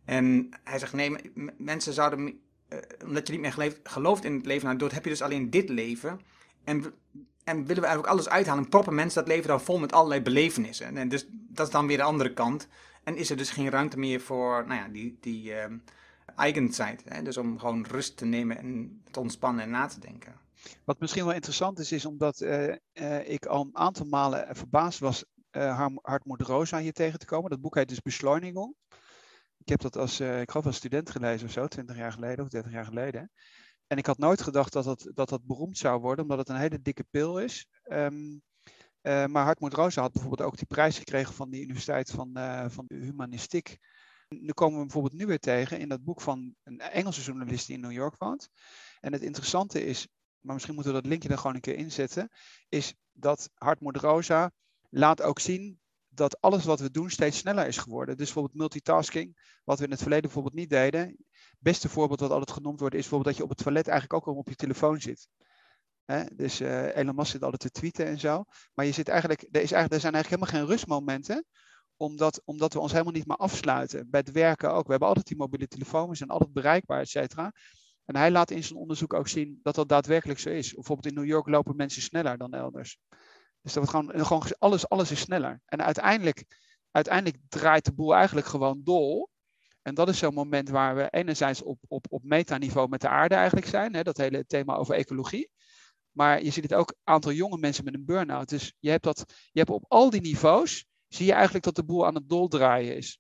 En 0.06 0.50
hij 0.64 0.80
zegt, 0.80 0.94
nee, 0.94 1.16
mensen 1.58 1.94
zouden, 1.94 2.20
uh, 2.70 2.80
omdat 3.06 3.28
je 3.28 3.34
niet 3.34 3.42
meer 3.58 3.78
gelooft 3.84 4.24
in 4.24 4.34
het 4.34 4.46
leven 4.46 4.68
na 4.68 4.76
dood, 4.76 4.92
heb 4.92 5.04
je 5.04 5.10
dus 5.10 5.22
alleen 5.22 5.50
dit 5.50 5.70
leven. 5.70 6.22
En 6.64 6.94
en 7.50 7.66
willen 7.66 7.84
we 7.84 7.88
eigenlijk 7.88 8.08
alles 8.08 8.30
uithalen. 8.30 8.70
Proppen 8.70 8.96
mensen 8.96 9.20
dat 9.20 9.34
leven 9.34 9.48
dan 9.48 9.62
vol 9.62 9.80
met 9.80 9.92
allerlei 9.92 10.22
belevenissen. 10.22 10.98
En 10.98 11.10
dus 11.10 11.26
dat 11.30 11.68
is 11.68 11.74
dan 11.74 11.88
weer 11.88 11.98
de 11.98 12.04
andere 12.04 12.34
kant. 12.34 12.68
En 13.04 13.16
is 13.18 13.30
er 13.30 13.38
dus 13.38 13.50
geen 13.50 13.70
ruimte 13.70 14.00
meer 14.00 14.22
voor 14.22 14.68
nou 14.68 14.80
ja, 14.80 14.88
die, 14.88 15.18
die 15.22 15.52
uh, 15.52 15.64
eigen 16.36 16.70
tijd. 16.70 17.26
Dus 17.26 17.38
om 17.38 17.60
gewoon 17.60 17.86
rust 17.90 18.18
te 18.18 18.26
nemen 18.26 18.58
en 18.58 19.02
te 19.12 19.20
ontspannen 19.20 19.64
en 19.64 19.70
na 19.70 19.86
te 19.86 20.00
denken. 20.00 20.34
Wat 20.84 21.00
misschien 21.00 21.26
wel 21.26 21.34
interessant 21.34 21.80
is, 21.80 21.92
is 21.92 22.06
omdat 22.06 22.42
uh, 22.42 22.68
uh, 22.94 23.30
ik 23.30 23.46
al 23.46 23.62
een 23.62 23.78
aantal 23.78 24.06
malen 24.06 24.56
verbaasd 24.56 25.00
was 25.00 25.26
uh, 25.52 25.88
Hartmut 26.02 26.42
Rosa 26.42 26.78
hier 26.78 26.94
tegen 26.94 27.20
te 27.20 27.26
komen. 27.26 27.50
Dat 27.50 27.62
boek 27.62 27.76
heet 27.76 27.90
dus. 27.90 28.00
Ik 29.58 29.70
heb 29.70 29.82
dat 29.82 29.98
als, 29.98 30.20
ik 30.20 30.52
geloof 30.52 30.66
als 30.66 30.76
student 30.76 31.10
gelezen 31.10 31.48
of 31.48 31.54
zo, 31.54 31.68
20 31.68 31.98
jaar 31.98 32.12
geleden 32.12 32.46
of 32.46 32.50
30 32.50 32.72
jaar 32.72 32.86
geleden. 32.86 33.32
En 33.90 33.98
ik 33.98 34.06
had 34.06 34.18
nooit 34.18 34.42
gedacht 34.42 34.74
dat 34.74 34.84
dat, 34.84 35.12
dat 35.14 35.30
dat 35.30 35.46
beroemd 35.46 35.78
zou 35.78 36.02
worden, 36.02 36.24
omdat 36.24 36.38
het 36.38 36.50
een 36.50 36.56
hele 36.56 36.82
dikke 36.82 37.04
pil 37.04 37.40
is. 37.40 37.68
Um, 37.92 38.42
uh, 39.02 39.26
maar 39.26 39.44
Hartmut 39.44 39.74
Rosa 39.74 40.02
had 40.02 40.12
bijvoorbeeld 40.12 40.50
ook 40.50 40.58
die 40.58 40.68
prijs 40.68 40.98
gekregen 40.98 41.34
van 41.34 41.50
de 41.50 41.62
Universiteit 41.62 42.12
van, 42.12 42.38
uh, 42.38 42.66
van 42.68 42.86
de 42.88 42.96
Humanistiek. 42.96 43.78
Nu 44.28 44.52
komen 44.52 44.78
we 44.78 44.84
bijvoorbeeld 44.84 45.14
nu 45.14 45.26
weer 45.26 45.40
tegen 45.40 45.80
in 45.80 45.90
dat 45.90 46.04
boek 46.04 46.22
van 46.22 46.56
een 46.64 46.80
Engelse 46.80 47.22
journalist 47.22 47.68
die 47.68 47.76
in 47.76 47.82
New 47.82 47.92
York 47.92 48.16
woont. 48.18 48.50
En 49.00 49.14
het 49.14 49.22
interessante 49.22 49.86
is, 49.86 50.08
maar 50.40 50.54
misschien 50.54 50.76
moeten 50.76 50.94
we 50.94 51.02
dat 51.02 51.10
linkje 51.10 51.30
er 51.30 51.38
gewoon 51.38 51.56
een 51.56 51.62
keer 51.62 51.76
inzetten, 51.76 52.30
is 52.68 52.96
dat 53.12 53.50
Hartmut 53.54 53.98
Rosa 53.98 54.52
laat 54.90 55.22
ook 55.22 55.40
zien 55.40 55.80
dat 56.10 56.42
alles 56.42 56.66
wat 56.66 56.80
we 56.80 56.92
doen 56.92 57.10
steeds 57.10 57.38
sneller 57.38 57.68
is 57.68 57.78
geworden. 57.78 58.18
Dus 58.18 58.26
bijvoorbeeld 58.26 58.60
multitasking, 58.60 59.60
wat 59.64 59.80
we 59.80 59.86
in 59.86 59.92
het 59.92 60.02
verleden 60.02 60.26
bijvoorbeeld 60.26 60.56
niet 60.56 60.70
deden 60.70 61.18
beste 61.60 61.90
voorbeeld 61.90 62.20
wat 62.20 62.32
altijd 62.32 62.52
genoemd 62.52 62.80
wordt, 62.80 62.96
is 62.96 63.02
bijvoorbeeld 63.02 63.30
dat 63.30 63.38
je 63.38 63.44
op 63.44 63.56
het 63.56 63.64
toilet 63.64 63.88
eigenlijk 63.88 64.20
ook 64.22 64.34
al 64.34 64.40
op 64.40 64.50
je 64.50 64.56
telefoon 64.56 65.02
zit. 65.02 65.28
dus 66.34 66.62
uh, 66.62 66.96
Elon 66.96 67.16
Musk 67.16 67.32
zit 67.32 67.44
altijd 67.44 67.62
te 67.62 67.70
tweeten 67.70 68.06
en 68.06 68.20
zo. 68.20 68.44
Maar 68.74 68.86
je 68.86 68.92
zit 68.92 69.08
eigenlijk, 69.08 69.42
er, 69.42 69.48
is 69.62 69.72
eigenlijk, 69.72 69.94
er 69.94 70.00
zijn 70.00 70.14
eigenlijk 70.14 70.44
helemaal 70.44 70.66
geen 70.66 70.76
rustmomenten. 70.76 71.46
Omdat, 71.98 72.42
omdat 72.46 72.74
we 72.74 72.80
ons 72.80 72.92
helemaal 72.92 73.14
niet 73.14 73.28
meer 73.28 73.38
afsluiten. 73.38 74.10
Bij 74.10 74.20
het 74.20 74.32
werken 74.32 74.74
ook. 74.74 74.84
We 74.84 74.90
hebben 74.90 75.08
altijd 75.08 75.28
die 75.28 75.38
mobiele 75.38 75.68
telefoon. 75.68 76.10
We 76.10 76.16
zijn 76.16 76.30
altijd 76.30 76.54
bereikbaar, 76.54 77.00
et 77.00 77.10
cetera. 77.10 77.52
En 78.06 78.16
hij 78.16 78.32
laat 78.32 78.52
in 78.52 78.64
zijn 78.64 78.80
onderzoek 78.80 79.14
ook 79.14 79.28
zien 79.28 79.60
dat 79.64 79.76
dat 79.76 79.90
daadwerkelijk 79.90 80.40
zo 80.40 80.50
is. 80.50 80.74
Bijvoorbeeld 80.74 81.08
in 81.08 81.22
New 81.22 81.30
York 81.30 81.48
lopen 81.48 81.76
mensen 81.76 82.02
sneller 82.02 82.38
dan 82.38 82.54
elders. 82.54 82.98
Dus 83.62 83.74
dat 83.74 83.90
wordt 83.90 83.90
gewoon, 83.90 84.26
gewoon 84.26 84.56
alles, 84.58 84.90
alles 84.90 85.12
is 85.12 85.20
sneller. 85.20 85.62
En 85.66 85.84
uiteindelijk, 85.84 86.46
uiteindelijk 86.92 87.38
draait 87.50 87.86
de 87.86 87.94
boel 87.94 88.16
eigenlijk 88.16 88.48
gewoon 88.48 88.82
dol. 88.84 89.30
En 89.82 89.96
dat 89.96 90.10
is 90.10 90.18
zo'n 90.18 90.34
moment 90.34 90.70
waar 90.70 90.96
we 90.96 91.10
enerzijds 91.10 91.64
op, 91.64 91.80
op, 91.88 92.06
op 92.10 92.24
metaniveau 92.24 92.90
met 92.90 93.02
de 93.02 93.08
aarde 93.08 93.36
eigenlijk 93.36 93.68
zijn. 93.68 93.96
Hè, 93.96 94.04
dat 94.04 94.18
hele 94.18 94.46
thema 94.46 94.76
over 94.76 94.96
ecologie. 94.96 95.50
Maar 96.12 96.44
je 96.44 96.50
ziet 96.50 96.64
het 96.64 96.74
ook 96.74 96.96
aantal 97.04 97.32
jonge 97.32 97.58
mensen 97.58 97.84
met 97.84 97.94
een 97.94 98.06
burn-out. 98.06 98.50
Dus 98.50 98.74
je 98.80 98.90
hebt, 98.90 99.04
dat, 99.04 99.24
je 99.52 99.60
hebt 99.60 99.72
op 99.72 99.86
al 99.88 100.10
die 100.10 100.22
niveaus, 100.22 100.86
zie 101.08 101.26
je 101.26 101.34
eigenlijk 101.34 101.64
dat 101.64 101.76
de 101.76 101.84
boel 101.84 102.06
aan 102.06 102.16
het 102.16 102.30
doldraaien 102.30 102.96
is. 102.96 103.20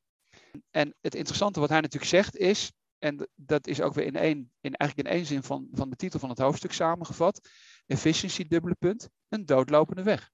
En 0.69 0.95
het 1.02 1.15
interessante 1.15 1.60
wat 1.60 1.69
hij 1.69 1.82
natuurlijk 1.82 2.12
zegt 2.12 2.38
is, 2.38 2.72
en 2.98 3.30
dat 3.36 3.67
is 3.67 3.82
ook 3.82 3.93
weer 3.93 4.06
in 4.06 4.15
één, 4.15 4.52
in, 4.62 4.74
eigenlijk 4.76 5.10
in 5.10 5.15
één 5.15 5.26
zin 5.26 5.43
van, 5.43 5.67
van 5.72 5.89
de 5.89 5.95
titel 5.95 6.19
van 6.19 6.30
het 6.30 6.38
hoofdstuk 6.38 6.72
samengevat, 6.72 7.50
efficiency 7.86 8.48
dubbele 8.48 8.76
punt, 8.80 9.10
een 9.30 9.45
doodlopende 9.45 10.04
weg. 10.04 10.32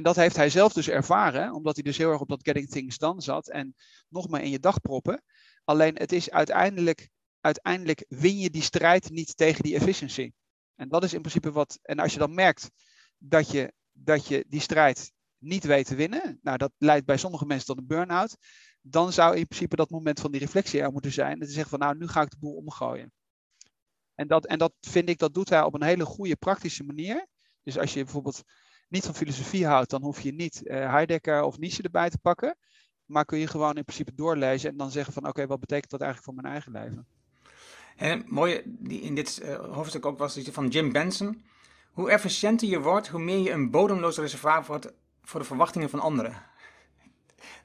En 0.00 0.06
dat 0.06 0.16
heeft 0.16 0.36
hij 0.36 0.50
zelf 0.50 0.72
dus 0.72 0.88
ervaren, 0.88 1.52
omdat 1.52 1.74
hij 1.74 1.84
dus 1.84 1.96
heel 1.96 2.10
erg 2.10 2.20
op 2.20 2.28
dat 2.28 2.42
Getting 2.42 2.68
Things 2.68 2.98
Done 2.98 3.20
zat 3.20 3.48
en 3.48 3.74
nog 4.08 4.28
maar 4.28 4.42
in 4.42 4.50
je 4.50 4.58
dag 4.58 4.80
proppen. 4.80 5.22
Alleen 5.64 5.96
het 5.96 6.12
is 6.12 6.30
uiteindelijk, 6.30 7.08
uiteindelijk 7.40 8.04
win 8.08 8.38
je 8.38 8.50
die 8.50 8.62
strijd 8.62 9.10
niet 9.10 9.36
tegen 9.36 9.62
die 9.62 9.74
efficiency. 9.74 10.32
En 10.74 10.88
dat 10.88 11.04
is 11.04 11.12
in 11.12 11.20
principe 11.20 11.52
wat, 11.52 11.78
en 11.82 11.98
als 11.98 12.12
je 12.12 12.18
dan 12.18 12.34
merkt 12.34 12.70
dat 13.18 13.50
je, 13.50 13.72
dat 13.92 14.26
je 14.26 14.44
die 14.48 14.60
strijd 14.60 15.12
niet 15.38 15.64
weet 15.64 15.86
te 15.86 15.94
winnen, 15.94 16.38
nou 16.42 16.56
dat 16.56 16.72
leidt 16.78 17.06
bij 17.06 17.16
sommige 17.16 17.46
mensen 17.46 17.66
tot 17.66 17.78
een 17.78 17.86
burn-out, 17.86 18.36
dan 18.80 19.12
zou 19.12 19.36
in 19.36 19.46
principe 19.46 19.76
dat 19.76 19.90
moment 19.90 20.20
van 20.20 20.30
die 20.30 20.40
reflectie 20.40 20.80
er 20.80 20.92
moeten 20.92 21.12
zijn. 21.12 21.40
En 21.40 21.46
te 21.46 21.52
zeggen 21.52 21.70
van 21.70 21.78
nou, 21.78 21.96
nu 21.96 22.08
ga 22.08 22.22
ik 22.22 22.30
de 22.30 22.38
boel 22.38 22.56
omgooien. 22.56 23.12
En 24.14 24.28
dat, 24.28 24.46
en 24.46 24.58
dat 24.58 24.72
vind 24.80 25.08
ik, 25.08 25.18
dat 25.18 25.34
doet 25.34 25.48
hij 25.48 25.62
op 25.62 25.74
een 25.74 25.82
hele 25.82 26.04
goede 26.04 26.36
praktische 26.36 26.84
manier. 26.84 27.26
Dus 27.62 27.78
als 27.78 27.92
je 27.92 28.04
bijvoorbeeld 28.04 28.42
niet 28.90 29.04
van 29.04 29.14
filosofie 29.14 29.66
houdt, 29.66 29.90
dan 29.90 30.02
hoef 30.02 30.20
je 30.20 30.32
niet 30.32 30.60
uh, 30.64 30.90
Heidegger 30.90 31.42
of 31.42 31.58
Nietzsche 31.58 31.82
erbij 31.82 32.10
te 32.10 32.18
pakken. 32.18 32.56
Maar 33.04 33.24
kun 33.24 33.38
je 33.38 33.46
gewoon 33.46 33.76
in 33.76 33.84
principe 33.84 34.14
doorlezen 34.14 34.70
en 34.70 34.76
dan 34.76 34.90
zeggen 34.90 35.12
van 35.12 35.28
oké, 35.28 35.46
wat 35.46 35.60
betekent 35.60 35.90
dat 35.90 36.00
eigenlijk 36.00 36.32
voor 36.32 36.42
mijn 36.42 36.54
eigen 36.54 36.72
leven? 36.72 37.06
En 37.96 38.24
mooie 38.26 38.62
die 38.64 39.00
in 39.00 39.14
dit 39.14 39.40
uh, 39.42 39.74
hoofdstuk 39.74 40.06
ook 40.06 40.18
was 40.18 40.38
van 40.42 40.68
Jim 40.68 40.92
Benson. 40.92 41.44
Hoe 41.92 42.10
efficiënter 42.10 42.68
je 42.68 42.80
wordt, 42.80 43.08
hoe 43.08 43.20
meer 43.20 43.38
je 43.38 43.50
een 43.50 43.70
bodemloos 43.70 44.18
reservoir 44.18 44.64
wordt 44.64 44.92
voor 45.22 45.40
de 45.40 45.46
verwachtingen 45.46 45.90
van 45.90 46.00
anderen. 46.00 46.42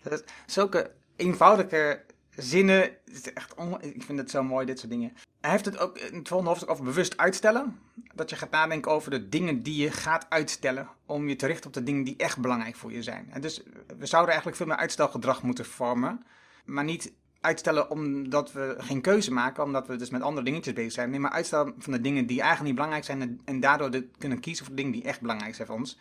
zulke 0.46 0.92
eenvoudige 1.16 2.06
zinnen. 2.36 2.89
Echt 3.34 3.54
ik 3.82 4.04
vind 4.04 4.19
het 4.19 4.30
zo 4.30 4.43
mooi, 4.43 4.65
dit 4.65 4.80
soort 4.80 4.91
dingen. 4.91 5.13
Hij 5.41 5.52
heeft 5.52 5.65
het 5.65 5.78
ook 5.78 5.98
in 5.98 6.17
het 6.17 6.28
volgende 6.28 6.52
hoofdstuk 6.52 6.71
over 6.71 6.86
bewust 6.86 7.17
uitstellen. 7.17 7.80
Dat 8.13 8.30
je 8.30 8.36
gaat 8.36 8.52
nadenken 8.52 8.91
over 8.91 9.12
de 9.12 9.30
dingen 9.30 9.63
die 9.63 9.82
je 9.82 9.91
gaat 9.91 10.26
uitstellen. 10.30 10.89
Om 11.06 11.28
je 11.28 11.36
te 11.36 11.48
richten 11.48 11.67
op 11.67 11.74
de 11.74 11.84
dingen 11.84 12.04
die 12.04 12.15
echt 12.17 12.39
belangrijk 12.39 12.76
voor 12.76 12.91
je 12.91 13.04
zijn. 13.04 13.28
En 13.32 13.41
dus 13.41 13.63
we 13.98 14.06
zouden 14.06 14.32
eigenlijk 14.32 14.58
veel 14.58 14.67
meer 14.67 14.76
uitstelgedrag 14.76 15.43
moeten 15.43 15.65
vormen. 15.65 16.26
Maar 16.65 16.84
niet 16.84 17.13
uitstellen 17.41 17.89
omdat 17.89 18.52
we 18.52 18.76
geen 18.78 19.02
keuze 19.02 19.32
maken, 19.32 19.63
omdat 19.63 19.88
we 19.88 19.95
dus 19.95 20.10
met 20.10 20.21
andere 20.21 20.45
dingetjes 20.45 20.74
bezig 20.74 20.91
zijn. 20.91 21.10
Nee, 21.10 21.19
maar 21.19 21.32
uitstellen 21.32 21.74
van 21.78 21.93
de 21.93 22.02
dingen 22.02 22.26
die 22.26 22.41
eigenlijk 22.41 22.65
niet 22.65 22.76
belangrijk 22.76 23.06
zijn. 23.06 23.41
En, 23.45 23.60
daardoor 23.60 23.89
kunnen 24.17 24.39
kiezen 24.39 24.65
voor 24.65 24.76
de 24.76 24.82
dingen 24.82 24.98
die 24.98 25.04
echt 25.04 25.21
belangrijk 25.21 25.56
zijn 25.56 25.67
voor 25.67 25.78
ons. 25.78 26.00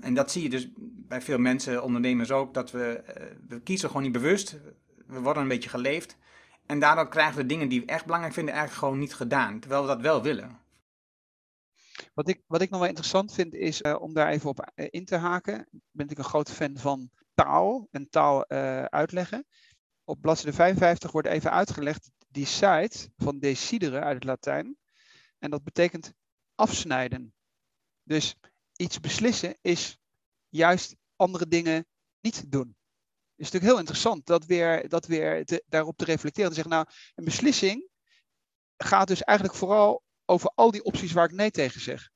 En 0.00 0.14
dat 0.14 0.30
zie 0.30 0.42
je 0.42 0.48
dus 0.48 0.68
bij 0.78 1.22
veel 1.22 1.38
mensen, 1.38 1.82
ondernemers 1.82 2.30
ook, 2.30 2.54
dat 2.54 2.70
we, 2.70 2.84
eh, 2.84 3.26
we 3.48 3.60
kiezen 3.60 3.88
gewoon 3.88 4.02
niet 4.02 4.12
bewust 4.12 4.58
we 5.06 5.20
worden 5.20 5.42
een 5.42 5.48
beetje 5.48 5.68
geleefd. 5.68 6.16
En 6.66 6.78
daardoor 6.78 7.08
krijgen 7.08 7.36
we 7.36 7.46
dingen 7.46 7.68
die 7.68 7.80
we 7.80 7.86
echt 7.86 8.04
belangrijk 8.04 8.34
vinden 8.34 8.54
eigenlijk 8.54 8.84
gewoon 8.84 9.00
niet 9.00 9.14
gedaan. 9.14 9.60
Terwijl 9.60 9.82
we 9.82 9.88
dat 9.88 10.00
wel 10.00 10.22
willen. 10.22 10.60
Wat 12.14 12.28
ik, 12.28 12.42
wat 12.46 12.60
ik 12.60 12.70
nog 12.70 12.78
wel 12.78 12.88
interessant 12.88 13.34
vind 13.34 13.54
is 13.54 13.82
uh, 13.82 14.00
om 14.00 14.14
daar 14.14 14.28
even 14.28 14.48
op 14.48 14.72
uh, 14.74 14.86
in 14.90 15.04
te 15.04 15.16
haken. 15.16 15.68
Ben 15.90 16.08
ik 16.08 16.18
een 16.18 16.24
grote 16.24 16.52
fan 16.52 16.76
van 16.76 17.10
taal 17.34 17.88
en 17.90 18.08
taal 18.08 18.44
uh, 18.48 18.84
uitleggen. 18.84 19.46
Op 20.04 20.20
bladzijde 20.20 20.56
55 20.56 21.12
wordt 21.12 21.28
even 21.28 21.50
uitgelegd 21.50 22.10
die 22.28 22.46
site 22.46 23.10
van 23.16 23.38
decidere 23.38 24.00
uit 24.00 24.14
het 24.14 24.24
Latijn. 24.24 24.76
En 25.38 25.50
dat 25.50 25.64
betekent 25.64 26.12
afsnijden. 26.54 27.34
Dus 28.02 28.36
iets 28.76 29.00
beslissen 29.00 29.56
is 29.60 29.98
juist 30.48 30.96
andere 31.16 31.48
dingen 31.48 31.86
niet 32.20 32.50
doen 32.52 32.76
is 33.42 33.50
natuurlijk 33.50 33.72
heel 33.72 33.78
interessant 33.78 34.26
dat 34.26 34.44
weer, 34.44 34.88
dat 34.88 35.06
weer 35.06 35.60
daarop 35.68 35.96
te 35.96 36.04
reflecteren. 36.04 36.48
Te 36.48 36.54
zeggen, 36.54 36.72
nou, 36.72 36.86
een 37.14 37.24
beslissing 37.24 37.88
gaat 38.76 39.08
dus 39.08 39.22
eigenlijk 39.22 39.58
vooral 39.58 40.02
over 40.24 40.52
al 40.54 40.70
die 40.70 40.84
opties 40.84 41.12
waar 41.12 41.24
ik 41.24 41.32
nee 41.32 41.50
tegen 41.50 41.80
zeg. 41.80 42.10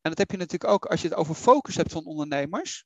En 0.00 0.10
dat 0.10 0.18
heb 0.18 0.30
je 0.30 0.36
natuurlijk 0.36 0.72
ook 0.72 0.86
als 0.86 1.02
je 1.02 1.08
het 1.08 1.16
over 1.16 1.34
focus 1.34 1.76
hebt 1.76 1.92
van 1.92 2.04
ondernemers. 2.04 2.84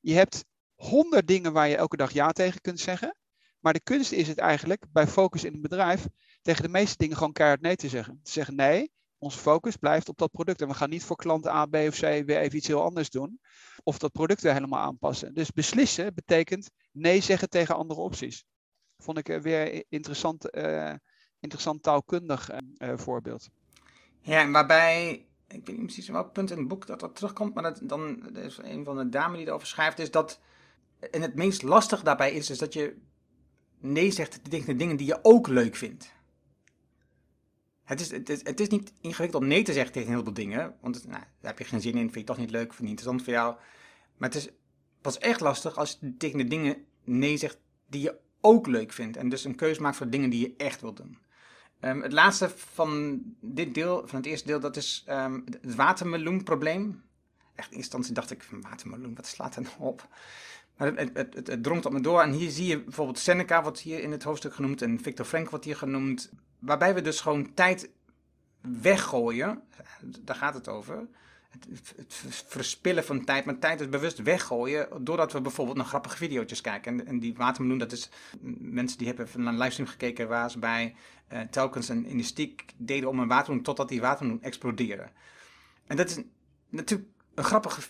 Je 0.00 0.14
hebt 0.14 0.44
honderd 0.74 1.26
dingen 1.26 1.52
waar 1.52 1.68
je 1.68 1.76
elke 1.76 1.96
dag 1.96 2.12
ja 2.12 2.32
tegen 2.32 2.60
kunt 2.60 2.80
zeggen. 2.80 3.16
Maar 3.58 3.72
de 3.72 3.82
kunst 3.82 4.12
is 4.12 4.28
het 4.28 4.38
eigenlijk 4.38 4.84
bij 4.92 5.06
focus 5.06 5.44
in 5.44 5.54
een 5.54 5.60
bedrijf 5.60 6.06
tegen 6.40 6.62
de 6.62 6.68
meeste 6.68 6.96
dingen 6.96 7.16
gewoon 7.16 7.32
keihard 7.32 7.60
nee 7.60 7.76
te 7.76 7.88
zeggen. 7.88 8.20
Te 8.22 8.30
zeggen 8.30 8.54
nee, 8.54 8.92
onze 9.22 9.38
focus 9.38 9.76
blijft 9.76 10.08
op 10.08 10.18
dat 10.18 10.30
product. 10.30 10.60
En 10.60 10.68
we 10.68 10.74
gaan 10.74 10.90
niet 10.90 11.04
voor 11.04 11.16
klant 11.16 11.46
A, 11.46 11.66
B 11.66 11.74
of 11.74 11.94
C 11.94 12.00
weer 12.00 12.38
even 12.38 12.56
iets 12.56 12.66
heel 12.66 12.82
anders 12.82 13.10
doen. 13.10 13.40
Of 13.82 13.98
dat 13.98 14.12
product 14.12 14.40
weer 14.40 14.52
helemaal 14.52 14.80
aanpassen. 14.80 15.34
Dus 15.34 15.50
beslissen 15.50 16.14
betekent 16.14 16.70
nee 16.90 17.20
zeggen 17.20 17.48
tegen 17.48 17.76
andere 17.76 18.00
opties. 18.00 18.44
Vond 18.98 19.18
ik 19.18 19.26
weer 19.26 19.84
interessant, 19.88 20.56
uh, 20.56 20.94
interessant 21.40 21.82
taalkundig 21.82 22.50
uh, 22.50 22.92
voorbeeld. 22.96 23.48
Ja, 24.20 24.40
en 24.40 24.52
waarbij, 24.52 25.26
ik 25.48 25.66
weet 25.66 25.76
niet 25.76 25.86
precies 25.86 26.08
welk 26.08 26.32
punt 26.32 26.50
in 26.50 26.58
het 26.58 26.68
boek 26.68 26.86
dat 26.86 27.00
dat 27.00 27.14
terugkomt, 27.14 27.54
maar 27.54 27.62
dat, 27.62 27.80
dan 27.82 28.36
is 28.36 28.58
een 28.62 28.84
van 28.84 28.96
de 28.96 29.08
dames 29.08 29.38
die 29.38 29.46
erover 29.46 29.66
schrijft, 29.66 29.98
is 29.98 30.10
dat, 30.10 30.40
en 31.10 31.22
het 31.22 31.34
meest 31.34 31.62
lastig 31.62 32.02
daarbij 32.02 32.32
is, 32.32 32.50
is 32.50 32.58
dat 32.58 32.72
je 32.72 32.96
nee 33.78 34.10
zegt 34.10 34.50
tegen 34.50 34.66
de 34.66 34.76
dingen 34.76 34.96
die 34.96 35.06
je 35.06 35.18
ook 35.22 35.48
leuk 35.48 35.76
vindt. 35.76 36.12
Het 37.92 38.00
is, 38.00 38.10
het, 38.10 38.28
is, 38.28 38.40
het 38.44 38.70
niet 38.70 38.92
ingewikkeld 39.00 39.42
om 39.42 39.48
nee 39.48 39.62
te 39.62 39.72
zeggen 39.72 39.92
tegen 39.92 40.08
heel 40.08 40.22
veel 40.22 40.32
dingen. 40.32 40.74
Want 40.80 41.06
nou, 41.06 41.20
daar 41.20 41.50
heb 41.50 41.58
je 41.58 41.64
geen 41.64 41.80
zin 41.80 41.92
in, 41.92 41.98
vind 41.98 42.14
je 42.14 42.24
toch 42.24 42.38
niet 42.38 42.50
leuk, 42.50 42.74
vind 42.74 42.76
je 42.76 42.82
niet 42.82 42.90
interessant 42.90 43.22
voor 43.22 43.32
jou. 43.32 43.56
Maar 44.16 44.28
het 44.28 44.38
is 44.38 44.48
pas 45.00 45.18
echt 45.18 45.40
lastig 45.40 45.76
als 45.76 45.98
je 46.00 46.16
tegen 46.16 46.38
de 46.38 46.44
dingen 46.44 46.84
nee 47.04 47.36
zegt 47.36 47.58
die 47.86 48.00
je 48.00 48.18
ook 48.40 48.66
leuk 48.66 48.92
vindt. 48.92 49.16
En 49.16 49.28
dus 49.28 49.44
een 49.44 49.54
keuze 49.54 49.80
maakt 49.80 49.96
voor 49.96 50.10
dingen 50.10 50.30
die 50.30 50.40
je 50.40 50.54
echt 50.56 50.80
wil 50.80 50.94
doen. 50.94 51.18
Um, 51.80 52.02
het 52.02 52.12
laatste 52.12 52.48
van 52.56 53.20
dit 53.40 53.74
deel, 53.74 54.02
van 54.06 54.16
het 54.16 54.26
eerste 54.26 54.46
deel, 54.46 54.60
dat 54.60 54.76
is 54.76 55.04
um, 55.08 55.44
het 55.60 55.74
watermeloenprobleem. 55.74 57.02
Echt 57.54 57.70
in 57.70 57.76
eerste 57.76 57.96
instantie 57.96 58.12
dacht 58.12 58.30
ik, 58.30 58.48
watermeloen, 58.62 59.14
wat 59.14 59.26
slaat 59.26 59.56
er 59.56 59.62
nou 59.62 59.74
op? 59.78 60.08
Het, 60.82 61.10
het, 61.14 61.34
het, 61.34 61.46
het 61.46 61.62
drongt 61.62 61.86
op 61.86 61.92
me 61.92 62.00
door. 62.00 62.20
En 62.20 62.32
hier 62.32 62.50
zie 62.50 62.66
je 62.66 62.82
bijvoorbeeld 62.82 63.18
Seneca, 63.18 63.62
wat 63.62 63.80
hier 63.80 64.00
in 64.00 64.12
het 64.12 64.22
hoofdstuk 64.22 64.54
genoemd, 64.54 64.82
en 64.82 65.00
Victor 65.00 65.26
Frank 65.26 65.50
wordt 65.50 65.64
hier 65.64 65.76
genoemd. 65.76 66.30
Waarbij 66.58 66.94
we 66.94 67.00
dus 67.00 67.20
gewoon 67.20 67.54
tijd 67.54 67.90
weggooien. 68.60 69.62
Daar 70.20 70.36
gaat 70.36 70.54
het 70.54 70.68
over. 70.68 71.06
Het, 71.96 72.24
verspillen 72.46 73.04
van 73.04 73.24
tijd, 73.24 73.44
maar 73.44 73.58
tijd 73.58 73.80
is 73.80 73.88
bewust 73.88 74.22
weggooien. 74.22 75.04
Doordat 75.04 75.32
we 75.32 75.40
bijvoorbeeld 75.40 75.76
naar 75.76 75.86
grappige 75.86 76.16
video's 76.16 76.60
kijken. 76.60 77.00
En, 77.00 77.06
en 77.06 77.18
die 77.18 77.34
watermeloen, 77.34 77.78
dat 77.78 77.92
is 77.92 78.10
mensen 78.58 78.98
die 78.98 79.06
hebben 79.06 79.28
naar 79.34 79.52
een 79.52 79.58
livestream 79.58 79.90
gekeken 79.90 80.28
waar 80.28 80.50
ze 80.50 80.58
bij 80.58 80.94
uh, 81.32 81.40
telkens 81.40 81.88
een 81.88 82.04
elastiek 82.04 82.64
deden 82.76 83.08
om 83.08 83.18
een 83.18 83.28
watermeloen 83.28 83.64
totdat 83.64 83.88
die 83.88 84.00
watermeloen 84.00 84.42
explodeerde. 84.42 85.08
En 85.86 85.96
dat 85.96 86.10
is 86.10 86.18
natuurlijk 86.68 87.10
een 87.34 87.44
grappige 87.44 87.80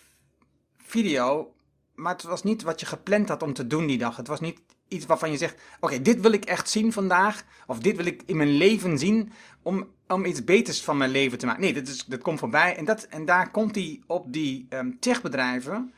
video, 0.76 1.54
maar 2.02 2.12
het 2.12 2.22
was 2.22 2.42
niet 2.42 2.62
wat 2.62 2.80
je 2.80 2.86
gepland 2.86 3.28
had 3.28 3.42
om 3.42 3.52
te 3.52 3.66
doen 3.66 3.86
die 3.86 3.98
dag. 3.98 4.16
Het 4.16 4.26
was 4.26 4.40
niet 4.40 4.60
iets 4.88 5.06
waarvan 5.06 5.30
je 5.30 5.36
zegt: 5.36 5.62
Oké, 5.80 6.02
dit 6.02 6.20
wil 6.20 6.32
ik 6.32 6.44
echt 6.44 6.68
zien 6.68 6.92
vandaag. 6.92 7.44
Of 7.66 7.78
dit 7.78 7.96
wil 7.96 8.06
ik 8.06 8.22
in 8.26 8.36
mijn 8.36 8.56
leven 8.56 8.98
zien. 8.98 9.32
Om, 9.62 9.90
om 10.06 10.24
iets 10.24 10.44
beters 10.44 10.82
van 10.82 10.96
mijn 10.96 11.10
leven 11.10 11.38
te 11.38 11.46
maken. 11.46 11.62
Nee, 11.62 11.72
dat, 11.72 11.88
is, 11.88 12.04
dat 12.04 12.22
komt 12.22 12.38
voorbij. 12.38 12.76
En, 12.76 12.84
dat, 12.84 13.02
en 13.02 13.24
daar 13.24 13.50
komt 13.50 13.74
hij 13.74 14.02
op 14.06 14.32
die 14.32 14.66
um, 14.70 14.98
techbedrijven. 15.00 15.94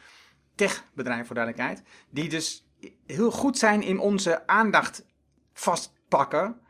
Techbedrijven 0.54 1.26
voor 1.26 1.34
duidelijkheid. 1.34 1.82
Die 2.10 2.28
dus 2.28 2.66
heel 3.06 3.30
goed 3.30 3.58
zijn 3.58 3.82
in 3.82 3.98
onze 3.98 4.46
aandacht 4.46 5.04
vastpakken. 5.52 6.60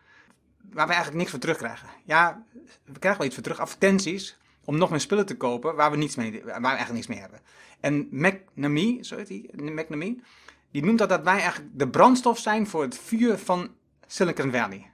Waar 0.70 0.86
we 0.86 0.92
eigenlijk 0.92 1.16
niks 1.16 1.30
voor 1.30 1.40
terugkrijgen. 1.40 1.88
Ja, 2.04 2.44
we 2.84 2.98
krijgen 2.98 3.18
wel 3.18 3.26
iets 3.26 3.34
voor 3.34 3.44
terug. 3.44 3.60
Advertenties 3.60 4.36
om 4.64 4.78
nog 4.78 4.90
meer 4.90 5.00
spullen 5.00 5.26
te 5.26 5.36
kopen 5.36 5.74
waar 5.74 5.90
we, 5.90 5.96
niets 5.96 6.16
mee, 6.16 6.42
waar 6.44 6.60
we 6.60 6.66
eigenlijk 6.66 6.92
niks 6.92 7.06
mee 7.06 7.18
hebben. 7.18 7.40
En 7.80 8.08
McNamee, 8.10 8.98
zo 9.02 9.16
heet 9.16 9.26
die, 9.26 9.50
McNamee, 9.52 10.22
die 10.70 10.84
noemt 10.84 10.98
dat 10.98 11.08
dat 11.08 11.22
wij 11.22 11.38
eigenlijk 11.38 11.78
de 11.78 11.88
brandstof 11.88 12.38
zijn 12.38 12.66
voor 12.66 12.82
het 12.82 12.98
vuur 12.98 13.38
van 13.38 13.74
Silicon 14.06 14.50
Valley. 14.52 14.90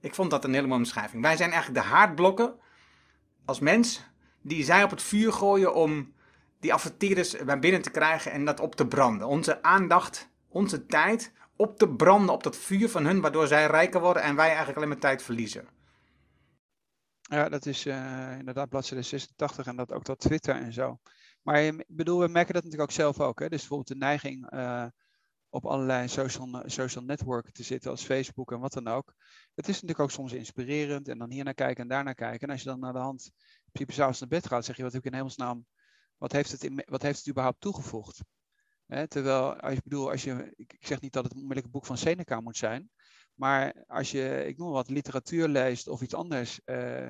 Ik 0.00 0.14
vond 0.14 0.30
dat 0.30 0.44
een 0.44 0.54
hele 0.54 0.66
mooie 0.66 0.78
omschrijving. 0.78 1.22
Wij 1.22 1.36
zijn 1.36 1.50
eigenlijk 1.50 1.82
de 1.82 1.88
haardblokken 1.90 2.54
als 3.44 3.60
mens 3.60 4.04
die 4.42 4.64
zij 4.64 4.82
op 4.82 4.90
het 4.90 5.02
vuur 5.02 5.32
gooien 5.32 5.74
om 5.74 6.12
die 6.60 6.72
adverteerders 6.72 7.36
naar 7.44 7.58
binnen 7.58 7.82
te 7.82 7.90
krijgen 7.90 8.32
en 8.32 8.44
dat 8.44 8.60
op 8.60 8.74
te 8.74 8.86
branden. 8.86 9.26
Onze 9.26 9.62
aandacht, 9.62 10.28
onze 10.48 10.86
tijd 10.86 11.32
op 11.56 11.78
te 11.78 11.88
branden 11.88 12.34
op 12.34 12.42
dat 12.42 12.56
vuur 12.56 12.88
van 12.88 13.04
hun, 13.04 13.20
waardoor 13.20 13.46
zij 13.46 13.66
rijker 13.66 14.00
worden 14.00 14.22
en 14.22 14.36
wij 14.36 14.46
eigenlijk 14.46 14.76
alleen 14.76 14.88
maar 14.88 14.98
tijd 14.98 15.22
verliezen. 15.22 15.68
Ja, 17.28 17.48
dat 17.48 17.66
is 17.66 17.86
uh, 17.86 18.38
inderdaad 18.38 18.68
bladzijde 18.68 19.02
86 19.02 19.66
en 19.66 19.76
dat 19.76 19.92
ook 19.92 20.04
dat 20.04 20.18
Twitter 20.18 20.54
en 20.54 20.72
zo. 20.72 20.98
Maar 21.42 21.62
ik 21.62 21.84
bedoel, 21.86 22.20
we 22.20 22.28
merken 22.28 22.54
dat 22.54 22.62
natuurlijk 22.64 22.90
ook 22.90 22.96
zelf 22.96 23.20
ook. 23.20 23.38
Hè? 23.38 23.48
Dus 23.48 23.58
bijvoorbeeld 23.58 23.88
de 23.88 23.96
neiging 23.96 24.52
uh, 24.52 24.86
op 25.48 25.66
allerlei 25.66 26.08
social, 26.08 26.62
social 26.66 27.04
networken 27.04 27.52
te 27.52 27.62
zitten, 27.62 27.90
als 27.90 28.04
Facebook 28.04 28.52
en 28.52 28.60
wat 28.60 28.72
dan 28.72 28.88
ook. 28.88 29.14
Het 29.54 29.68
is 29.68 29.74
natuurlijk 29.74 30.00
ook 30.00 30.10
soms 30.10 30.32
inspirerend 30.32 31.08
en 31.08 31.18
dan 31.18 31.30
hier 31.30 31.44
naar 31.44 31.54
kijken 31.54 31.82
en 31.82 31.88
daar 31.88 32.04
naar 32.04 32.14
kijken. 32.14 32.40
En 32.40 32.50
als 32.50 32.62
je 32.62 32.68
dan 32.68 32.80
naar 32.80 32.92
de 32.92 32.98
hand 32.98 33.24
in 33.24 33.70
principe 33.72 33.92
s'avonds 33.92 34.20
naar 34.20 34.28
bed 34.28 34.46
gaat, 34.46 34.64
zeg 34.64 34.76
je, 34.76 34.82
wat 34.82 34.92
heb 34.92 35.00
ik 35.04 35.10
in 35.10 35.16
hemelsnaam, 35.16 35.66
wat 36.16 36.32
heeft 36.32 36.52
het, 36.52 36.64
in, 36.64 36.84
wat 36.86 37.02
heeft 37.02 37.18
het 37.18 37.28
überhaupt 37.28 37.60
toegevoegd? 37.60 38.24
terwijl, 39.08 39.60
als 39.60 39.74
je 39.74 39.80
bedoel, 39.84 40.10
als 40.10 40.24
je, 40.24 40.52
ik 40.56 40.76
zeg 40.80 41.00
niet 41.00 41.12
dat 41.12 41.24
het 41.24 41.32
onmiddellijk 41.32 41.66
een 41.66 41.72
boek 41.72 41.86
van 41.86 41.98
Seneca 41.98 42.40
moet 42.40 42.56
zijn, 42.56 42.90
maar 43.36 43.84
als 43.86 44.10
je, 44.10 44.44
ik 44.46 44.56
noem 44.56 44.70
wat, 44.70 44.90
literatuur 44.90 45.48
leest 45.48 45.88
of 45.88 46.02
iets 46.02 46.14
anders, 46.14 46.60
uh, 46.64 47.08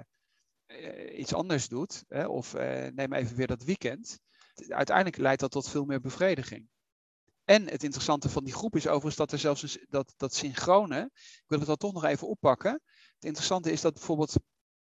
iets 1.19 1.35
anders 1.35 1.69
doet, 1.69 2.05
hè, 2.09 2.27
of 2.27 2.55
uh, 2.55 2.87
neem 2.87 3.13
even 3.13 3.37
weer 3.37 3.47
dat 3.47 3.65
weekend, 3.65 4.19
uiteindelijk 4.69 5.17
leidt 5.17 5.41
dat 5.41 5.51
tot 5.51 5.69
veel 5.69 5.85
meer 5.85 6.01
bevrediging. 6.01 6.69
En 7.45 7.69
het 7.69 7.83
interessante 7.83 8.29
van 8.29 8.45
die 8.45 8.55
groep 8.55 8.77
is 8.77 8.87
overigens 8.87 9.17
dat 9.17 9.33
er 9.33 9.39
zelfs 9.39 9.79
dat, 9.89 10.15
dat 10.17 10.35
synchrone, 10.35 11.11
ik 11.15 11.45
wil 11.47 11.59
het 11.59 11.67
dan 11.67 11.77
toch 11.77 11.93
nog 11.93 12.05
even 12.05 12.29
oppakken. 12.29 12.73
Het 13.15 13.25
interessante 13.25 13.73
is 13.73 13.81
dat 13.81 13.95
bijvoorbeeld, 13.95 14.35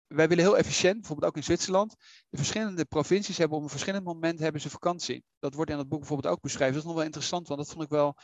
wij 0.07 0.29
willen 0.29 0.45
heel 0.45 0.59
efficiënt, 0.59 0.99
bijvoorbeeld 0.99 1.29
ook 1.29 1.37
in 1.37 1.45
Zwitserland, 1.45 1.97
de 2.29 2.37
verschillende 2.37 2.85
provincies 2.85 3.39
hebben 3.39 3.57
op 3.57 3.63
een 3.63 3.71
verschillend 3.71 4.05
moment 4.05 4.39
hebben 4.39 4.61
ze 4.61 4.71
vakantie. 4.71 5.25
Dat 5.39 5.55
wordt 5.55 5.71
in 5.71 5.79
het 5.79 5.89
boek 5.89 5.99
bijvoorbeeld 5.99 6.35
ook 6.35 6.41
beschreven. 6.41 6.73
Dat 6.73 6.83
is 6.83 6.89
nog 6.89 6.97
wel 6.97 7.05
interessant, 7.05 7.49
want 7.49 7.61
dat 7.61 7.71
vond 7.71 7.85
ik 7.85 7.91
wel, 7.91 8.17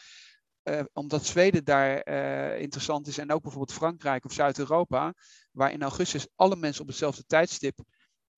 uh, 0.68 0.80
omdat 0.92 1.26
Zweden 1.26 1.64
daar 1.64 2.08
uh, 2.08 2.60
interessant 2.60 3.06
is 3.06 3.18
en 3.18 3.32
ook 3.32 3.42
bijvoorbeeld 3.42 3.76
Frankrijk 3.76 4.24
of 4.24 4.32
Zuid-Europa, 4.32 5.14
waar 5.52 5.72
in 5.72 5.82
augustus 5.82 6.26
alle 6.34 6.56
mensen 6.56 6.82
op 6.82 6.88
hetzelfde 6.88 7.24
tijdstip 7.26 7.78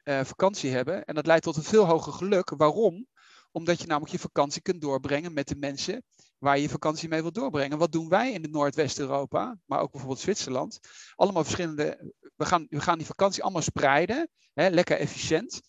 uh, 0.04 0.20
vakantie 0.24 0.70
hebben. 0.70 1.04
En 1.04 1.14
dat 1.14 1.26
leidt 1.26 1.44
tot 1.44 1.56
een 1.56 1.62
veel 1.62 1.86
hoger 1.86 2.12
geluk. 2.12 2.50
Waarom? 2.56 3.06
Omdat 3.52 3.80
je 3.80 3.86
namelijk 3.86 4.12
je 4.12 4.18
vakantie 4.18 4.62
kunt 4.62 4.80
doorbrengen 4.80 5.32
met 5.32 5.48
de 5.48 5.56
mensen 5.56 6.04
waar 6.38 6.56
je 6.56 6.62
je 6.62 6.68
vakantie 6.68 7.08
mee 7.08 7.20
wilt 7.20 7.34
doorbrengen. 7.34 7.78
Wat 7.78 7.92
doen 7.92 8.08
wij 8.08 8.32
in 8.32 8.50
Noordwest-Europa, 8.50 9.58
maar 9.66 9.80
ook 9.80 9.90
bijvoorbeeld 9.90 10.20
Zwitserland? 10.20 10.78
Allemaal 11.14 11.42
verschillende. 11.42 12.12
We 12.36 12.44
gaan, 12.44 12.66
we 12.68 12.80
gaan 12.80 12.98
die 12.98 13.06
vakantie 13.06 13.42
allemaal 13.42 13.62
spreiden, 13.62 14.30
hè, 14.52 14.68
lekker 14.68 14.98
efficiënt. 14.98 15.60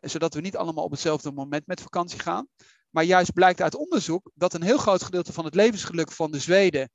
Zodat 0.00 0.34
we 0.34 0.40
niet 0.40 0.56
allemaal 0.56 0.84
op 0.84 0.90
hetzelfde 0.90 1.32
moment 1.32 1.66
met 1.66 1.80
vakantie 1.80 2.18
gaan. 2.18 2.48
Maar 2.96 3.04
juist 3.04 3.32
blijkt 3.32 3.62
uit 3.62 3.74
onderzoek 3.74 4.30
dat 4.34 4.54
een 4.54 4.62
heel 4.62 4.78
groot 4.78 5.02
gedeelte 5.02 5.32
van 5.32 5.44
het 5.44 5.54
levensgeluk 5.54 6.12
van 6.12 6.30
de 6.30 6.38
Zweden 6.38 6.90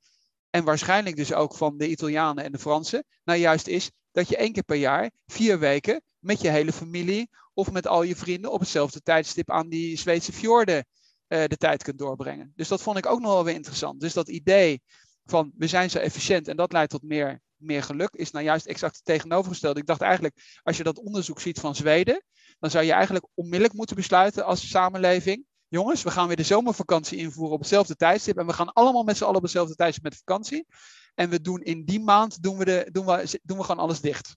en 0.50 0.64
waarschijnlijk 0.64 1.16
dus 1.16 1.32
ook 1.32 1.56
van 1.56 1.78
de 1.78 1.88
Italianen 1.88 2.44
en 2.44 2.52
de 2.52 2.58
Fransen, 2.58 3.04
nou 3.24 3.38
juist 3.38 3.66
is 3.66 3.90
dat 4.12 4.28
je 4.28 4.36
één 4.36 4.52
keer 4.52 4.62
per 4.62 4.76
jaar, 4.76 5.10
vier 5.26 5.58
weken, 5.58 6.02
met 6.18 6.40
je 6.40 6.48
hele 6.48 6.72
familie 6.72 7.30
of 7.54 7.72
met 7.72 7.86
al 7.86 8.02
je 8.02 8.16
vrienden 8.16 8.52
op 8.52 8.60
hetzelfde 8.60 9.02
tijdstip 9.02 9.50
aan 9.50 9.68
die 9.68 9.98
Zweedse 9.98 10.32
fjorden 10.32 10.76
uh, 10.76 11.44
de 11.44 11.56
tijd 11.56 11.82
kunt 11.82 11.98
doorbrengen. 11.98 12.52
Dus 12.56 12.68
dat 12.68 12.82
vond 12.82 12.98
ik 12.98 13.06
ook 13.06 13.20
nog 13.20 13.32
wel 13.32 13.44
weer 13.44 13.54
interessant. 13.54 14.00
Dus 14.00 14.12
dat 14.12 14.28
idee 14.28 14.82
van 15.24 15.52
we 15.56 15.66
zijn 15.66 15.90
zo 15.90 15.98
efficiënt 15.98 16.48
en 16.48 16.56
dat 16.56 16.72
leidt 16.72 16.90
tot 16.90 17.02
meer, 17.02 17.40
meer 17.56 17.82
geluk, 17.82 18.14
is 18.14 18.30
nou 18.30 18.44
juist 18.44 18.66
exact 18.66 18.96
het 18.96 19.04
tegenovergestelde. 19.04 19.80
Ik 19.80 19.86
dacht 19.86 20.00
eigenlijk, 20.00 20.60
als 20.62 20.76
je 20.76 20.82
dat 20.82 20.98
onderzoek 20.98 21.40
ziet 21.40 21.60
van 21.60 21.74
Zweden, 21.74 22.22
dan 22.58 22.70
zou 22.70 22.84
je 22.84 22.92
eigenlijk 22.92 23.26
onmiddellijk 23.34 23.74
moeten 23.74 23.96
besluiten 23.96 24.44
als 24.44 24.68
samenleving 24.68 25.50
jongens, 25.72 26.02
we 26.02 26.10
gaan 26.10 26.26
weer 26.26 26.36
de 26.36 26.42
zomervakantie 26.42 27.18
invoeren 27.18 27.52
op 27.52 27.58
hetzelfde 27.58 27.96
tijdstip. 27.96 28.38
En 28.38 28.46
we 28.46 28.52
gaan 28.52 28.72
allemaal 28.72 29.02
met 29.02 29.16
z'n 29.16 29.24
allen 29.24 29.36
op 29.36 29.42
hetzelfde 29.42 29.74
tijdstip 29.74 30.04
met 30.04 30.16
vakantie. 30.16 30.66
En 31.14 31.30
we 31.30 31.40
doen 31.40 31.60
in 31.60 31.84
die 31.84 32.00
maand 32.00 32.42
doen 32.42 32.58
we, 32.58 32.64
de, 32.64 32.88
doen 32.92 33.06
we, 33.06 33.40
doen 33.42 33.58
we 33.58 33.64
gewoon 33.64 33.82
alles 33.82 34.00
dicht. 34.00 34.36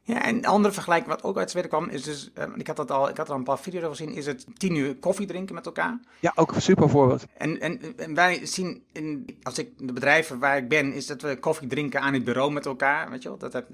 Ja, 0.00 0.22
en 0.22 0.36
een 0.36 0.46
andere 0.46 0.74
vergelijking 0.74 1.10
wat 1.10 1.22
ook 1.22 1.38
uit 1.38 1.50
Zweden 1.50 1.70
kwam, 1.70 1.88
is 1.88 2.02
dus, 2.02 2.30
uh, 2.34 2.44
ik 2.56 2.66
had 2.66 2.76
dat 2.76 2.90
al, 2.90 3.08
ik 3.08 3.16
had 3.16 3.26
er 3.26 3.32
al 3.32 3.38
een 3.38 3.44
paar 3.44 3.58
video's 3.58 3.84
over 3.84 3.96
gezien, 3.96 4.14
is 4.14 4.26
het 4.26 4.46
tien 4.54 4.74
uur 4.74 4.96
koffie 4.96 5.26
drinken 5.26 5.54
met 5.54 5.66
elkaar. 5.66 6.00
Ja, 6.20 6.32
ook 6.34 6.54
een 6.54 6.62
super 6.62 6.88
voorbeeld. 6.88 7.24
En, 7.36 7.60
en, 7.60 7.80
en 7.96 8.14
wij 8.14 8.46
zien, 8.46 8.84
in, 8.92 9.38
als 9.42 9.58
ik 9.58 9.70
de 9.78 9.92
bedrijven 9.92 10.38
waar 10.38 10.56
ik 10.56 10.68
ben, 10.68 10.92
is 10.92 11.06
dat 11.06 11.22
we 11.22 11.38
koffie 11.38 11.68
drinken 11.68 12.00
aan 12.00 12.14
het 12.14 12.24
bureau 12.24 12.52
met 12.52 12.66
elkaar, 12.66 13.10
weet 13.10 13.22
je 13.22 13.28
wel. 13.28 13.38
Dat 13.38 13.52
heb, 13.52 13.66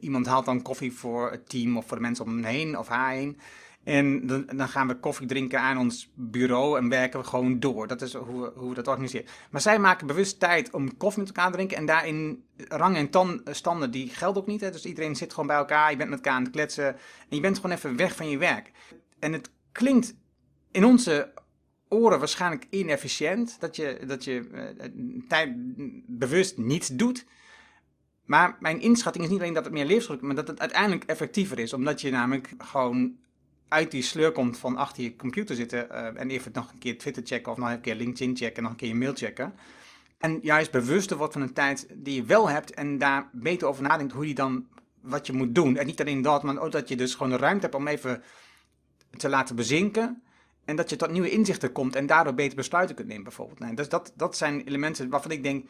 iemand 0.00 0.26
haalt 0.26 0.44
dan 0.44 0.62
koffie 0.62 0.92
voor 0.92 1.30
het 1.30 1.48
team 1.48 1.76
of 1.76 1.86
voor 1.86 1.96
de 1.96 2.02
mensen 2.02 2.24
om 2.24 2.30
hem 2.30 2.44
heen 2.44 2.78
of 2.78 2.88
haar 2.88 3.12
heen. 3.12 3.38
En 3.84 4.26
dan, 4.26 4.68
gaan 4.68 4.88
we 4.88 4.94
koffie 4.94 5.26
drinken 5.26 5.60
aan 5.60 5.78
ons 5.78 6.10
bureau 6.14 6.78
en 6.78 6.88
werken 6.88 7.20
we 7.20 7.26
gewoon 7.26 7.60
door. 7.60 7.86
Dat 7.86 8.02
is 8.02 8.14
hoe 8.14 8.42
we, 8.42 8.52
hoe 8.54 8.68
we 8.68 8.74
dat 8.74 8.88
organiseren. 8.88 9.26
Maar 9.50 9.60
zij 9.60 9.78
maken 9.78 10.06
bewust 10.06 10.40
tijd 10.40 10.70
om 10.70 10.96
koffie 10.96 11.22
met 11.22 11.28
elkaar 11.28 11.50
te 11.50 11.56
drinken. 11.56 11.76
En 11.76 11.86
daarin 11.86 12.44
rang 12.56 12.96
en 12.96 13.10
tan, 13.10 13.40
standen, 13.50 13.90
die 13.90 14.08
gelden 14.08 14.42
ook 14.42 14.48
niet. 14.48 14.60
Hè? 14.60 14.70
Dus 14.70 14.84
iedereen 14.84 15.16
zit 15.16 15.30
gewoon 15.30 15.46
bij 15.46 15.56
elkaar. 15.56 15.90
Je 15.90 15.96
bent 15.96 16.10
met 16.10 16.18
elkaar 16.18 16.34
aan 16.34 16.42
het 16.42 16.52
kletsen. 16.52 16.86
En 17.28 17.36
je 17.36 17.40
bent 17.40 17.56
gewoon 17.56 17.76
even 17.76 17.96
weg 17.96 18.16
van 18.16 18.28
je 18.28 18.38
werk. 18.38 18.70
En 19.18 19.32
het 19.32 19.50
klinkt 19.72 20.14
in 20.70 20.84
onze 20.84 21.32
oren 21.88 22.18
waarschijnlijk 22.18 22.66
inefficiënt. 22.70 23.60
Dat 23.60 23.76
je, 23.76 24.00
dat 24.06 24.24
je 24.24 24.48
uh, 24.52 25.24
tijd 25.28 25.52
bewust 26.06 26.58
niets 26.58 26.88
doet. 26.88 27.26
Maar 28.24 28.56
mijn 28.60 28.80
inschatting 28.80 29.24
is 29.24 29.30
niet 29.30 29.40
alleen 29.40 29.54
dat 29.54 29.64
het 29.64 29.72
meer 29.72 29.84
levensgeluk 29.84 30.20
maar 30.20 30.34
dat 30.34 30.48
het 30.48 30.60
uiteindelijk 30.60 31.04
effectiever 31.04 31.58
is. 31.58 31.72
Omdat 31.72 32.00
je 32.00 32.10
namelijk 32.10 32.50
gewoon 32.58 33.20
uit 33.72 33.90
die 33.90 34.02
sleur 34.02 34.32
komt 34.32 34.58
van 34.58 34.76
achter 34.76 35.02
je 35.02 35.16
computer 35.16 35.56
zitten 35.56 35.88
uh, 35.90 36.20
en 36.20 36.30
even 36.30 36.50
nog 36.54 36.72
een 36.72 36.78
keer 36.78 36.98
Twitter 36.98 37.22
checken 37.26 37.52
of 37.52 37.58
nog 37.58 37.70
een 37.70 37.80
keer 37.80 37.94
LinkedIn 37.94 38.36
checken 38.36 38.56
en 38.56 38.62
nog 38.62 38.70
een 38.70 38.78
keer 38.78 38.88
je 38.88 38.94
mail 38.94 39.14
checken. 39.14 39.54
En 40.18 40.38
juist 40.42 40.70
bewuster 40.70 41.16
wordt 41.16 41.32
van 41.32 41.42
een 41.42 41.52
tijd 41.52 41.86
die 41.94 42.14
je 42.14 42.24
wel 42.24 42.48
hebt 42.48 42.74
en 42.74 42.98
daar 42.98 43.28
beter 43.32 43.68
over 43.68 43.82
nadenkt 43.82 44.12
hoe 44.12 44.28
je 44.28 44.34
dan 44.34 44.66
wat 45.00 45.26
je 45.26 45.32
moet 45.32 45.54
doen. 45.54 45.76
En 45.76 45.86
niet 45.86 46.00
alleen 46.00 46.22
dat, 46.22 46.42
maar 46.42 46.58
ook 46.58 46.72
dat 46.72 46.88
je 46.88 46.96
dus 46.96 47.14
gewoon 47.14 47.32
de 47.32 47.38
ruimte 47.38 47.62
hebt 47.62 47.74
om 47.74 47.88
even 47.88 48.22
te 49.16 49.28
laten 49.28 49.56
bezinken. 49.56 50.22
En 50.64 50.76
dat 50.76 50.90
je 50.90 50.96
tot 50.96 51.10
nieuwe 51.10 51.30
inzichten 51.30 51.72
komt 51.72 51.96
en 51.96 52.06
daardoor 52.06 52.34
beter 52.34 52.56
besluiten 52.56 52.96
kunt 52.96 53.08
nemen, 53.08 53.24
bijvoorbeeld. 53.24 53.76
Dus 53.76 53.88
dat, 53.88 54.12
dat 54.16 54.36
zijn 54.36 54.64
elementen 54.64 55.08
waarvan 55.08 55.30
ik 55.30 55.42
denk. 55.42 55.68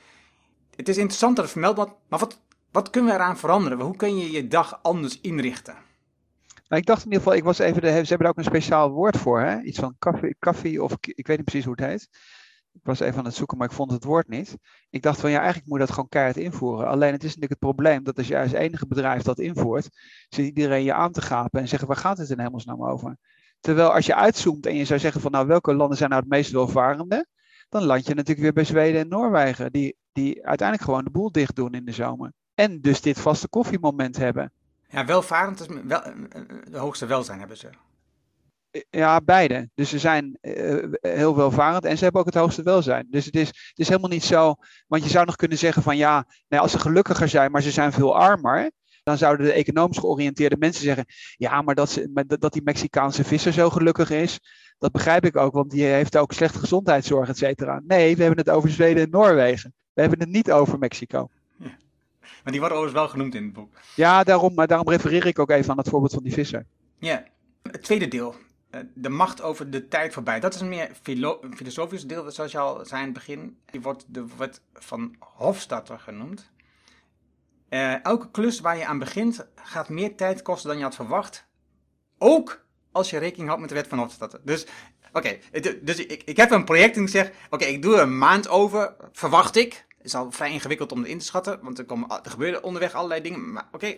Het 0.76 0.88
is 0.88 0.96
interessant 0.96 1.36
dat 1.36 1.44
het 1.44 1.52
vermeld 1.52 1.76
maar 2.08 2.18
wat, 2.18 2.40
wat 2.70 2.90
kunnen 2.90 3.10
we 3.10 3.16
eraan 3.16 3.38
veranderen? 3.38 3.80
Hoe 3.80 3.96
kun 3.96 4.16
je 4.16 4.30
je 4.30 4.48
dag 4.48 4.78
anders 4.82 5.20
inrichten? 5.20 5.76
Nou, 6.72 6.84
ik 6.84 6.90
dacht 6.90 7.04
in 7.04 7.10
ieder 7.10 7.22
geval, 7.22 7.38
ik 7.38 7.44
was 7.44 7.58
even 7.58 7.82
de, 7.82 7.88
ze 7.88 7.94
hebben 7.94 8.18
er 8.18 8.28
ook 8.28 8.36
een 8.38 8.44
speciaal 8.44 8.90
woord 8.90 9.16
voor, 9.16 9.40
hè? 9.40 9.60
iets 9.60 9.78
van 9.78 9.96
koffie, 10.38 10.82
of 10.82 10.96
ik 11.00 11.26
weet 11.26 11.36
niet 11.36 11.44
precies 11.44 11.64
hoe 11.64 11.74
het 11.76 11.84
heet. 11.84 12.08
Ik 12.72 12.80
was 12.82 13.00
even 13.00 13.18
aan 13.18 13.24
het 13.24 13.34
zoeken, 13.34 13.58
maar 13.58 13.66
ik 13.66 13.74
vond 13.74 13.90
het 13.90 14.04
woord 14.04 14.28
niet. 14.28 14.56
Ik 14.90 15.02
dacht 15.02 15.20
van 15.20 15.30
ja, 15.30 15.38
eigenlijk 15.38 15.68
moet 15.68 15.78
je 15.78 15.84
dat 15.84 15.94
gewoon 15.94 16.08
keihard 16.08 16.36
invoeren. 16.36 16.86
Alleen 16.86 17.12
het 17.12 17.22
is 17.22 17.34
natuurlijk 17.34 17.50
het 17.50 17.58
probleem 17.58 18.04
dat 18.04 18.18
als 18.18 18.28
jij 18.28 18.42
als 18.42 18.52
enige 18.52 18.86
bedrijf 18.86 19.22
dat 19.22 19.38
invoert, 19.38 19.88
zit 20.28 20.46
iedereen 20.46 20.84
je 20.84 20.92
aan 20.92 21.12
te 21.12 21.20
gapen 21.20 21.60
en 21.60 21.68
zeggen 21.68 21.88
waar 21.88 21.96
gaat 21.96 22.18
het 22.18 22.30
in 22.30 22.40
hemelsnaam 22.40 22.84
over? 22.84 23.16
Terwijl 23.60 23.92
als 23.92 24.06
je 24.06 24.14
uitzoomt 24.14 24.66
en 24.66 24.76
je 24.76 24.84
zou 24.84 25.00
zeggen 25.00 25.20
van 25.20 25.30
nou 25.30 25.46
welke 25.46 25.74
landen 25.74 25.96
zijn 25.96 26.10
nou 26.10 26.22
het 26.22 26.30
meest 26.30 26.50
welvarende, 26.50 27.26
dan 27.68 27.84
land 27.84 28.06
je 28.06 28.14
natuurlijk 28.14 28.40
weer 28.40 28.52
bij 28.52 28.64
Zweden 28.64 29.00
en 29.00 29.08
Noorwegen, 29.08 29.72
die, 29.72 29.96
die 30.12 30.46
uiteindelijk 30.46 30.88
gewoon 30.88 31.04
de 31.04 31.10
boel 31.10 31.32
dicht 31.32 31.56
doen 31.56 31.74
in 31.74 31.84
de 31.84 31.92
zomer. 31.92 32.32
En 32.54 32.80
dus 32.80 33.00
dit 33.00 33.18
vaste 33.20 33.48
koffiemoment 33.48 34.16
hebben. 34.16 34.52
Ja, 34.92 35.04
welvarend 35.04 35.60
is 35.60 35.66
wel, 35.84 36.02
eh, 36.02 36.12
eh, 36.12 36.42
de 36.70 36.78
hoogste 36.78 37.06
welzijn 37.06 37.38
hebben 37.38 37.56
ze. 37.56 37.68
Ja, 38.90 39.20
beide. 39.20 39.70
Dus 39.74 39.88
ze 39.88 39.98
zijn 39.98 40.38
uh, 40.40 40.84
heel 41.00 41.36
welvarend 41.36 41.84
en 41.84 41.96
ze 41.96 42.02
hebben 42.02 42.20
ook 42.20 42.26
het 42.26 42.36
hoogste 42.36 42.62
welzijn. 42.62 43.06
Dus 43.10 43.24
het 43.24 43.36
is, 43.36 43.46
het 43.46 43.78
is 43.78 43.88
helemaal 43.88 44.10
niet 44.10 44.24
zo. 44.24 44.54
Want 44.86 45.02
je 45.02 45.10
zou 45.10 45.26
nog 45.26 45.36
kunnen 45.36 45.58
zeggen 45.58 45.82
van 45.82 45.96
ja, 45.96 46.26
nee, 46.48 46.60
als 46.60 46.72
ze 46.72 46.78
gelukkiger 46.78 47.28
zijn, 47.28 47.50
maar 47.50 47.62
ze 47.62 47.70
zijn 47.70 47.92
veel 47.92 48.16
armer. 48.16 48.70
Dan 49.02 49.18
zouden 49.18 49.46
de 49.46 49.52
economisch 49.52 49.98
georiënteerde 49.98 50.56
mensen 50.58 50.84
zeggen: 50.84 51.04
ja, 51.36 51.62
maar 51.62 51.74
dat, 51.74 51.90
ze, 51.90 52.24
dat 52.26 52.52
die 52.52 52.62
Mexicaanse 52.62 53.24
visser 53.24 53.52
zo 53.52 53.70
gelukkig 53.70 54.10
is, 54.10 54.40
dat 54.78 54.92
begrijp 54.92 55.24
ik 55.24 55.36
ook, 55.36 55.52
want 55.52 55.70
die 55.70 55.84
heeft 55.84 56.16
ook 56.16 56.32
slechte 56.32 56.58
gezondheidszorg, 56.58 57.28
et 57.28 57.38
cetera. 57.38 57.82
Nee, 57.86 58.16
we 58.16 58.22
hebben 58.22 58.44
het 58.44 58.54
over 58.54 58.70
Zweden 58.70 59.02
en 59.02 59.10
Noorwegen. 59.10 59.74
We 59.92 60.00
hebben 60.00 60.20
het 60.20 60.28
niet 60.28 60.52
over 60.52 60.78
Mexico. 60.78 61.28
Maar 62.22 62.52
die 62.52 62.60
worden 62.60 62.78
overigens 62.78 63.02
wel 63.02 63.08
genoemd 63.08 63.34
in 63.34 63.44
het 63.44 63.52
boek. 63.52 63.74
Ja, 63.94 64.24
daarom, 64.24 64.54
maar 64.54 64.66
daarom 64.66 64.88
refereer 64.88 65.26
ik 65.26 65.38
ook 65.38 65.50
even 65.50 65.70
aan 65.70 65.78
het 65.78 65.88
voorbeeld 65.88 66.12
van 66.12 66.22
die 66.22 66.32
visser. 66.32 66.66
Ja, 66.98 67.24
het 67.62 67.82
tweede 67.82 68.08
deel. 68.08 68.34
Eh, 68.70 68.80
de 68.94 69.08
macht 69.08 69.42
over 69.42 69.70
de 69.70 69.88
tijd 69.88 70.12
voorbij. 70.12 70.40
Dat 70.40 70.54
is 70.54 70.60
een 70.60 70.68
meer 70.68 70.90
filo 71.02 71.40
filosofisch 71.54 72.06
deel, 72.06 72.30
zoals 72.30 72.52
je 72.52 72.58
al 72.58 72.84
zei 72.84 73.00
in 73.00 73.06
het 73.06 73.14
begin. 73.14 73.56
Die 73.70 73.80
wordt 73.80 74.04
de 74.08 74.24
wet 74.36 74.60
van 74.74 75.16
Hofstadter 75.18 75.98
genoemd. 75.98 76.50
Uh, 77.70 78.04
elke 78.04 78.30
klus 78.30 78.60
waar 78.60 78.76
je 78.76 78.86
aan 78.86 78.98
begint 78.98 79.46
gaat 79.54 79.88
meer 79.88 80.16
tijd 80.16 80.42
kosten 80.42 80.68
dan 80.68 80.78
je 80.78 80.84
had 80.84 80.94
verwacht. 80.94 81.46
Ook 82.18 82.64
als 82.92 83.10
je 83.10 83.18
rekening 83.18 83.46
houdt 83.46 83.60
met 83.60 83.70
de 83.70 83.76
wet 83.76 83.88
van 83.88 83.98
Hofstadter. 83.98 84.40
Dus, 84.44 84.66
oké, 85.12 85.38
dus 85.82 85.96
ik, 85.96 86.22
ik 86.24 86.36
heb 86.36 86.50
een 86.50 86.64
project 86.64 86.96
en 86.96 87.02
ik 87.02 87.08
zeg, 87.08 87.32
oké, 87.50 87.64
ik 87.64 87.82
doe 87.82 87.94
er 87.94 88.02
een 88.02 88.18
maand 88.18 88.48
over, 88.48 88.96
verwacht 89.12 89.56
ik. 89.56 89.86
Is 90.02 90.14
al 90.14 90.32
vrij 90.32 90.52
ingewikkeld 90.52 90.92
om 90.92 90.98
het 90.98 91.08
in 91.08 91.18
te 91.18 91.24
schatten, 91.24 91.58
want 91.62 91.78
er, 91.78 91.84
komen, 91.84 92.08
er 92.08 92.30
gebeuren 92.30 92.62
onderweg 92.62 92.92
allerlei 92.92 93.20
dingen. 93.20 93.52
Maar 93.52 93.68
oké, 93.72 93.96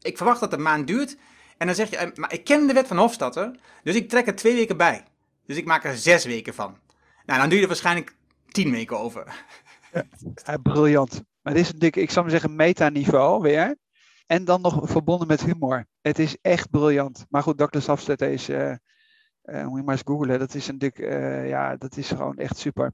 ik 0.00 0.16
verwacht 0.16 0.40
dat 0.40 0.50
het 0.50 0.58
een 0.58 0.66
maand 0.66 0.86
duurt. 0.86 1.16
En 1.56 1.66
dan 1.66 1.74
zeg 1.74 1.90
je, 1.90 1.96
eh, 1.96 2.14
maar 2.14 2.32
ik 2.32 2.44
ken 2.44 2.66
de 2.66 2.72
wet 2.72 2.86
van 2.86 2.98
Hofstadter, 2.98 3.50
dus 3.82 3.94
ik 3.94 4.08
trek 4.08 4.26
er 4.26 4.34
twee 4.34 4.54
weken 4.54 4.76
bij. 4.76 5.04
Dus 5.46 5.56
ik 5.56 5.64
maak 5.64 5.84
er 5.84 5.96
zes 5.96 6.24
weken 6.24 6.54
van. 6.54 6.78
Nou, 7.26 7.40
dan 7.40 7.56
je 7.56 7.62
er 7.62 7.66
waarschijnlijk 7.66 8.16
tien 8.48 8.70
weken 8.70 8.98
over. 8.98 9.44
Ja, 10.44 10.56
briljant. 10.56 11.22
Maar 11.42 11.54
dit 11.54 11.62
is 11.62 11.72
natuurlijk, 11.72 11.96
ik 11.96 12.10
zou 12.10 12.20
maar 12.24 12.34
zeggen, 12.34 12.56
metaniveau 12.56 13.42
weer. 13.42 13.76
En 14.26 14.44
dan 14.44 14.60
nog 14.60 14.90
verbonden 14.90 15.26
met 15.26 15.44
humor. 15.44 15.86
Het 16.00 16.18
is 16.18 16.36
echt 16.40 16.70
briljant. 16.70 17.26
Maar 17.28 17.42
goed, 17.42 17.58
Dr. 17.58 17.78
Safstedt 17.80 18.22
is, 18.22 18.48
uh, 18.48 18.74
moet 19.42 19.78
je 19.78 19.84
maar 19.84 19.94
eens 19.94 20.02
googlen. 20.04 20.38
Dat 20.38 20.54
is 20.54 20.66
natuurlijk, 20.66 20.98
uh, 20.98 21.48
ja, 21.48 21.76
dat 21.76 21.96
is 21.96 22.08
gewoon 22.08 22.36
echt 22.36 22.56
super. 22.56 22.92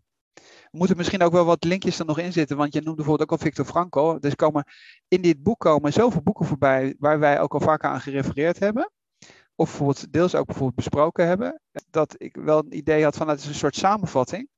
Moeten 0.70 0.96
misschien 0.96 1.22
ook 1.22 1.32
wel 1.32 1.44
wat 1.44 1.64
linkjes 1.64 1.98
er 1.98 2.06
nog 2.06 2.18
in 2.18 2.32
zitten, 2.32 2.56
want 2.56 2.72
je 2.72 2.80
noemde 2.80 2.96
bijvoorbeeld 2.96 3.30
ook 3.30 3.38
al 3.38 3.44
Victor 3.44 3.64
Frankl. 3.64 4.20
Dus 4.20 4.34
komen, 4.34 4.64
in 5.08 5.22
dit 5.22 5.42
boek 5.42 5.60
komen 5.60 5.92
zoveel 5.92 6.22
boeken 6.22 6.46
voorbij 6.46 6.94
waar 6.98 7.18
wij 7.18 7.40
ook 7.40 7.54
al 7.54 7.60
vaker 7.60 7.88
aan 7.88 8.00
gerefereerd 8.00 8.58
hebben. 8.58 8.90
Of 9.54 9.68
bijvoorbeeld 9.68 10.12
deels 10.12 10.34
ook 10.34 10.46
bijvoorbeeld 10.46 10.76
besproken 10.76 11.26
hebben. 11.26 11.60
Dat 11.90 12.14
ik 12.18 12.36
wel 12.36 12.58
een 12.58 12.76
idee 12.76 13.04
had 13.04 13.16
van 13.16 13.28
het 13.28 13.40
is 13.40 13.46
een 13.46 13.54
soort 13.54 13.76
samenvatting 13.76 14.48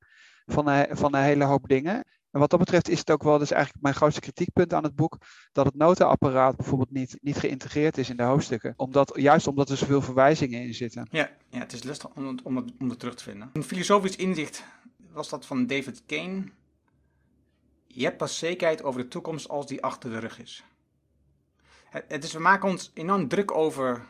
van 0.45 0.67
een, 0.67 0.97
van 0.97 1.15
een 1.15 1.23
hele 1.23 1.43
hoop 1.43 1.67
dingen. 1.67 2.03
En 2.31 2.39
wat 2.39 2.49
dat 2.49 2.59
betreft 2.59 2.89
is 2.89 2.99
het 2.99 3.11
ook 3.11 3.23
wel, 3.23 3.37
dus 3.37 3.51
eigenlijk 3.51 3.83
mijn 3.83 3.95
grootste 3.95 4.21
kritiekpunt 4.21 4.73
aan 4.73 4.83
het 4.83 4.95
boek, 4.95 5.17
dat 5.51 5.65
het 5.65 5.75
notenapparaat 5.75 6.55
bijvoorbeeld 6.55 6.91
niet, 6.91 7.17
niet 7.21 7.37
geïntegreerd 7.37 7.97
is 7.97 8.09
in 8.09 8.17
de 8.17 8.23
hoofdstukken. 8.23 8.73
Omdat, 8.77 9.11
juist 9.15 9.47
omdat 9.47 9.69
er 9.69 9.77
zoveel 9.77 10.01
verwijzingen 10.01 10.61
in 10.61 10.73
zitten. 10.73 11.07
Ja, 11.11 11.29
ja 11.49 11.59
het 11.59 11.73
is 11.73 11.83
lastig 11.83 12.09
om 12.15 12.39
om 12.43 12.65
om 12.79 12.89
het 12.89 12.99
terug 12.99 13.15
te 13.15 13.23
vinden. 13.23 13.49
Een 13.53 13.63
filosofisch 13.63 14.15
inzicht 14.15 14.63
was 15.11 15.29
dat 15.29 15.45
van 15.45 15.67
David 15.67 16.03
Kane. 16.05 16.43
Je 17.87 18.03
hebt 18.03 18.17
pas 18.17 18.37
zekerheid 18.37 18.83
over 18.83 19.01
de 19.01 19.07
toekomst 19.07 19.49
als 19.49 19.67
die 19.67 19.83
achter 19.83 20.09
de 20.09 20.19
rug 20.19 20.39
is. 20.39 20.63
Het 21.89 22.23
is, 22.23 22.33
we 22.33 22.39
maken 22.39 22.69
ons 22.69 22.91
enorm 22.93 23.27
druk 23.27 23.51
over 23.51 24.05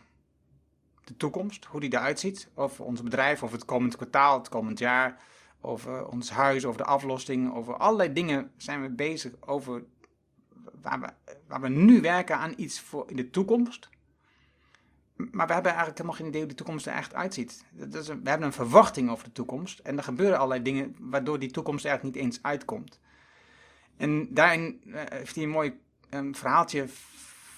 de 1.04 1.18
toekomst, 1.18 1.66
hoe 1.66 1.80
die 1.80 1.94
eruit 1.94 2.20
ziet. 2.20 2.50
Over 2.54 2.86
ons 2.86 3.04
bedrijf, 3.04 3.44
over 3.44 3.56
het 3.56 3.66
komend 3.66 3.96
kwartaal, 3.96 4.38
het 4.38 4.50
komend 4.50 4.80
jaar, 4.80 5.22
over 5.62 6.08
ons 6.08 6.30
huis, 6.30 6.66
over 6.66 6.78
de 6.78 6.88
aflossing, 6.88 7.54
over 7.54 7.78
allerlei 7.78 8.14
dingen 8.14 8.52
zijn 8.58 8.82
we 8.82 8.90
bezig 8.90 9.32
over 9.40 9.84
waar 10.82 11.00
we, 11.00 11.34
waar 11.48 11.62
we 11.62 11.70
nu 11.70 12.02
werken 12.02 12.38
aan 12.38 12.54
iets 12.56 12.80
voor 12.80 13.10
in 13.10 13.16
de 13.16 13.30
toekomst. 13.30 13.90
Maar 15.32 15.48
we 15.48 15.54
hebben 15.54 15.72
eigenlijk 15.72 15.98
helemaal 15.98 16.18
geen 16.18 16.28
idee 16.28 16.42
hoe 16.42 16.50
de 16.50 16.56
toekomst 16.56 16.88
er 16.88 16.94
echt 16.94 17.14
uitziet. 17.14 17.64
we 17.76 18.20
hebben 18.24 18.48
een 18.48 18.54
verwachting 18.54 19.10
over 19.10 19.24
de 19.24 19.32
toekomst. 19.32 19.80
En 19.80 19.98
er 19.98 20.04
gebeuren 20.04 20.38
allerlei 20.38 20.62
dingen 20.62 20.96
waardoor 21.00 21.40
die 21.40 21.52
toekomst 21.52 21.84
er 21.84 21.90
eigenlijk 21.90 22.16
niet 22.16 22.26
eens 22.26 22.40
uitkomt. 22.44 23.00
En 23.98 24.34
daarin 24.34 24.82
uh, 24.86 25.02
heeft 25.10 25.36
hij 25.36 25.44
een 25.44 25.50
mooi 25.50 25.80
um, 26.10 26.36
verhaaltje 26.36 26.86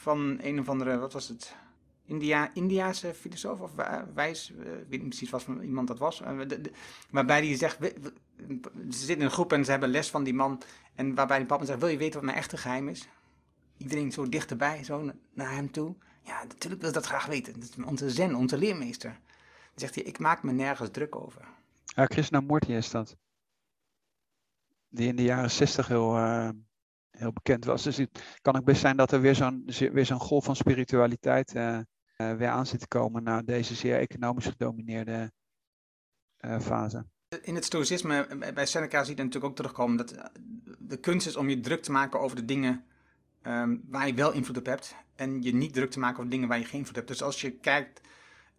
van 0.01 0.37
een 0.41 0.59
of 0.59 0.69
andere, 0.69 0.97
wat 0.97 1.13
was 1.13 1.27
het? 1.27 1.55
India, 2.05 2.49
Indiaanse 2.53 3.13
filosoof 3.13 3.59
of 3.59 3.71
wijs, 4.13 4.51
uh, 4.51 4.65
weet 4.65 4.89
niet 4.89 5.09
precies 5.09 5.29
wat 5.29 5.45
iemand 5.61 5.87
dat 5.87 5.99
was. 5.99 6.17
De, 6.17 6.71
waarbij 7.09 7.45
hij 7.45 7.55
zegt, 7.55 7.77
ze 7.79 7.93
zitten 8.89 9.15
in 9.15 9.21
een 9.21 9.31
groep 9.31 9.53
en 9.53 9.65
ze 9.65 9.71
hebben 9.71 9.89
les 9.89 10.09
van 10.09 10.23
die 10.23 10.33
man. 10.33 10.61
En 10.95 11.15
waarbij 11.15 11.37
die 11.37 11.47
papa 11.47 11.65
zegt, 11.65 11.79
wil 11.79 11.87
je 11.87 11.97
weten 11.97 12.13
wat 12.13 12.23
mijn 12.23 12.37
echte 12.37 12.57
geheim 12.57 12.87
is? 12.87 13.07
Iedereen 13.77 14.11
zo 14.11 14.29
dichterbij, 14.29 14.83
zo 14.83 15.11
naar 15.33 15.51
hem 15.51 15.71
toe. 15.71 15.95
Ja, 16.23 16.43
natuurlijk 16.43 16.81
wil 16.81 16.91
dat 16.91 17.05
graag 17.05 17.25
weten. 17.25 17.53
Dat 17.53 17.63
is 17.63 17.83
onze 17.85 18.09
zen, 18.09 18.35
onze 18.35 18.57
leermeester. 18.57 19.09
Dan 19.09 19.79
zegt 19.79 19.95
hij, 19.95 20.03
ik 20.03 20.19
maak 20.19 20.43
me 20.43 20.51
nergens 20.51 20.89
druk 20.91 21.15
over. 21.15 21.47
Ja, 21.85 22.05
Krishnamurti 22.05 22.75
is 22.75 22.89
dat. 22.89 23.15
Die 24.89 25.07
in 25.07 25.15
de 25.15 25.23
jaren 25.23 25.51
zestig 25.51 25.87
heel, 25.87 26.17
uh, 26.17 26.49
heel 27.11 27.33
bekend 27.33 27.65
was. 27.65 27.83
Dus 27.83 27.97
het 27.97 28.39
kan 28.41 28.55
ook 28.55 28.65
best 28.65 28.81
zijn 28.81 28.97
dat 28.97 29.11
er 29.11 29.21
weer 29.21 29.35
zo'n 29.35 29.63
weer 29.65 30.05
zo'n 30.05 30.19
golf 30.19 30.43
van 30.43 30.55
spiritualiteit 30.55 31.55
uh, 31.55 31.79
uh, 32.17 32.33
weer 32.33 32.47
aan 32.47 32.65
zit 32.65 32.79
te 32.79 32.87
komen 32.87 33.23
na 33.23 33.41
deze 33.41 33.75
zeer 33.75 33.97
economisch 33.97 34.45
gedomineerde 34.45 35.31
fase. 36.61 37.05
In 37.41 37.55
het 37.55 37.65
stoïcisme, 37.65 38.27
bij 38.53 38.65
Seneca 38.65 39.03
zie 39.03 39.15
je 39.15 39.23
natuurlijk 39.23 39.51
ook 39.51 39.55
terugkomen 39.55 39.97
dat 39.97 40.31
de 40.79 40.97
kunst 40.97 41.27
is 41.27 41.35
om 41.35 41.49
je 41.49 41.59
druk 41.59 41.81
te 41.81 41.91
maken 41.91 42.19
over 42.19 42.35
de 42.35 42.45
dingen 42.45 42.85
um, 43.47 43.83
waar 43.89 44.07
je 44.07 44.13
wel 44.13 44.31
invloed 44.31 44.57
op 44.57 44.65
hebt. 44.65 44.95
En 45.15 45.41
je 45.41 45.53
niet 45.53 45.73
druk 45.73 45.91
te 45.91 45.99
maken 45.99 46.17
over 46.17 46.29
dingen 46.29 46.47
waar 46.47 46.59
je 46.59 46.65
geen 46.65 46.79
invloed 46.79 46.95
hebt. 46.95 47.07
Dus 47.07 47.23
als 47.23 47.41
je 47.41 47.51
kijkt 47.51 48.01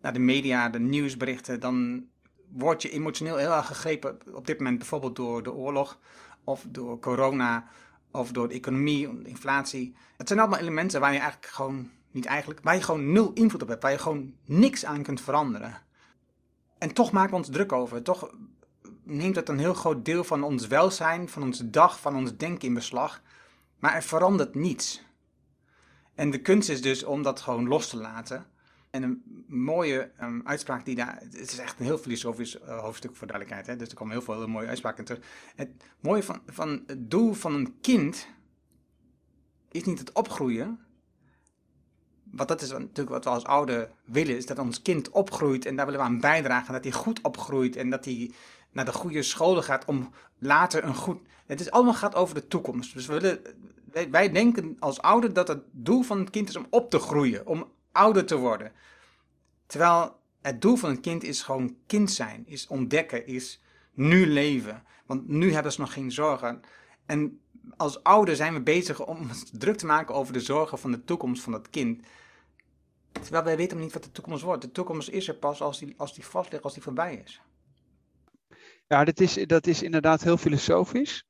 naar 0.00 0.12
de 0.12 0.18
media, 0.18 0.68
de 0.68 0.80
nieuwsberichten, 0.80 1.60
dan 1.60 2.06
word 2.48 2.82
je 2.82 2.90
emotioneel 2.90 3.36
heel 3.36 3.52
erg 3.52 3.66
gegrepen. 3.66 4.18
Op 4.34 4.46
dit 4.46 4.58
moment 4.58 4.78
bijvoorbeeld 4.78 5.16
door 5.16 5.42
de 5.42 5.52
oorlog, 5.52 5.98
of 6.44 6.66
door 6.68 6.98
corona, 6.98 7.68
of 8.10 8.32
door 8.32 8.48
de 8.48 8.54
economie, 8.54 9.22
de 9.22 9.28
inflatie. 9.28 9.96
Het 10.16 10.28
zijn 10.28 10.40
allemaal 10.40 10.58
elementen 10.58 11.00
waar 11.00 11.12
je 11.12 11.18
eigenlijk 11.18 11.52
gewoon, 11.52 11.90
niet 12.10 12.26
eigenlijk, 12.26 12.60
waar 12.62 12.74
je 12.74 12.82
gewoon 12.82 13.12
nul 13.12 13.32
invloed 13.32 13.62
op 13.62 13.68
hebt. 13.68 13.82
Waar 13.82 13.92
je 13.92 13.98
gewoon 13.98 14.34
niks 14.44 14.84
aan 14.84 15.02
kunt 15.02 15.20
veranderen. 15.20 15.82
En 16.78 16.92
toch 16.92 17.12
maken 17.12 17.30
we 17.30 17.36
ons 17.36 17.48
druk 17.48 17.72
over. 17.72 18.02
Toch 18.02 18.30
neemt 19.04 19.36
het 19.36 19.48
een 19.48 19.58
heel 19.58 19.74
groot 19.74 20.04
deel 20.04 20.24
van 20.24 20.42
ons 20.42 20.66
welzijn, 20.66 21.28
van 21.28 21.42
onze 21.42 21.70
dag, 21.70 22.00
van 22.00 22.16
ons 22.16 22.36
denken 22.36 22.68
in 22.68 22.74
beslag. 22.74 23.22
Maar 23.82 23.94
er 23.94 24.02
verandert 24.02 24.54
niets. 24.54 25.02
En 26.14 26.30
de 26.30 26.40
kunst 26.40 26.68
is 26.68 26.82
dus 26.82 27.04
om 27.04 27.22
dat 27.22 27.40
gewoon 27.40 27.68
los 27.68 27.88
te 27.88 27.96
laten. 27.96 28.46
En 28.90 29.02
een 29.02 29.44
mooie 29.46 30.10
um, 30.20 30.40
uitspraak 30.44 30.84
die 30.84 30.94
daar. 30.94 31.18
Het 31.20 31.52
is 31.52 31.58
echt 31.58 31.78
een 31.78 31.84
heel 31.84 31.98
filosofisch 31.98 32.60
uh, 32.60 32.80
hoofdstuk 32.80 33.16
voor 33.16 33.26
duidelijkheid. 33.26 33.66
Hè? 33.66 33.76
Dus 33.76 33.88
er 33.88 33.96
komen 33.96 34.12
heel 34.12 34.22
veel 34.22 34.34
hele 34.34 34.46
mooie 34.46 34.66
uitspraken 34.66 35.04
terug. 35.04 35.24
Het 35.56 35.68
mooie 36.00 36.22
van, 36.22 36.42
van 36.46 36.82
het 36.86 37.10
doel 37.10 37.32
van 37.32 37.54
een 37.54 37.80
kind 37.80 38.28
is 39.70 39.84
niet 39.84 39.98
het 39.98 40.12
opgroeien. 40.12 40.80
Want 42.24 42.48
dat 42.48 42.62
is 42.62 42.70
natuurlijk 42.70 43.08
wat 43.08 43.24
we 43.24 43.30
als 43.30 43.44
ouder 43.44 43.90
willen, 44.04 44.36
is 44.36 44.46
dat 44.46 44.58
ons 44.58 44.82
kind 44.82 45.10
opgroeit 45.10 45.66
en 45.66 45.76
daar 45.76 45.86
willen 45.86 46.00
we 46.00 46.06
aan 46.06 46.20
bijdragen. 46.20 46.72
Dat 46.72 46.84
hij 46.84 46.92
goed 46.92 47.20
opgroeit 47.20 47.76
en 47.76 47.90
dat 47.90 48.04
hij 48.04 48.32
naar 48.70 48.84
de 48.84 48.92
goede 48.92 49.22
scholen 49.22 49.62
gaat 49.62 49.84
om 49.84 50.10
later 50.38 50.84
een 50.84 50.94
goed. 50.94 51.20
Het 51.46 51.60
is 51.60 51.70
allemaal 51.70 51.94
gaat 51.94 52.14
over 52.14 52.34
de 52.34 52.48
toekomst. 52.48 52.94
Dus 52.94 53.06
we 53.06 53.20
willen, 53.20 53.40
wij, 53.92 54.10
wij 54.10 54.30
denken 54.30 54.76
als 54.78 55.00
ouder 55.00 55.32
dat 55.32 55.48
het 55.48 55.62
doel 55.70 56.02
van 56.02 56.18
het 56.18 56.30
kind 56.30 56.48
is 56.48 56.56
om 56.56 56.66
op 56.70 56.90
te 56.90 56.98
groeien, 56.98 57.46
om 57.46 57.72
ouder 57.92 58.26
te 58.26 58.36
worden. 58.36 58.72
Terwijl 59.66 60.16
het 60.40 60.60
doel 60.60 60.76
van 60.76 60.90
een 60.90 61.00
kind 61.00 61.22
is 61.22 61.42
gewoon 61.42 61.76
kind 61.86 62.10
zijn, 62.10 62.46
is 62.46 62.66
ontdekken, 62.66 63.26
is 63.26 63.62
nu 63.94 64.26
leven. 64.26 64.82
Want 65.06 65.28
nu 65.28 65.52
hebben 65.52 65.72
ze 65.72 65.80
nog 65.80 65.92
geen 65.92 66.12
zorgen. 66.12 66.60
En 67.06 67.40
als 67.76 68.02
ouder 68.02 68.36
zijn 68.36 68.54
we 68.54 68.62
bezig 68.62 69.06
om 69.06 69.30
druk 69.52 69.76
te 69.76 69.86
maken 69.86 70.14
over 70.14 70.32
de 70.32 70.40
zorgen 70.40 70.78
van 70.78 70.90
de 70.90 71.04
toekomst 71.04 71.42
van 71.42 71.52
dat 71.52 71.70
kind. 71.70 72.06
Terwijl 73.12 73.44
wij 73.44 73.56
weten 73.56 73.78
niet 73.78 73.92
wat 73.92 74.04
de 74.04 74.12
toekomst 74.12 74.42
wordt. 74.42 74.62
De 74.62 74.72
toekomst 74.72 75.08
is 75.08 75.28
er 75.28 75.34
pas 75.34 75.60
als 75.60 75.78
die, 75.78 75.94
als 75.96 76.14
die 76.14 76.26
vast 76.26 76.50
ligt, 76.50 76.64
als 76.64 76.74
die 76.74 76.82
voorbij 76.82 77.22
is. 77.24 77.42
Ja, 78.86 79.04
dat 79.04 79.20
is, 79.20 79.34
dat 79.34 79.66
is 79.66 79.82
inderdaad 79.82 80.22
heel 80.22 80.36
filosofisch. 80.36 81.24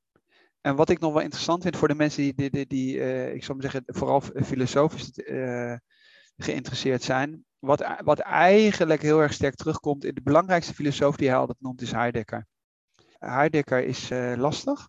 En 0.62 0.76
wat 0.76 0.90
ik 0.90 0.98
nog 0.98 1.12
wel 1.12 1.22
interessant 1.22 1.62
vind 1.62 1.76
voor 1.76 1.88
de 1.88 1.94
mensen 1.94 2.22
die, 2.22 2.34
die, 2.34 2.50
die, 2.50 2.66
die 2.66 2.96
uh, 2.96 3.34
ik 3.34 3.44
zou 3.44 3.58
maar 3.58 3.70
zeggen, 3.70 3.94
vooral 3.94 4.20
filosofisch 4.20 5.18
uh, 5.18 5.76
geïnteresseerd 6.36 7.02
zijn. 7.02 7.44
Wat, 7.58 7.84
wat 8.04 8.18
eigenlijk 8.18 9.02
heel 9.02 9.20
erg 9.20 9.32
sterk 9.32 9.54
terugkomt 9.54 10.04
in 10.04 10.14
de 10.14 10.22
belangrijkste 10.22 10.74
filosoof 10.74 11.16
die 11.16 11.28
hij 11.28 11.36
altijd 11.36 11.60
noemt, 11.60 11.80
is 11.80 11.92
Heidegger. 11.92 12.46
Heidegger 13.18 13.84
is 13.84 14.10
uh, 14.10 14.34
lastig. 14.36 14.88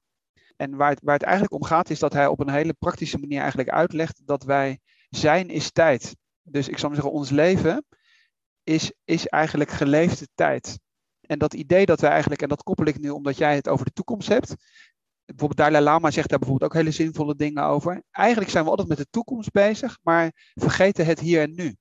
En 0.55 0.75
waar 0.75 0.89
het, 0.89 0.99
waar 1.03 1.13
het 1.13 1.23
eigenlijk 1.23 1.53
om 1.53 1.63
gaat, 1.63 1.89
is 1.89 1.99
dat 1.99 2.13
hij 2.13 2.27
op 2.27 2.39
een 2.39 2.49
hele 2.49 2.73
praktische 2.73 3.17
manier 3.17 3.39
eigenlijk 3.39 3.69
uitlegt 3.69 4.21
dat 4.25 4.43
wij 4.43 4.79
zijn 5.09 5.49
is 5.49 5.71
tijd. 5.71 6.15
Dus 6.41 6.67
ik 6.67 6.77
zou 6.77 6.93
zeggen, 6.93 7.11
ons 7.11 7.29
leven 7.29 7.85
is, 8.63 8.93
is 9.03 9.27
eigenlijk 9.27 9.69
geleefde 9.69 10.27
tijd. 10.35 10.79
En 11.21 11.39
dat 11.39 11.53
idee 11.53 11.85
dat 11.85 11.99
wij 11.99 12.09
eigenlijk, 12.09 12.41
en 12.41 12.49
dat 12.49 12.63
koppel 12.63 12.85
ik 12.85 12.99
nu 12.99 13.09
omdat 13.09 13.37
jij 13.37 13.55
het 13.55 13.67
over 13.67 13.85
de 13.85 13.91
toekomst 13.91 14.27
hebt. 14.27 14.55
Bijvoorbeeld 15.25 15.59
Dalai 15.59 15.83
Lama 15.83 16.11
zegt 16.11 16.29
daar 16.29 16.39
bijvoorbeeld 16.39 16.71
ook 16.71 16.77
hele 16.77 16.91
zinvolle 16.91 17.35
dingen 17.35 17.63
over. 17.63 18.03
Eigenlijk 18.11 18.51
zijn 18.51 18.63
we 18.63 18.69
altijd 18.69 18.87
met 18.87 18.97
de 18.97 19.07
toekomst 19.09 19.51
bezig, 19.51 19.97
maar 20.01 20.31
vergeten 20.53 21.05
het 21.05 21.19
hier 21.19 21.41
en 21.41 21.55
nu. 21.55 21.75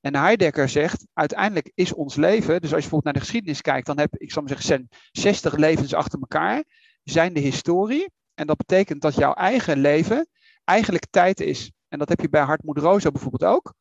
En 0.00 0.16
Heidegger 0.16 0.68
zegt, 0.68 1.06
uiteindelijk 1.12 1.70
is 1.74 1.92
ons 1.92 2.14
leven, 2.14 2.60
dus 2.60 2.72
als 2.72 2.84
je 2.84 2.88
bijvoorbeeld 2.88 3.04
naar 3.04 3.12
de 3.12 3.20
geschiedenis 3.20 3.60
kijkt, 3.60 3.86
dan 3.86 3.98
heb 3.98 4.16
ik, 4.16 4.32
zal 4.32 4.42
maar 4.42 4.58
zeggen, 4.58 4.88
60 5.12 5.56
levens 5.56 5.94
achter 5.94 6.18
elkaar, 6.18 6.64
zijn 7.04 7.32
de 7.32 7.40
historie. 7.40 8.10
En 8.34 8.46
dat 8.46 8.56
betekent 8.56 9.02
dat 9.02 9.14
jouw 9.14 9.32
eigen 9.32 9.78
leven 9.78 10.28
eigenlijk 10.64 11.06
tijd 11.10 11.40
is. 11.40 11.72
En 11.88 11.98
dat 11.98 12.08
heb 12.08 12.20
je 12.20 12.28
bij 12.28 12.42
Hartmoed 12.42 12.78
Rosa 12.78 13.10
bijvoorbeeld 13.10 13.52
ook. 13.52 13.74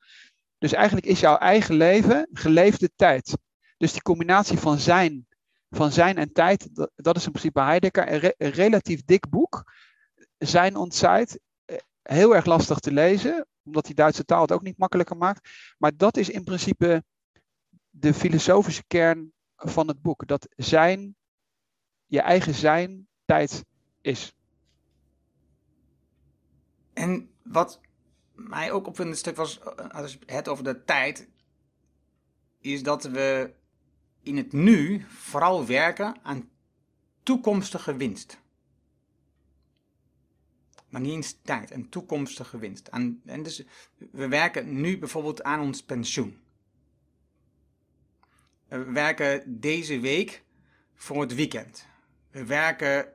Dus 0.58 0.74
eigenlijk 0.74 1.06
is 1.06 1.20
jouw 1.20 1.38
eigen 1.38 1.76
leven 1.76 2.30
geleefde 2.34 2.90
tijd. 2.96 3.38
Dus 3.78 3.92
die 3.92 4.02
combinatie 4.02 4.58
van 4.58 4.78
zijn, 4.78 5.27
van 5.78 5.92
zijn 5.92 6.18
en 6.18 6.32
tijd, 6.32 6.70
dat, 6.96 7.16
is 7.16 7.26
in 7.26 7.32
principe 7.32 7.62
Heidegger. 7.62 8.24
Een, 8.38 8.50
relatief 8.50 9.04
dik 9.06 9.30
boek. 9.30 9.74
Zijn 10.38 10.76
ontzijt. 10.76 11.40
Eh, 11.66 11.78
heel 12.02 12.36
erg 12.36 12.46
lastig 12.46 12.80
te 12.80 12.92
lezen, 12.92 13.48
omdat 13.64 13.86
die 13.86 13.96
Duitse 13.96 14.26
taal 14.26 14.42
het 14.42 14.52
ook 14.52 14.62
niet 14.62 14.78
makkelijker 14.78 15.18
maakt. 15.18 15.50
Maar 15.78 15.98
dat 15.98 16.18
is 16.18 16.30
in 16.30 16.44
principe 16.44 17.04
de 17.90 18.14
filosofische 18.14 18.84
kern 18.88 19.34
van 19.56 19.88
het 19.88 20.02
boek. 20.02 20.28
Dat 20.28 20.48
zijn, 20.56 21.16
je 22.06 22.22
eigen 22.22 22.54
zijn, 22.54 23.08
tijd 23.26 23.66
is. 24.02 24.34
En 26.94 27.30
wat 27.44 27.82
mij 28.32 28.72
ook 28.72 28.88
op 28.88 29.00
een 29.00 29.16
stuk 29.16 29.36
was, 29.36 29.60
eh, 29.60 29.90
als 29.90 30.12
je 30.14 30.20
het 30.26 30.48
over 30.48 30.64
de 30.64 30.84
tijd, 30.84 31.30
is 32.60 32.84
dat 32.84 33.04
we 33.04 33.56
in 34.28 34.38
het 34.38 34.54
nu 34.54 35.06
vooral 35.08 35.66
werken 35.66 36.16
aan 36.24 36.50
toekomstige 37.24 37.96
winst. 37.96 38.40
Maar 40.90 41.02
niet 41.02 41.14
eens 41.14 41.38
tijd, 41.42 41.72
een 41.72 41.90
toekomstige 41.90 42.58
winst. 42.58 42.88
en 42.88 43.44
dus 43.44 43.64
we 44.12 44.28
werken 44.28 44.82
nu 44.82 44.98
bijvoorbeeld 44.98 45.44
aan 45.44 45.60
ons 45.60 45.84
pensioen. 45.84 46.40
We 48.68 48.92
werken 48.92 49.60
deze 49.60 50.00
week 50.00 50.44
voor 50.96 51.22
het 51.22 51.36
weekend. 51.36 51.88
We 52.32 52.46
werken 52.46 53.14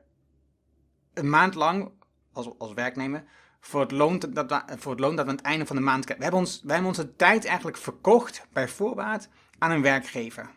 een 1.13 1.29
maand 1.29 1.55
lang 1.55 1.91
als, 2.31 2.49
als 2.57 2.73
werknemer 2.73 3.23
voor 3.59 3.81
het, 3.81 3.91
loon 3.91 4.19
dat 4.19 4.49
we, 4.49 4.77
voor 4.77 4.91
het 4.91 4.99
loon 4.99 5.15
dat 5.15 5.27
aan 5.27 5.35
het 5.35 5.45
einde 5.45 5.65
van 5.65 5.75
de 5.75 5.81
maand 5.81 6.05
krijgen. 6.05 6.25
We 6.25 6.31
hebben, 6.31 6.49
ons, 6.49 6.61
wij 6.63 6.75
hebben 6.75 6.91
onze 6.91 7.15
tijd 7.15 7.45
eigenlijk 7.45 7.77
verkocht 7.77 8.47
bij 8.53 8.67
voorbaat 8.67 9.29
aan 9.57 9.71
een 9.71 9.81
werkgever 9.81 10.49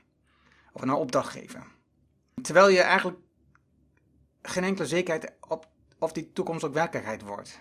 of 0.76 0.82
een 0.82 0.92
opdrachtgever. 0.92 1.66
Terwijl 2.42 2.68
je 2.68 2.80
eigenlijk 2.80 3.18
geen 4.42 4.64
enkele 4.64 4.86
zekerheid 4.86 5.32
op 5.48 5.68
of 5.98 6.12
die 6.12 6.32
toekomst 6.32 6.64
ook 6.64 6.74
werkelijkheid 6.74 7.22
wordt. 7.22 7.58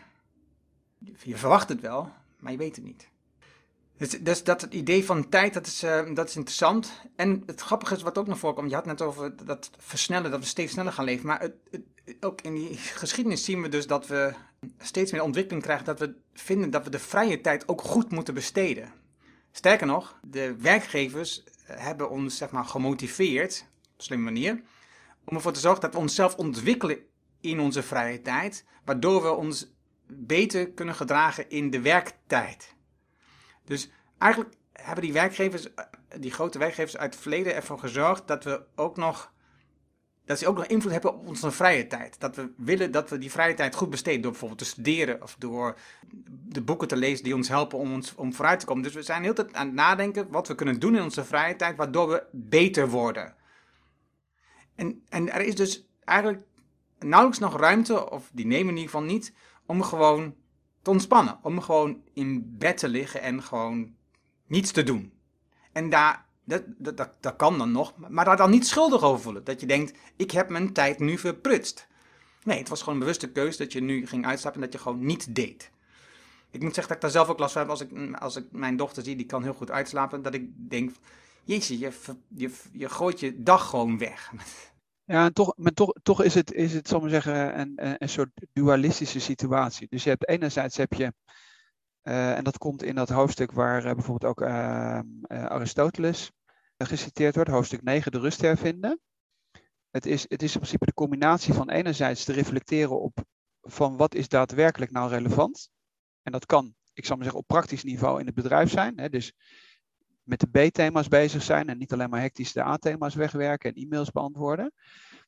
Je 1.24 1.38
verwacht 1.38 1.70
het 1.70 1.82
wel, 1.82 2.12
maar 2.40 2.52
je 2.52 2.58
weet 2.58 2.76
het 2.76 2.86
niet. 2.86 3.10
Dus, 3.98 4.10
dus 4.10 4.44
dat 4.44 4.62
het 4.62 4.74
idee 4.74 5.06
van 5.06 5.30
tijd, 5.30 5.54
dat 5.54 5.68
is, 5.68 5.84
uh, 5.84 6.16
dat 6.16 6.30
is 6.30 6.36
interessant. 6.36 6.92
En 7.16 7.44
het 7.46 7.62
grappige 7.62 7.96
is 7.96 8.02
wat 8.02 8.18
ook 8.18 8.28
naar 8.28 8.38
voren 8.38 8.56
komt, 8.56 8.70
je 8.70 8.76
had 8.76 8.86
net 8.86 9.02
over 9.02 9.46
dat 9.46 9.70
versnellen, 9.78 10.32
dat 10.32 10.40
we 10.40 10.46
steeds 10.46 10.74
sneller 10.74 10.94
gaan 10.94 11.06
leven. 11.06 11.26
Maar 11.26 11.42
het, 11.42 11.54
ook 12.20 12.42
in 12.42 12.54
die 12.54 12.78
geschiedenis 12.78 13.44
zien 13.44 13.62
we 13.62 13.70
dus 13.70 13.88
dat 13.88 14.08
we 14.08 14.34
steeds 14.78 15.12
meer 15.12 15.24
ontwikkeling 15.24 15.64
krijgen, 15.64 15.86
dat 15.86 16.00
we 16.00 16.16
vinden 16.34 16.70
dat 16.70 16.84
we 16.84 16.90
de 16.90 17.00
vrije 17.00 17.42
tijd 17.42 17.68
ook 17.68 17.82
goed 17.82 18.12
moeten 18.12 18.34
besteden. 18.34 18.94
Sterker 19.52 19.88
nog, 19.88 20.20
de 20.24 20.56
werkgevers 20.56 21.44
hebben 21.66 22.10
ons 22.10 22.38
zeg 22.38 22.52
maar, 22.52 22.66
gemotiveerd, 22.66 23.66
op 23.82 23.98
een 23.98 24.04
slimme 24.04 24.24
manier, 24.24 24.62
om 25.26 25.36
ervoor 25.36 25.54
te 25.54 25.60
zorgen 25.60 25.82
dat 25.82 25.94
we 25.94 26.00
onszelf 26.00 26.36
ontwikkelen 26.36 26.98
in 27.42 27.60
onze 27.60 27.84
vrije 27.84 28.22
tijd, 28.22 28.66
waardoor 28.86 29.22
we 29.22 29.32
ons 29.32 29.74
beter 30.08 30.72
kunnen 30.72 30.96
gedragen 30.96 31.50
in 31.50 31.70
de 31.70 31.82
werktijd. 31.82 32.76
Dus 33.66 33.90
eigenlijk 34.18 34.56
hebben 34.72 35.04
die 35.04 35.14
werkgevers, 35.14 35.68
die 36.20 36.32
grote 36.32 36.60
werkgevers 36.60 36.98
uit 36.98 37.14
het 37.14 37.22
verleden 37.22 37.56
ervoor 37.56 37.80
gezorgd 37.80 38.28
dat 38.28 38.44
we 38.44 38.66
ook 38.76 38.98
nog 38.98 39.34
dat 40.26 40.40
ze 40.40 40.48
ook 40.48 40.58
nog 40.58 40.66
invloed 40.66 40.92
hebben 40.92 41.14
op 41.14 41.28
onze 41.28 41.52
vrije 41.52 41.88
tijd. 41.88 42.20
Dat 42.20 42.36
we 42.36 42.54
willen 42.58 42.92
dat 42.92 43.10
we 43.10 43.18
die 43.18 43.32
vrije 43.32 43.54
tijd 43.54 43.76
goed 43.76 43.90
besteden 43.90 44.22
door 44.22 44.32
bijvoorbeeld 44.32 44.60
te 44.60 44.66
studeren 44.66 45.22
of 45.22 45.36
door 45.40 45.78
de 46.48 46.62
boeken 46.62 46.88
te 46.88 46.96
lezen 46.96 47.24
die 47.24 47.36
ons 47.36 47.48
helpen 47.48 47.80
om, 47.80 47.94
ons, 47.94 48.16
om 48.16 48.34
vooruit 48.34 48.60
te 48.60 48.66
komen. 48.66 48.84
Dus 48.84 48.94
we 48.94 49.02
zijn 49.02 49.24
heel 49.24 49.34
tijd 49.34 49.54
aan 49.54 49.66
het 49.66 49.76
nadenken 49.76 50.30
wat 50.30 50.48
we 50.48 50.56
kunnen 50.56 50.80
doen 50.80 50.96
in 50.96 51.04
onze 51.04 51.26
vrije 51.26 51.56
tijd, 51.56 51.76
waardoor 51.76 52.10
we 52.10 52.24
beter 52.32 52.90
worden. 52.90 53.36
En, 54.76 55.04
en 55.10 55.32
er 55.32 55.42
is 55.42 55.56
dus 55.56 55.88
eigenlijk 56.04 56.44
nauwelijks 57.00 57.40
nog 57.40 57.60
ruimte, 57.60 58.12
of 58.12 58.30
die 58.34 58.46
nemen 58.46 58.70
in 58.70 58.78
ieder 58.78 58.92
geval 58.92 59.06
niet, 59.08 59.34
om 59.66 59.82
gewoon 59.82 60.36
te 60.82 60.90
ontspannen. 60.90 61.40
Om 61.42 61.62
gewoon 61.62 62.02
in 62.14 62.56
bed 62.58 62.78
te 62.78 62.88
liggen 62.88 63.22
en 63.22 63.44
gewoon 63.44 63.96
niets 64.48 64.72
te 64.72 64.84
doen. 64.84 65.14
En 65.72 65.90
daar, 65.90 66.25
dat, 66.46 66.64
dat, 66.78 66.98
dat, 67.20 67.36
kan 67.36 67.58
dan 67.58 67.72
nog, 67.72 67.94
maar 68.10 68.26
daar 68.26 68.38
dan 68.38 68.50
niet 68.50 68.68
schuldig 68.68 69.02
over 69.02 69.22
voelen. 69.22 69.44
Dat 69.44 69.60
je 69.60 69.68
denkt, 69.68 69.98
ik 70.16 70.32
heb 70.32 70.50
mijn 70.50 70.74
tijd 70.74 71.00
nu 71.00 71.18
verprutst. 71.18 71.88
Nee, 72.44 72.58
het 72.58 72.70
was 72.70 72.80
gewoon 72.80 72.94
een 72.94 73.00
bewuste 73.00 73.32
keuze 73.32 73.58
dat 73.58 73.74
je 73.74 73.82
nu 73.82 74.08
ging 74.08 74.26
uitstappen 74.26 74.62
en 74.62 74.70
dat 74.70 74.80
je 74.80 74.86
gewoon 74.88 75.06
niet 75.06 75.36
deed. 75.36 75.72
Ik 76.52 76.62
moet 76.62 76.74
zeggen 76.74 76.88
dat 76.88 76.96
ik 76.96 77.02
daar 77.02 77.12
zelf 77.12 77.30
ook 77.30 77.40
last 77.40 77.54
van 77.54 77.62
heb 77.62 77.72
als 77.72 77.82
ik, 77.82 78.16
als 78.16 78.36
ik 78.36 78.46
mijn 78.52 78.78
dochter 78.78 79.04
zie, 79.04 79.16
die 79.16 79.26
kan 79.26 79.44
heel 79.44 79.54
goed 79.54 79.72
uitslapen. 79.72 80.22
Dat 80.22 80.34
ik 80.34 80.50
denk, 80.70 80.92
jezus, 81.44 81.80
je, 81.80 81.92
je, 82.28 82.52
je 82.72 82.90
gooit 82.90 83.20
je 83.20 83.44
dag 83.44 83.70
gewoon 83.70 83.98
weg. 83.98 84.32
Ja, 85.08 85.26
en 85.26 85.34
toch, 85.34 85.54
maar 85.58 85.72
toch, 85.72 85.94
toch 86.04 86.24
is 86.24 86.34
het, 86.34 86.52
is 86.52 86.74
het, 86.74 86.88
zal 86.88 87.00
maar 87.00 87.10
zeggen, 87.10 87.60
een, 87.60 87.74
een 88.02 88.10
soort 88.10 88.30
dualistische 88.54 89.20
situatie. 89.20 89.88
Dus 89.90 90.04
je 90.04 90.10
hebt 90.10 90.28
enerzijds 90.28 90.78
heb 90.78 90.94
je, 90.94 91.14
uh, 92.04 92.38
en 92.38 92.44
dat 92.44 92.58
komt 92.58 92.84
in 92.84 92.96
dat 92.96 93.10
hoofdstuk 93.10 93.52
waar 93.52 93.86
uh, 93.86 93.94
bijvoorbeeld 93.94 94.32
ook 94.32 94.42
uh, 94.42 95.00
Aristoteles 95.28 96.32
geciteerd 96.86 97.36
wordt, 97.36 97.50
hoofdstuk 97.50 97.84
9, 97.84 98.12
de 98.12 98.20
rust 98.20 98.42
hervinden. 98.42 99.00
Het 99.90 100.06
is, 100.06 100.26
het 100.28 100.44
is 100.44 100.54
in 100.54 100.60
principe 100.60 100.86
de 100.86 100.94
combinatie 100.94 101.54
van 101.54 101.70
enerzijds 101.70 102.24
te 102.24 102.34
reflecteren 102.34 103.02
op 103.02 103.24
van 103.62 103.98
wat 103.98 104.16
is 104.16 104.28
daadwerkelijk 104.28 104.92
nou 104.92 105.10
relevant. 105.10 105.70
En 106.22 106.32
dat 106.32 106.46
kan, 106.46 106.76
ik 106.94 107.06
zal 107.06 107.16
maar 107.16 107.24
zeggen, 107.24 107.42
op 107.42 107.48
praktisch 107.48 107.84
niveau 107.84 108.20
in 108.20 108.26
het 108.26 108.36
bedrijf 108.36 108.70
zijn. 108.70 109.00
Hè, 109.00 109.10
dus 109.10 109.34
met 110.24 110.40
de 110.40 110.68
B-thema's 110.68 111.08
bezig 111.08 111.44
zijn 111.44 111.70
en 111.70 111.78
niet 111.78 111.94
alleen 111.94 112.10
maar 112.10 112.22
hectisch 112.22 112.54
de 112.54 112.64
A-thema's 112.64 113.16
wegwerken 113.16 113.74
en 113.74 113.82
e-mails 113.82 114.12
beantwoorden. 114.12 114.74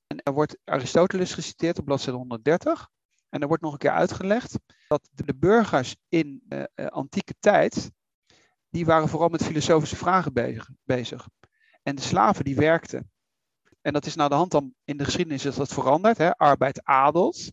En 0.08 0.24
er 0.24 0.34
wordt 0.34 0.58
Aristoteles 0.64 1.34
geciteerd 1.34 1.80
op 1.80 1.86
bladzijde 1.86 2.18
130. 2.18 2.89
En 3.30 3.41
er 3.41 3.47
wordt 3.47 3.64
nog 3.64 3.72
een 3.72 3.78
keer 3.78 3.91
uitgelegd 3.91 4.60
dat 4.88 5.10
de 5.14 5.36
burgers 5.36 5.95
in 6.08 6.43
uh, 6.49 6.64
antieke 6.88 7.34
tijd 7.39 7.91
die 8.70 8.86
waren 8.86 9.10
vooral 9.10 9.30
met 9.30 9.43
filosofische 9.43 9.95
vragen 9.95 10.34
bezig. 10.34 10.70
bezig. 10.84 11.28
En 11.88 11.96
de 11.96 12.02
slaven 12.02 12.44
die 12.44 12.56
werkten. 12.56 13.12
En 13.82 13.94
dat 13.94 14.06
is 14.06 14.16
naar 14.16 14.30
de 14.30 14.36
hand 14.36 14.52
dan 14.52 14.74
in 14.84 14.98
de 14.98 15.04
geschiedenis 15.04 15.46
is 15.46 15.56
dat 15.56 15.74
veranderd. 15.74 16.18
Hè? 16.18 16.38
Arbeid 16.38 16.84
adelt. 16.84 17.52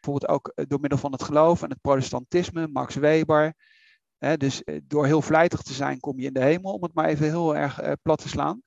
Bijvoorbeeld 0.00 0.28
ook 0.30 0.48
eh, 0.48 0.64
door 0.68 0.80
middel 0.80 0.98
van 0.98 1.12
het 1.12 1.22
geloof 1.22 1.62
en 1.62 1.70
het 1.70 1.80
protestantisme, 1.80 2.68
Max 2.68 2.94
Weber. 2.94 3.54
Hè? 4.18 4.36
Dus 4.36 4.64
eh, 4.64 4.80
door 4.84 5.06
heel 5.06 5.22
vlijtig 5.22 5.62
te 5.62 5.72
zijn 5.72 6.00
kom 6.00 6.20
je 6.20 6.26
in 6.26 6.32
de 6.32 6.42
hemel, 6.42 6.72
om 6.72 6.82
het 6.82 6.94
maar 6.94 7.08
even 7.08 7.26
heel 7.26 7.56
erg 7.56 7.82
uh, 7.82 7.92
plat 8.02 8.20
te 8.20 8.28
slaan. 8.28 8.62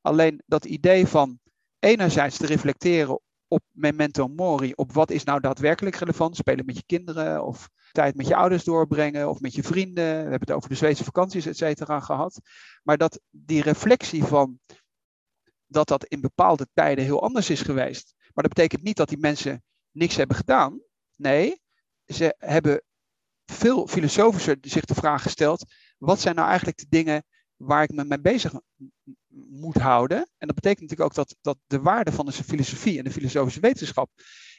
Alleen 0.00 0.42
dat 0.46 0.64
idee 0.64 1.06
van 1.06 1.38
enerzijds 1.78 2.36
te 2.36 2.46
reflecteren 2.46 3.20
op 3.48 3.62
memento 3.70 4.28
mori, 4.28 4.72
op 4.74 4.92
wat 4.92 5.10
is 5.10 5.24
nou 5.24 5.40
daadwerkelijk 5.40 5.96
relevant, 5.96 6.36
spelen 6.36 6.64
met 6.64 6.76
je 6.76 6.84
kinderen 6.86 7.44
of 7.44 7.68
tijd 7.92 8.14
met 8.14 8.26
je 8.26 8.36
ouders 8.36 8.64
doorbrengen 8.64 9.28
of 9.28 9.40
met 9.40 9.54
je 9.54 9.62
vrienden. 9.62 10.04
We 10.04 10.30
hebben 10.30 10.40
het 10.40 10.50
over 10.50 10.68
de 10.68 10.74
Zweedse 10.74 11.04
vakanties, 11.04 11.46
et 11.46 11.56
cetera, 11.56 12.00
gehad. 12.00 12.40
Maar 12.82 12.96
dat 12.96 13.20
die 13.30 13.62
reflectie 13.62 14.24
van 14.24 14.58
dat 15.66 15.88
dat 15.88 16.04
in 16.04 16.20
bepaalde 16.20 16.68
tijden 16.72 17.04
heel 17.04 17.22
anders 17.22 17.50
is 17.50 17.62
geweest. 17.62 18.14
Maar 18.16 18.44
dat 18.44 18.54
betekent 18.54 18.82
niet 18.82 18.96
dat 18.96 19.08
die 19.08 19.18
mensen 19.18 19.62
niks 19.90 20.16
hebben 20.16 20.36
gedaan. 20.36 20.80
Nee, 21.16 21.60
ze 22.06 22.34
hebben 22.38 22.82
veel 23.44 23.86
filosofischer 23.86 24.56
zich 24.60 24.84
de 24.84 24.94
vraag 24.94 25.22
gesteld: 25.22 25.64
wat 25.98 26.20
zijn 26.20 26.34
nou 26.34 26.48
eigenlijk 26.48 26.78
de 26.78 26.86
dingen 26.88 27.24
waar 27.56 27.82
ik 27.82 27.92
me 27.92 28.04
mee 28.04 28.20
bezig 28.20 28.52
moet 29.50 29.76
houden? 29.76 30.18
En 30.18 30.46
dat 30.46 30.54
betekent 30.54 30.80
natuurlijk 30.80 31.08
ook 31.10 31.14
dat, 31.14 31.36
dat 31.40 31.58
de 31.66 31.80
waarde 31.80 32.12
van 32.12 32.26
de 32.26 32.32
filosofie 32.32 32.98
en 32.98 33.04
de 33.04 33.10
filosofische 33.10 33.60
wetenschap 33.60 34.10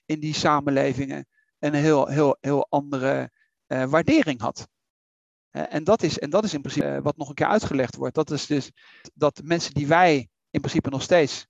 in 0.05 0.19
die 0.19 0.34
samenlevingen 0.34 1.27
een 1.62 1.74
heel, 1.74 2.07
heel, 2.07 2.38
heel 2.39 2.68
andere 2.70 3.32
uh, 3.68 3.86
waardering 3.86 4.41
had. 4.41 4.68
Uh, 5.51 5.74
en, 5.74 5.84
dat 5.84 6.03
is, 6.03 6.20
en 6.20 6.30
dat 6.30 6.43
is 6.43 6.53
in 6.53 6.62
principe 6.62 6.88
uh, 6.88 7.01
wat 7.01 7.18
nog 7.18 7.30
een 7.30 7.36
keer 7.36 7.47
uitgelegd 7.47 7.95
wordt. 7.95 8.16
Dat 8.16 8.32
is 8.32 8.45
dus 8.45 8.72
dat 9.14 9.41
mensen 9.43 9.74
die 9.74 9.88
wij 9.88 10.30
in 10.49 10.59
principe 10.59 10.89
nog 10.89 11.01
steeds 11.01 11.47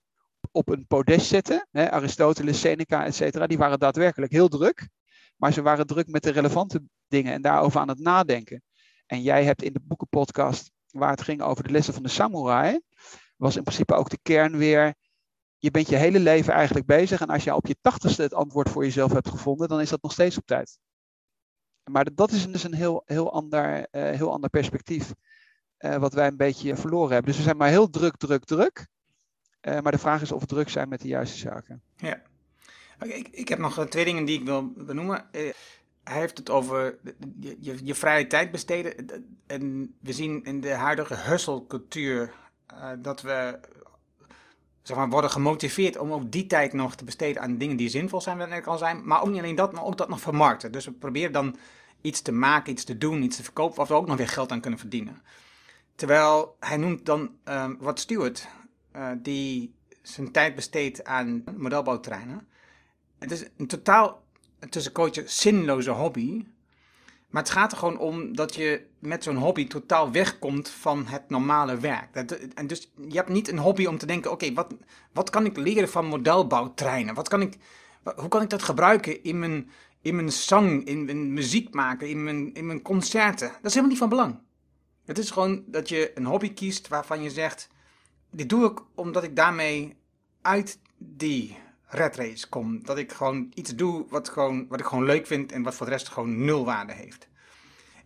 op 0.50 0.68
een 0.68 0.86
podest 0.86 1.26
zetten, 1.26 1.68
hè, 1.70 1.90
Aristoteles, 1.90 2.60
Seneca, 2.60 3.04
et 3.04 3.14
cetera, 3.14 3.46
die 3.46 3.58
waren 3.58 3.78
daadwerkelijk 3.78 4.32
heel 4.32 4.48
druk. 4.48 4.88
Maar 5.36 5.52
ze 5.52 5.62
waren 5.62 5.86
druk 5.86 6.08
met 6.08 6.22
de 6.22 6.30
relevante 6.30 6.82
dingen 7.08 7.32
en 7.32 7.42
daarover 7.42 7.80
aan 7.80 7.88
het 7.88 7.98
nadenken. 7.98 8.62
En 9.06 9.22
jij 9.22 9.44
hebt 9.44 9.62
in 9.62 9.72
de 9.72 9.80
boekenpodcast, 9.82 10.70
waar 10.90 11.10
het 11.10 11.22
ging 11.22 11.42
over 11.42 11.64
de 11.64 11.70
lessen 11.70 11.94
van 11.94 12.02
de 12.02 12.08
samurai, 12.08 12.80
was 13.36 13.56
in 13.56 13.62
principe 13.62 13.94
ook 13.94 14.10
de 14.10 14.18
kern 14.22 14.56
weer 14.56 14.94
je 15.62 15.70
bent 15.70 15.88
je 15.88 15.96
hele 15.96 16.20
leven 16.20 16.52
eigenlijk 16.52 16.86
bezig. 16.86 17.20
En 17.20 17.28
als 17.28 17.44
je 17.44 17.54
op 17.54 17.66
je 17.66 17.76
tachtigste 17.80 18.22
het 18.22 18.34
antwoord 18.34 18.68
voor 18.68 18.84
jezelf 18.84 19.12
hebt 19.12 19.28
gevonden, 19.28 19.68
dan 19.68 19.80
is 19.80 19.88
dat 19.88 20.02
nog 20.02 20.12
steeds 20.12 20.38
op 20.38 20.46
tijd. 20.46 20.78
Maar 21.90 22.14
dat 22.14 22.30
is 22.30 22.46
dus 22.46 22.64
een 22.64 22.74
heel, 22.74 23.02
heel, 23.06 23.32
ander, 23.32 23.78
uh, 23.78 24.10
heel 24.10 24.32
ander 24.32 24.50
perspectief. 24.50 25.12
Uh, 25.78 25.96
wat 25.96 26.12
wij 26.12 26.26
een 26.26 26.36
beetje 26.36 26.76
verloren 26.76 27.12
hebben. 27.12 27.30
Dus 27.30 27.36
we 27.36 27.42
zijn 27.42 27.56
maar 27.56 27.68
heel 27.68 27.90
druk, 27.90 28.16
druk, 28.16 28.44
druk. 28.44 28.86
Uh, 29.62 29.80
maar 29.80 29.92
de 29.92 29.98
vraag 29.98 30.22
is 30.22 30.32
of 30.32 30.40
we 30.40 30.46
druk 30.46 30.68
zijn 30.68 30.88
met 30.88 31.00
de 31.00 31.08
juiste 31.08 31.38
zaken. 31.38 31.82
Ja. 31.96 32.22
Ik, 33.00 33.28
ik 33.28 33.48
heb 33.48 33.58
nog 33.58 33.86
twee 33.88 34.04
dingen 34.04 34.24
die 34.24 34.38
ik 34.38 34.44
wil 34.44 34.72
benoemen. 34.72 35.26
hij 35.30 35.54
heeft 36.02 36.38
het 36.38 36.50
over 36.50 36.98
je, 37.40 37.56
je, 37.60 37.78
je, 37.84 37.94
vrije 37.94 38.26
tijd 38.26 38.50
besteden. 38.50 39.06
En 39.46 39.94
we 40.00 40.12
zien 40.12 40.44
in 40.44 40.60
de 40.60 40.72
huidige 40.74 41.14
hustle-cultuur 41.14 42.32
dat 42.98 43.22
we 43.22 43.60
zeg 44.82 44.96
maar, 44.96 45.08
worden 45.08 45.30
gemotiveerd 45.30 45.98
om 45.98 46.12
ook 46.12 46.32
die 46.32 46.46
tijd 46.46 46.72
nog 46.72 46.94
te 46.94 47.04
besteden 47.04 47.42
aan 47.42 47.58
dingen 47.58 47.76
die 47.76 47.88
zinvol 47.88 48.20
zijn, 48.20 48.38
wat 48.38 48.48
net 48.48 48.66
al 48.66 48.78
zijn. 48.78 49.06
Maar 49.06 49.22
ook 49.22 49.28
niet 49.28 49.38
alleen 49.38 49.54
dat, 49.54 49.72
maar 49.72 49.84
ook 49.84 49.96
dat 49.96 50.08
nog 50.08 50.20
vermarkten. 50.20 50.72
Dus 50.72 50.84
we 50.84 50.92
proberen 50.92 51.32
dan 51.32 51.56
iets 52.00 52.20
te 52.20 52.32
maken, 52.32 52.72
iets 52.72 52.84
te 52.84 52.98
doen, 52.98 53.22
iets 53.22 53.36
te 53.36 53.42
verkopen, 53.42 53.76
waar 53.76 53.86
we 53.86 53.94
ook 53.94 54.06
nog 54.06 54.16
weer 54.16 54.28
geld 54.28 54.52
aan 54.52 54.60
kunnen 54.60 54.78
verdienen. 54.78 55.22
Terwijl 55.94 56.56
hij 56.60 56.76
noemt 56.76 57.06
dan 57.06 57.30
uh, 57.48 57.70
Rod 57.80 58.00
Stewart, 58.00 58.48
uh, 58.96 59.10
die 59.16 59.74
zijn 60.02 60.32
tijd 60.32 60.54
besteedt 60.54 61.04
aan 61.04 61.44
modelbouwtreinen. 61.56 62.48
Het 63.18 63.30
is 63.30 63.44
een 63.56 63.66
totaal, 63.66 64.22
tussen 64.68 64.92
zinloze 65.24 65.90
hobby. 65.90 66.44
Maar 67.32 67.42
het 67.42 67.52
gaat 67.52 67.72
er 67.72 67.78
gewoon 67.78 67.98
om 67.98 68.36
dat 68.36 68.54
je 68.54 68.86
met 68.98 69.22
zo'n 69.22 69.36
hobby 69.36 69.66
totaal 69.66 70.10
wegkomt 70.10 70.68
van 70.68 71.06
het 71.06 71.30
normale 71.30 71.76
werk. 71.76 72.14
Dat, 72.14 72.30
en 72.32 72.66
dus 72.66 72.92
je 73.08 73.16
hebt 73.16 73.28
niet 73.28 73.48
een 73.48 73.58
hobby 73.58 73.86
om 73.86 73.98
te 73.98 74.06
denken: 74.06 74.30
oké, 74.30 74.52
wat, 74.52 74.74
wat 75.12 75.30
kan 75.30 75.44
ik 75.44 75.56
leren 75.56 75.88
van 75.88 76.06
modelbouwtreinen? 76.06 77.14
Wat 77.14 77.28
kan 77.28 77.40
ik, 77.40 77.58
hoe 78.16 78.28
kan 78.28 78.42
ik 78.42 78.50
dat 78.50 78.62
gebruiken 78.62 79.22
in 79.22 79.38
mijn, 79.38 79.70
in 80.02 80.14
mijn 80.14 80.32
zang, 80.32 80.84
in 80.84 81.04
mijn 81.04 81.32
muziek 81.32 81.74
maken, 81.74 82.08
in 82.08 82.24
mijn, 82.24 82.54
in 82.54 82.66
mijn 82.66 82.82
concerten? 82.82 83.48
Dat 83.48 83.64
is 83.64 83.74
helemaal 83.74 83.90
niet 83.90 83.98
van 83.98 84.08
belang. 84.08 84.38
Het 85.04 85.18
is 85.18 85.30
gewoon 85.30 85.64
dat 85.66 85.88
je 85.88 86.12
een 86.14 86.26
hobby 86.26 86.52
kiest 86.52 86.88
waarvan 86.88 87.22
je 87.22 87.30
zegt: 87.30 87.68
dit 88.30 88.48
doe 88.48 88.70
ik 88.70 88.80
omdat 88.94 89.22
ik 89.22 89.36
daarmee 89.36 89.96
uit 90.42 90.78
die 90.98 91.56
red 91.92 92.16
race 92.16 92.48
kom. 92.48 92.84
Dat 92.84 92.98
ik 92.98 93.12
gewoon 93.12 93.50
iets 93.54 93.74
doe 93.74 94.06
wat, 94.08 94.28
gewoon, 94.28 94.66
wat 94.68 94.80
ik 94.80 94.86
gewoon 94.86 95.04
leuk 95.04 95.26
vind 95.26 95.52
en 95.52 95.62
wat 95.62 95.74
voor 95.74 95.86
de 95.86 95.92
rest 95.92 96.08
gewoon 96.08 96.44
nul 96.44 96.64
waarde 96.64 96.92
heeft. 96.92 97.28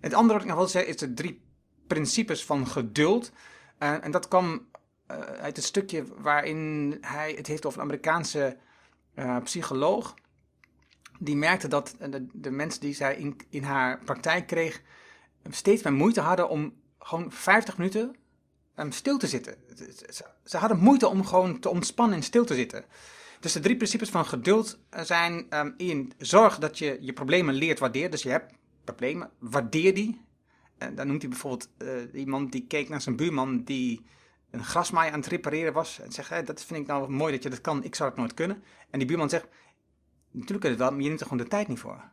Het 0.01 0.14
andere 0.14 0.32
wat 0.32 0.43
ik 0.43 0.49
nog 0.49 0.59
wil 0.59 0.68
zeggen 0.68 0.91
is 0.91 0.97
de 0.97 1.14
drie 1.14 1.43
principes 1.87 2.45
van 2.45 2.66
geduld. 2.66 3.32
Uh, 3.78 4.05
en 4.05 4.11
dat 4.11 4.28
kwam 4.28 4.66
uh, 5.11 5.16
uit 5.18 5.57
het 5.57 5.64
stukje 5.64 6.05
waarin 6.16 6.97
hij 7.01 7.32
het 7.32 7.47
heeft 7.47 7.66
over 7.66 7.78
een 7.78 7.84
Amerikaanse 7.84 8.57
uh, 9.14 9.37
psycholoog. 9.43 10.14
Die 11.18 11.37
merkte 11.37 11.68
dat 11.68 11.97
de, 12.32 12.51
mensen 12.51 12.80
die 12.80 12.95
zij 12.95 13.16
in, 13.16 13.37
in 13.49 13.62
haar 13.62 13.99
praktijk 14.05 14.47
kreeg 14.47 14.82
steeds 15.51 15.82
meer 15.82 15.93
moeite 15.93 16.20
hadden 16.20 16.49
om 16.49 16.74
gewoon 16.99 17.32
50 17.32 17.78
minuten 17.78 18.16
um, 18.76 18.93
stil 18.93 19.18
te 19.18 19.26
zitten. 19.26 19.55
Ze 20.45 20.57
hadden 20.57 20.78
moeite 20.78 21.09
om 21.09 21.24
gewoon 21.24 21.61
te 21.61 21.68
ontspannen 21.68 22.16
en 22.16 22.22
stil 22.22 22.45
te 22.45 22.55
zitten. 22.55 22.84
Dus 23.47 23.55
de 23.55 23.61
drie 23.61 23.76
principes 23.76 24.11
van 24.11 24.26
geduld 24.26 24.78
zijn 24.90 25.47
um, 25.51 25.74
in 25.76 26.12
zorg 26.18 26.59
dat 26.59 26.78
je 26.78 26.99
je 27.01 27.12
problemen 27.12 27.55
leert 27.55 27.78
waarderen. 27.78 28.11
Dus 28.11 28.22
je 28.22 28.28
hebt 28.28 28.55
problemen, 28.84 29.30
waardeer 29.38 29.94
die. 29.94 30.20
En 30.78 30.94
dan 30.94 31.07
noemt 31.07 31.20
hij 31.20 31.30
bijvoorbeeld 31.30 31.68
uh, 31.78 32.20
iemand 32.20 32.53
die 32.53 32.66
keek 32.66 32.88
naar 32.88 33.01
zijn 33.01 33.16
buurman 33.16 33.64
die 33.64 34.07
een 34.51 34.64
grasmaai 34.64 35.11
aan 35.11 35.18
het 35.18 35.28
repareren 35.28 35.72
was. 35.72 36.01
En 36.01 36.12
zegt, 36.12 36.47
dat 36.47 36.64
vind 36.64 36.80
ik 36.80 36.86
nou 36.86 37.11
mooi 37.11 37.32
dat 37.32 37.42
je 37.42 37.51
dat 37.51 37.61
kan, 37.61 37.84
ik 37.84 37.94
zou 37.94 38.09
het 38.09 38.18
nooit 38.18 38.34
kunnen. 38.34 38.62
En 38.90 38.99
die 38.99 39.09
buurman 39.09 39.28
zegt, 39.28 39.47
natuurlijk 40.30 40.61
kun 40.61 40.70
je 40.70 40.76
wel, 40.76 40.90
maar 40.90 41.01
je 41.01 41.09
neemt 41.09 41.20
er 41.20 41.26
gewoon 41.26 41.42
de 41.42 41.51
tijd 41.51 41.68
niet 41.68 41.78
voor. 41.78 42.11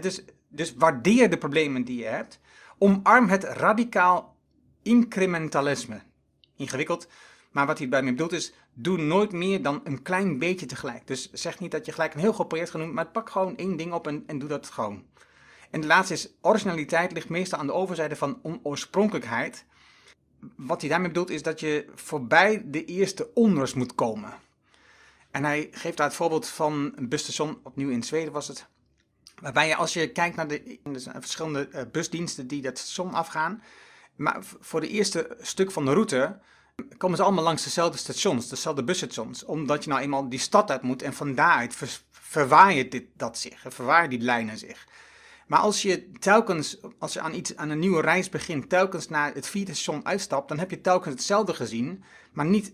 dus, 0.00 0.24
dus 0.48 0.74
waardeer 0.74 1.30
de 1.30 1.38
problemen 1.38 1.84
die 1.84 1.98
je 1.98 2.06
hebt. 2.06 2.40
Omarm 2.78 3.28
het 3.28 3.44
radicaal 3.44 4.36
incrementalisme. 4.82 6.00
Ingewikkeld, 6.56 7.08
maar 7.50 7.66
wat 7.66 7.78
hij 7.78 7.88
bij 7.88 8.02
mij 8.02 8.12
bedoelt 8.12 8.32
is, 8.32 8.52
doe 8.82 8.98
nooit 8.98 9.32
meer 9.32 9.62
dan 9.62 9.80
een 9.84 10.02
klein 10.02 10.38
beetje 10.38 10.66
tegelijk. 10.66 11.06
Dus 11.06 11.32
zeg 11.32 11.60
niet 11.60 11.70
dat 11.70 11.86
je 11.86 11.92
gelijk 11.92 12.14
een 12.14 12.20
heel 12.20 12.32
groot 12.32 12.48
project 12.48 12.70
gaat 12.70 12.80
doen, 12.80 12.94
maar 12.94 13.06
pak 13.06 13.30
gewoon 13.30 13.56
één 13.56 13.76
ding 13.76 13.92
op 13.92 14.06
en, 14.06 14.24
en 14.26 14.38
doe 14.38 14.48
dat 14.48 14.66
gewoon. 14.66 15.04
En 15.70 15.80
de 15.80 15.86
laatste 15.86 16.14
is, 16.14 16.32
originaliteit 16.40 17.12
ligt 17.12 17.28
meestal 17.28 17.58
aan 17.58 17.66
de 17.66 17.72
overzijde 17.72 18.16
van 18.16 18.40
onoorspronkelijkheid. 18.42 19.64
Wat 20.56 20.80
hij 20.80 20.90
daarmee 20.90 21.08
bedoelt 21.08 21.30
is 21.30 21.42
dat 21.42 21.60
je 21.60 21.86
voorbij 21.94 22.62
de 22.66 22.84
eerste 22.84 23.30
onrust 23.34 23.74
moet 23.74 23.94
komen. 23.94 24.32
En 25.30 25.44
hij 25.44 25.68
geeft 25.70 25.96
daar 25.96 26.06
het 26.06 26.16
voorbeeld 26.16 26.46
van 26.46 26.92
een 26.94 27.08
busstation, 27.08 27.60
opnieuw 27.62 27.90
in 27.90 28.02
Zweden 28.02 28.32
was 28.32 28.48
het. 28.48 28.66
Waarbij 29.40 29.68
je 29.68 29.76
als 29.76 29.92
je 29.92 30.12
kijkt 30.12 30.36
naar 30.36 30.48
de, 30.48 30.78
de 30.82 31.00
verschillende 31.14 31.68
eh, 31.68 31.82
busdiensten 31.92 32.46
die 32.46 32.62
dat 32.62 32.78
station 32.78 33.14
afgaan. 33.14 33.62
Maar 34.16 34.38
voor 34.60 34.80
de 34.80 34.88
eerste 34.88 35.36
stuk 35.40 35.70
van 35.70 35.84
de 35.84 35.92
route 35.92 36.38
komen 36.96 37.16
ze 37.16 37.22
allemaal 37.22 37.44
langs 37.44 37.64
dezelfde 37.64 37.98
stations, 37.98 38.48
dezelfde 38.48 38.84
busstations. 38.84 39.44
Omdat 39.44 39.84
je 39.84 39.90
nou 39.90 40.02
eenmaal 40.02 40.28
die 40.28 40.38
stad 40.38 40.70
uit 40.70 40.82
moet 40.82 41.02
en 41.02 41.12
van 41.12 41.34
daaruit 41.34 41.74
ver, 41.74 42.00
verwaaien 42.10 42.90
dit, 42.90 43.04
dat 43.16 43.38
zich, 43.38 43.64
verwaaien 43.68 44.10
die 44.10 44.20
lijnen 44.20 44.58
zich. 44.58 44.86
Maar 45.46 45.58
als 45.58 45.82
je 45.82 46.10
telkens, 46.12 46.80
als 46.98 47.12
je 47.12 47.20
aan, 47.20 47.34
iets, 47.34 47.56
aan 47.56 47.70
een 47.70 47.78
nieuwe 47.78 48.00
reis 48.00 48.28
begint, 48.28 48.68
telkens 48.68 49.08
naar 49.08 49.34
het 49.34 49.46
vierde 49.46 49.74
station 49.74 50.06
uitstapt, 50.06 50.48
dan 50.48 50.58
heb 50.58 50.70
je 50.70 50.80
telkens 50.80 51.14
hetzelfde 51.14 51.54
gezien, 51.54 52.04
maar 52.32 52.46
niet 52.46 52.72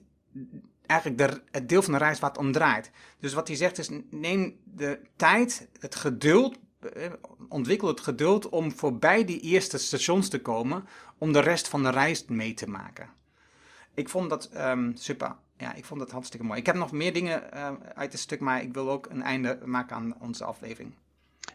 eigenlijk 0.87 1.19
de, 1.19 1.43
het 1.51 1.69
deel 1.69 1.83
van 1.83 1.93
de 1.93 1.99
reis 1.99 2.19
waar 2.19 2.31
het 2.31 2.39
om 2.39 2.53
draait. 2.53 2.91
Dus 3.21 3.35
wat 3.35 3.49
hij 3.49 3.57
zegt 3.57 3.79
is, 3.79 3.89
neem 4.11 4.57
de 4.65 5.01
tijd, 5.17 5.69
het 5.79 5.95
geduld, 5.95 6.59
eh, 6.93 7.13
ontwikkel 7.49 7.89
het 7.89 8.01
geduld 8.01 8.49
om 8.49 8.73
voorbij 8.73 9.25
die 9.25 9.41
eerste 9.41 9.79
stations 9.79 10.29
te 10.29 10.41
komen, 10.41 10.85
om 11.19 11.33
de 11.33 11.41
rest 11.41 11.69
van 11.69 11.83
de 11.83 11.91
reis 11.91 12.25
mee 12.25 12.55
te 12.55 12.69
maken. 12.69 13.11
Ik 13.97 14.09
vond 14.09 14.31
dat 14.31 14.51
um, 14.57 14.97
super. 14.97 15.37
Ja, 15.57 15.75
ik 15.75 15.85
vond 15.85 16.01
dat 16.01 16.11
hartstikke 16.11 16.47
mooi. 16.47 16.61
Ik 16.61 16.67
heb 16.67 16.75
nog 16.75 16.93
meer 16.93 17.13
dingen 17.13 17.43
uh, 17.55 17.73
uit 17.95 18.13
het 18.13 18.21
stuk, 18.21 18.41
maar 18.41 18.63
ik 18.63 18.73
wil 18.73 18.91
ook 18.91 19.07
een 19.07 19.23
einde 19.23 19.59
maken 19.65 19.97
aan 19.97 20.21
onze 20.21 20.45
aflevering. 20.45 20.95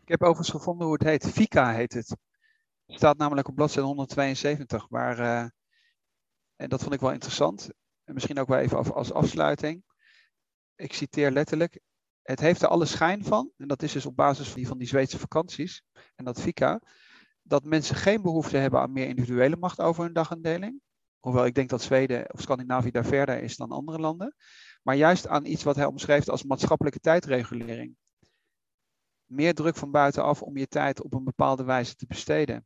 Ik 0.01 0.07
heb 0.07 0.21
overigens 0.21 0.49
gevonden 0.49 0.85
hoe 0.85 0.95
het 0.95 1.03
heet. 1.03 1.29
Fika 1.31 1.73
heet 1.73 1.93
het. 1.93 2.09
Het 2.85 2.97
staat 2.97 3.17
namelijk 3.17 3.47
op 3.47 3.55
bladzijde 3.55 3.87
172. 3.87 4.87
Waar, 4.89 5.19
uh, 5.19 5.49
en 6.55 6.69
dat 6.69 6.81
vond 6.81 6.93
ik 6.93 6.99
wel 6.99 7.11
interessant. 7.11 7.69
En 8.03 8.13
misschien 8.13 8.39
ook 8.39 8.47
wel 8.47 8.59
even 8.59 8.93
als 8.93 9.13
afsluiting. 9.13 9.83
Ik 10.75 10.93
citeer 10.93 11.31
letterlijk. 11.31 11.79
Het 12.21 12.39
heeft 12.39 12.61
er 12.61 12.67
alle 12.67 12.85
schijn 12.85 13.23
van, 13.23 13.51
en 13.57 13.67
dat 13.67 13.83
is 13.83 13.91
dus 13.91 14.05
op 14.05 14.15
basis 14.15 14.47
van 14.47 14.55
die, 14.55 14.67
van 14.67 14.77
die 14.77 14.87
Zweedse 14.87 15.19
vakanties 15.19 15.83
en 16.15 16.25
dat 16.25 16.41
Fika, 16.41 16.81
dat 17.41 17.63
mensen 17.63 17.95
geen 17.95 18.21
behoefte 18.21 18.57
hebben 18.57 18.79
aan 18.79 18.91
meer 18.91 19.07
individuele 19.07 19.57
macht 19.57 19.79
over 19.79 20.03
hun 20.03 20.13
dagindeling. 20.13 20.81
Hoewel 21.21 21.45
ik 21.45 21.55
denk 21.55 21.69
dat 21.69 21.81
Zweden 21.81 22.33
of 22.33 22.41
Scandinavië 22.41 22.91
daar 22.91 23.05
verder 23.05 23.43
is 23.43 23.57
dan 23.57 23.71
andere 23.71 23.99
landen. 23.99 24.35
Maar 24.83 24.95
juist 24.95 25.27
aan 25.27 25.45
iets 25.45 25.63
wat 25.63 25.75
hij 25.75 25.85
omschreef 25.85 26.29
als 26.29 26.43
maatschappelijke 26.43 26.99
tijdregulering. 26.99 27.95
Meer 29.25 29.53
druk 29.53 29.75
van 29.75 29.91
buitenaf 29.91 30.41
om 30.41 30.57
je 30.57 30.67
tijd 30.67 31.01
op 31.01 31.13
een 31.13 31.23
bepaalde 31.23 31.63
wijze 31.63 31.95
te 31.95 32.05
besteden. 32.07 32.65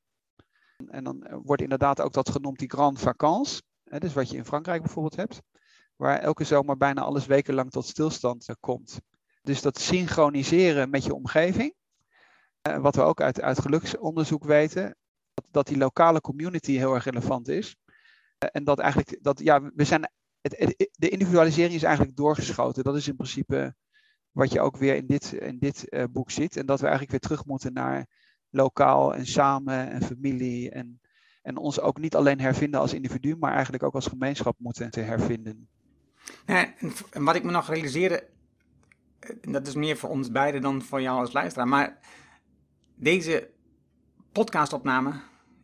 En 0.88 1.04
dan 1.04 1.42
wordt 1.44 1.62
inderdaad 1.62 2.02
ook 2.02 2.14
dat 2.14 2.30
genoemd 2.30 2.60
die 2.60 2.70
grand 2.72 3.00
vacances. 3.00 3.62
Dus 3.84 4.14
wat 4.14 4.30
je 4.30 4.38
in 4.38 4.46
Frankrijk 4.46 4.82
bijvoorbeeld 4.82 5.16
hebt. 5.16 5.42
Waar 5.96 6.20
elke 6.20 6.44
zomer 6.44 6.78
bijna 6.78 7.02
alles 7.02 7.26
wekenlang 7.26 7.72
tot 7.72 7.86
stilstand 7.86 8.48
eh, 8.48 8.56
komt. 8.60 9.00
Dus 9.42 9.62
dat 9.62 9.80
synchroniseren 9.80 10.90
met 10.90 11.04
je 11.04 11.14
omgeving. 11.14 11.74
Uh, 12.68 12.78
wat 12.78 12.96
we 12.96 13.02
ook 13.02 13.22
uit, 13.22 13.42
uit 13.42 13.60
geluksonderzoek 13.60 14.44
weten. 14.44 14.96
Dat 15.52 15.68
die 15.68 15.78
lokale 15.78 16.22
community 16.22 16.72
heel 16.72 16.94
erg 16.94 17.04
relevant 17.04 17.48
is. 17.48 17.78
En 18.52 18.64
dat 18.64 18.80
eigenlijk, 18.80 19.18
dat, 19.22 19.40
ja, 19.40 19.72
we 19.76 19.84
zijn, 19.84 20.10
het, 20.42 20.90
de 20.92 21.10
individualisering 21.10 21.76
is 21.76 21.84
eigenlijk 21.84 22.18
doorgeschoten. 22.18 22.84
Dat 22.84 22.96
is 22.96 23.08
in 23.08 23.16
principe 23.16 23.76
wat 24.32 24.52
je 24.52 24.62
ook 24.62 24.78
weer 24.78 24.96
in 24.96 25.08
dit, 25.08 25.34
in 25.34 25.60
dit 25.60 25.86
uh, 25.90 26.04
boek 26.12 26.32
ziet. 26.32 26.58
En 26.58 26.66
dat 26.66 26.80
we 26.80 26.88
eigenlijk 26.88 27.12
weer 27.12 27.30
terug 27.30 27.46
moeten 27.46 27.74
naar 27.74 28.08
lokaal 28.50 29.16
en 29.16 29.26
samen 29.26 29.90
en 29.92 30.02
familie. 30.02 30.70
En, 30.70 31.00
en 31.42 31.58
ons 31.58 31.80
ook 31.80 32.00
niet 32.00 32.16
alleen 32.16 32.40
hervinden 32.40 32.80
als 32.80 32.94
individu, 32.94 33.36
maar 33.36 33.54
eigenlijk 33.54 33.84
ook 33.84 33.96
als 33.96 34.08
gemeenschap 34.08 34.56
moeten 34.60 34.92
te 34.92 35.00
hervinden. 35.00 35.68
Ja, 36.46 36.74
en 37.12 37.24
wat 37.24 37.36
ik 37.36 37.44
me 37.44 37.52
nog 37.52 37.70
realiseerde, 37.70 38.28
en 39.42 39.52
dat 39.52 39.68
is 39.68 39.76
meer 39.76 39.98
voor 39.98 40.10
ons 40.10 40.32
beiden 40.32 40.62
dan 40.62 40.82
voor 40.82 41.02
jou 41.02 41.20
als 41.20 41.34
luisteraar, 41.34 41.68
maar 41.68 42.00
deze 42.96 43.50
podcastopname, 44.32 45.22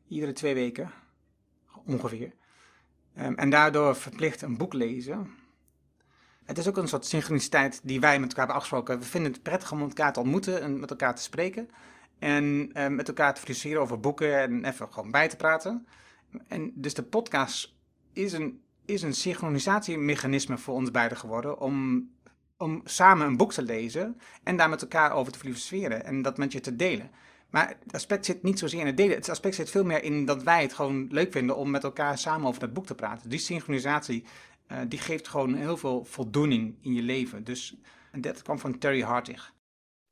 iedere 0.07 0.31
twee 0.33 0.53
weken 0.53 0.91
ongeveer, 1.85 2.33
um, 3.19 3.35
en 3.35 3.49
daardoor 3.49 3.95
verplicht 3.95 4.41
een 4.41 4.57
boek 4.57 4.73
lezen. 4.73 5.29
Het 6.45 6.57
is 6.57 6.67
ook 6.67 6.77
een 6.77 6.87
soort 6.87 7.05
synchroniciteit 7.05 7.79
die 7.83 7.99
wij 7.99 8.19
met 8.19 8.29
elkaar 8.29 8.37
hebben 8.37 8.55
afgesproken. 8.55 8.99
We 8.99 9.05
vinden 9.05 9.31
het 9.31 9.43
prettig 9.43 9.71
om 9.71 9.81
elkaar 9.81 10.13
te 10.13 10.19
ontmoeten 10.19 10.61
en 10.61 10.79
met 10.79 10.89
elkaar 10.89 11.15
te 11.15 11.21
spreken. 11.21 11.69
En 12.19 12.71
uh, 12.73 12.87
met 12.87 13.07
elkaar 13.07 13.33
te 13.33 13.39
discussiëren 13.45 13.81
over 13.81 13.99
boeken 13.99 14.39
en 14.39 14.65
even 14.65 14.93
gewoon 14.93 15.11
bij 15.11 15.27
te 15.27 15.35
praten. 15.35 15.87
En 16.47 16.71
dus 16.75 16.93
de 16.93 17.03
podcast 17.03 17.75
is 18.13 18.33
een, 18.33 18.61
is 18.85 19.01
een 19.01 19.13
synchronisatiemechanisme 19.13 20.57
voor 20.57 20.75
ons 20.75 20.91
beiden 20.91 21.17
geworden 21.17 21.59
om, 21.59 22.07
om 22.57 22.81
samen 22.83 23.27
een 23.27 23.37
boek 23.37 23.53
te 23.53 23.61
lezen 23.61 24.19
en 24.43 24.57
daar 24.57 24.69
met 24.69 24.81
elkaar 24.81 25.11
over 25.11 25.31
te 25.31 25.39
filosoferen 25.39 26.05
en 26.05 26.21
dat 26.21 26.37
met 26.37 26.51
je 26.51 26.59
te 26.59 26.75
delen. 26.75 27.11
Maar 27.51 27.77
het 27.83 27.93
aspect 27.93 28.25
zit 28.25 28.43
niet 28.43 28.59
zozeer 28.59 28.79
in 28.79 28.85
het 28.85 28.97
delen. 28.97 29.15
Het 29.15 29.29
aspect 29.29 29.55
zit 29.55 29.69
veel 29.69 29.83
meer 29.83 30.03
in 30.03 30.25
dat 30.25 30.43
wij 30.43 30.61
het 30.61 30.73
gewoon 30.73 31.07
leuk 31.09 31.31
vinden 31.31 31.57
om 31.57 31.69
met 31.69 31.83
elkaar 31.83 32.17
samen 32.17 32.47
over 32.47 32.59
dat 32.59 32.73
boek 32.73 32.85
te 32.85 32.95
praten. 32.95 33.29
Die 33.29 33.39
synchronisatie, 33.39 34.25
uh, 34.71 34.77
die 34.87 34.99
geeft 34.99 35.27
gewoon 35.27 35.53
heel 35.53 35.77
veel 35.77 36.05
voldoening 36.05 36.75
in 36.81 36.93
je 36.93 37.01
leven. 37.01 37.43
Dus 37.43 37.75
en 38.11 38.21
dat 38.21 38.41
kwam 38.41 38.59
van 38.59 38.77
Terry 38.77 39.01
Hartig. 39.01 39.53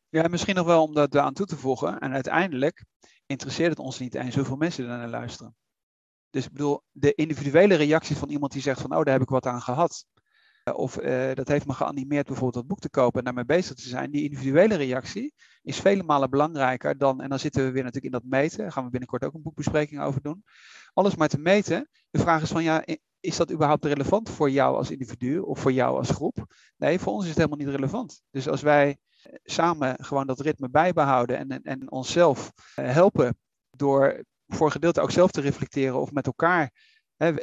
Ja, 0.09 0.27
misschien 0.27 0.55
nog 0.55 0.65
wel 0.65 0.83
om 0.83 0.93
dat 0.93 1.17
aan 1.17 1.33
toe 1.33 1.45
te 1.45 1.57
voegen. 1.57 1.99
En 1.99 2.13
uiteindelijk 2.13 2.85
interesseert 3.25 3.69
het 3.69 3.79
ons 3.79 3.99
niet 3.99 4.15
eens 4.15 4.35
hoeveel 4.35 4.55
mensen 4.55 4.83
er 4.83 4.97
naar 4.97 5.09
luisteren. 5.09 5.55
Dus 6.29 6.45
ik 6.45 6.51
bedoel, 6.51 6.83
de 6.91 7.13
individuele 7.13 7.75
reactie 7.75 8.15
van 8.15 8.29
iemand 8.29 8.51
die 8.51 8.61
zegt 8.61 8.81
van, 8.81 8.95
oh, 8.95 9.03
daar 9.03 9.13
heb 9.13 9.21
ik 9.21 9.29
wat 9.29 9.45
aan 9.45 9.61
gehad. 9.61 10.05
Of 10.75 11.01
uh, 11.01 11.33
dat 11.33 11.47
heeft 11.47 11.65
me 11.65 11.73
geanimeerd 11.73 12.25
bijvoorbeeld 12.25 12.53
dat 12.53 12.67
boek 12.67 12.79
te 12.79 12.89
kopen 12.89 13.19
en 13.19 13.25
daarmee 13.25 13.45
bezig 13.45 13.75
te 13.75 13.87
zijn. 13.87 14.11
Die 14.11 14.23
individuele 14.23 14.75
reactie 14.75 15.33
is 15.61 15.79
vele 15.79 16.03
malen 16.03 16.29
belangrijker 16.29 16.97
dan, 16.97 17.21
en 17.21 17.29
dan 17.29 17.39
zitten 17.39 17.63
we 17.63 17.71
weer 17.71 17.83
natuurlijk 17.83 18.13
in 18.13 18.19
dat 18.19 18.39
meten, 18.39 18.57
daar 18.57 18.71
gaan 18.71 18.83
we 18.83 18.89
binnenkort 18.89 19.23
ook 19.23 19.33
een 19.33 19.41
boekbespreking 19.41 20.01
over 20.01 20.21
doen. 20.21 20.43
Alles 20.93 21.15
maar 21.15 21.27
te 21.27 21.39
meten. 21.39 21.89
De 22.09 22.19
vraag 22.19 22.41
is 22.41 22.49
van, 22.49 22.63
ja, 22.63 22.83
is 23.19 23.37
dat 23.37 23.51
überhaupt 23.51 23.85
relevant 23.85 24.29
voor 24.29 24.49
jou 24.49 24.75
als 24.75 24.91
individu 24.91 25.39
of 25.39 25.59
voor 25.59 25.71
jou 25.71 25.97
als 25.97 26.09
groep? 26.09 26.45
Nee, 26.77 26.99
voor 26.99 27.13
ons 27.13 27.23
is 27.23 27.29
het 27.29 27.37
helemaal 27.37 27.57
niet 27.57 27.75
relevant. 27.75 28.21
Dus 28.31 28.47
als 28.47 28.61
wij 28.61 28.97
samen 29.43 29.95
gewoon 30.03 30.27
dat 30.27 30.39
ritme 30.39 30.69
bijbehouden 30.69 31.37
en, 31.37 31.49
en, 31.49 31.63
en 31.63 31.91
onszelf 31.91 32.51
eh, 32.75 32.91
helpen 32.91 33.37
door 33.69 34.23
voor 34.47 34.65
een 34.65 34.71
gedeelte 34.71 35.01
ook 35.01 35.11
zelf 35.11 35.31
te 35.31 35.41
reflecteren 35.41 35.99
of 35.99 36.11
met 36.11 36.25
elkaar, 36.25 36.71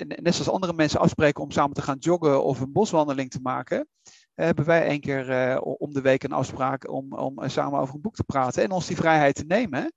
net 0.07 0.35
zoals 0.35 0.51
andere 0.51 0.72
mensen 0.72 1.01
afspreken 1.01 1.43
om 1.43 1.51
samen 1.51 1.74
te 1.74 1.83
gaan 1.83 1.99
joggen 1.99 2.45
of 2.45 2.61
een 2.61 2.72
boswandeling 2.72 3.31
te 3.31 3.41
maken, 3.43 3.89
hebben 4.35 4.64
wij 4.64 4.87
één 4.87 5.01
keer 5.01 5.31
uh, 5.31 5.61
om 5.62 5.93
de 5.93 6.01
week 6.01 6.22
een 6.22 6.33
afspraak 6.33 6.91
om, 6.91 7.12
om 7.12 7.49
samen 7.49 7.81
over 7.81 7.95
een 7.95 8.01
boek 8.01 8.14
te 8.14 8.24
praten 8.24 8.62
en 8.62 8.70
ons 8.70 8.87
die 8.87 8.97
vrijheid 8.97 9.35
te 9.35 9.45
nemen 9.45 9.93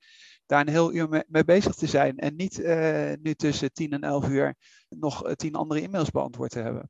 daar 0.50 0.62
een 0.62 0.68
heel 0.68 0.94
uur 0.94 1.24
mee, 1.28 1.46
bezig 1.46 1.76
te 1.76 1.88
zijn 1.88 2.18
en 2.18 2.36
niet 2.36 2.58
nu 3.22 3.34
tussen 3.34 3.74
10 3.74 3.92
en 3.92 4.02
11 4.02 4.28
uur 4.28 4.56
nog 4.90 5.36
tien 5.36 5.56
andere 5.56 5.82
e-mails 5.82 6.12
beantwoord 6.12 6.52
te 6.52 6.60
hebben. 6.60 6.90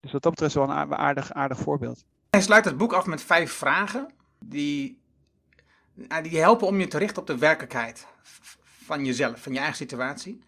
Dus 0.00 0.12
wat 0.12 0.22
dat 0.22 0.32
betreft 0.32 0.54
wel 0.54 0.64
een 0.64 0.94
aardig, 0.94 1.32
aardig 1.32 1.58
voorbeeld. 1.58 2.04
Hij 2.30 2.42
sluit 2.42 2.64
het 2.64 2.76
boek 2.76 2.92
af 2.92 3.06
met 3.06 3.22
vijf 3.22 3.52
vragen 3.52 4.08
die, 4.38 4.98
nou, 5.94 6.22
die 6.22 6.38
helpen 6.38 6.66
om 6.66 6.80
je 6.80 6.86
te 6.86 6.98
richten 6.98 7.20
op 7.20 7.26
de 7.26 7.38
werkelijkheid 7.38 8.06
van 8.84 9.04
jezelf, 9.04 9.42
van 9.42 9.52
je 9.52 9.58
eigen 9.58 9.76
situatie. 9.76 10.42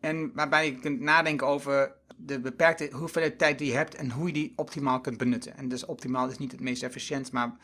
En 0.00 0.32
waarbij 0.34 0.66
je 0.66 0.78
kunt 0.78 1.00
nadenken 1.00 1.46
over 1.46 1.92
de 2.16 2.40
beperkte 2.40 2.88
hoeveelheid 2.92 3.38
tijd 3.38 3.58
die 3.58 3.68
je 3.68 3.76
hebt 3.76 3.94
en 3.94 4.10
hoe 4.10 4.26
je 4.26 4.32
die 4.32 4.52
optimaal 4.56 5.00
kunt 5.00 5.16
benutten. 5.18 5.56
En 5.56 5.68
dus 5.68 5.84
optimaal 5.84 6.28
is 6.28 6.38
niet 6.38 6.52
het 6.52 6.60
meest 6.60 6.82
efficiënt, 6.82 7.32
maar 7.32 7.56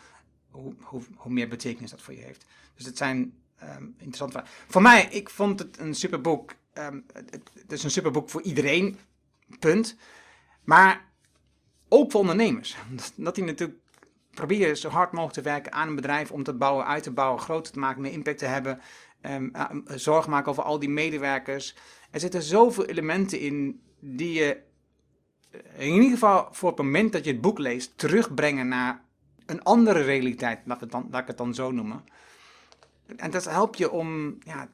hoe, 0.51 0.75
hoe, 0.81 1.03
hoe 1.17 1.33
meer 1.33 1.49
betekenis 1.49 1.91
dat 1.91 2.01
voor 2.01 2.15
je 2.15 2.21
heeft. 2.21 2.47
Dus 2.75 2.87
het 2.87 2.97
zijn 2.97 3.35
um, 3.63 3.95
interessante 3.97 4.33
vragen. 4.33 4.51
Voor 4.69 4.83
mij, 4.83 5.09
ik 5.11 5.31
vond 5.31 5.59
het 5.59 5.79
een 5.79 5.95
super 5.95 6.21
boek. 6.21 6.55
Um, 6.75 7.05
het, 7.13 7.41
het, 7.55 7.73
is 7.73 7.85
een 7.85 7.91
super 7.91 8.11
boek 8.11 8.31
voor 8.31 8.43
iedereen, 8.43 8.99
punt. 9.59 9.97
Maar 10.65 11.05
ook 11.89 12.11
voor 12.11 12.21
ondernemers. 12.21 12.77
Dat 13.17 13.35
die 13.35 13.45
natuurlijk 13.45 13.79
proberen 14.31 14.77
zo 14.77 14.89
hard 14.89 15.13
mogelijk 15.13 15.35
te 15.35 15.43
werken 15.43 15.73
aan 15.73 15.89
een 15.89 15.95
bedrijf 15.95 16.31
om 16.31 16.43
te 16.43 16.55
bouwen, 16.55 16.87
uit 16.87 17.03
te 17.03 17.11
bouwen, 17.11 17.41
groter 17.41 17.73
te 17.73 17.79
maken, 17.79 18.03
meer 18.03 18.13
impact 18.13 18.39
te 18.39 18.47
hebben. 18.47 18.81
Um, 19.23 19.53
zorg 19.87 20.27
maken 20.27 20.51
over 20.51 20.63
al 20.63 20.79
die 20.79 20.89
medewerkers. 20.89 21.77
Er 22.15 22.21
zitten 22.21 22.43
zoveel 22.43 22.85
elementen 22.85 23.41
in 23.41 23.81
die 24.01 24.33
je 24.33 24.61
in 25.77 25.93
ieder 25.93 26.11
geval 26.11 26.49
voor 26.51 26.69
het 26.69 26.79
moment 26.79 27.13
dat 27.13 27.25
je 27.25 27.31
het 27.31 27.41
boek 27.41 27.59
leest 27.59 27.93
terugbrengen 27.99 28.69
naar 28.69 29.05
een 29.47 29.63
andere 29.63 30.03
realiteit, 30.03 30.61
laat 30.65 30.77
ik 30.77 30.83
het 30.83 30.91
dan, 30.91 31.09
laat 31.11 31.21
ik 31.21 31.27
het 31.27 31.37
dan 31.37 31.55
zo 31.55 31.71
noemen. 31.71 32.05
En 33.17 33.31
dat 33.31 33.45
helpt 33.45 33.79
je 33.79 33.91
om 33.91 34.39
ja, 34.45 34.69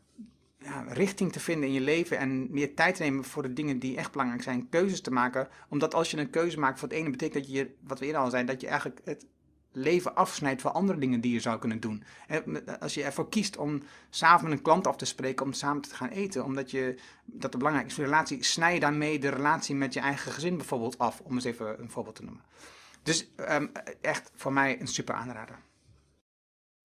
ja, 0.58 0.84
richting 0.88 1.32
te 1.32 1.40
vinden 1.40 1.68
in 1.68 1.74
je 1.74 1.80
leven 1.80 2.18
en 2.18 2.46
meer 2.50 2.74
tijd 2.74 2.94
te 2.94 3.02
nemen 3.02 3.24
voor 3.24 3.42
de 3.42 3.52
dingen 3.52 3.78
die 3.78 3.96
echt 3.96 4.12
belangrijk 4.12 4.42
zijn. 4.42 4.68
Keuzes 4.68 5.00
te 5.00 5.10
maken. 5.10 5.48
Omdat 5.68 5.94
als 5.94 6.10
je 6.10 6.16
een 6.16 6.30
keuze 6.30 6.58
maakt 6.58 6.78
voor 6.78 6.88
het 6.88 6.96
ene, 6.96 7.10
betekent 7.10 7.44
dat 7.44 7.52
je, 7.52 7.70
wat 7.86 7.98
we 7.98 8.06
eerder 8.06 8.20
al 8.20 8.30
zeiden, 8.30 8.52
dat 8.52 8.60
je 8.60 8.68
eigenlijk 8.68 9.00
het 9.04 9.26
leven 9.72 10.14
afsnijdt 10.14 10.60
van 10.60 10.74
andere 10.74 10.98
dingen 10.98 11.20
die 11.20 11.32
je 11.32 11.40
zou 11.40 11.58
kunnen 11.58 11.80
doen. 11.80 12.02
Als 12.80 12.94
je 12.94 13.02
ervoor 13.02 13.28
kiest 13.28 13.56
om 13.56 13.82
samen 14.10 14.44
met 14.44 14.52
een 14.52 14.62
klant 14.62 14.86
af 14.86 14.96
te 14.96 15.04
spreken, 15.04 15.46
om 15.46 15.52
samen 15.52 15.82
te 15.82 15.94
gaan 15.94 16.08
eten, 16.08 16.44
omdat 16.44 16.70
je, 16.70 16.98
dat 17.24 17.58
belangrijk 17.58 17.86
is 17.86 17.94
voor 17.94 18.04
de 18.04 18.10
relatie, 18.10 18.44
snij 18.44 18.74
je 18.74 18.80
daarmee 18.80 19.18
de 19.18 19.28
relatie 19.28 19.74
met 19.74 19.94
je 19.94 20.00
eigen 20.00 20.32
gezin 20.32 20.56
bijvoorbeeld 20.56 20.98
af, 20.98 21.20
om 21.20 21.34
eens 21.34 21.44
even 21.44 21.80
een 21.80 21.90
voorbeeld 21.90 22.16
te 22.16 22.24
noemen. 22.24 22.42
Dus 23.02 23.30
um, 23.36 23.72
echt 24.00 24.30
voor 24.34 24.52
mij 24.52 24.80
een 24.80 24.88
super 24.88 25.14
aanrader. 25.14 25.58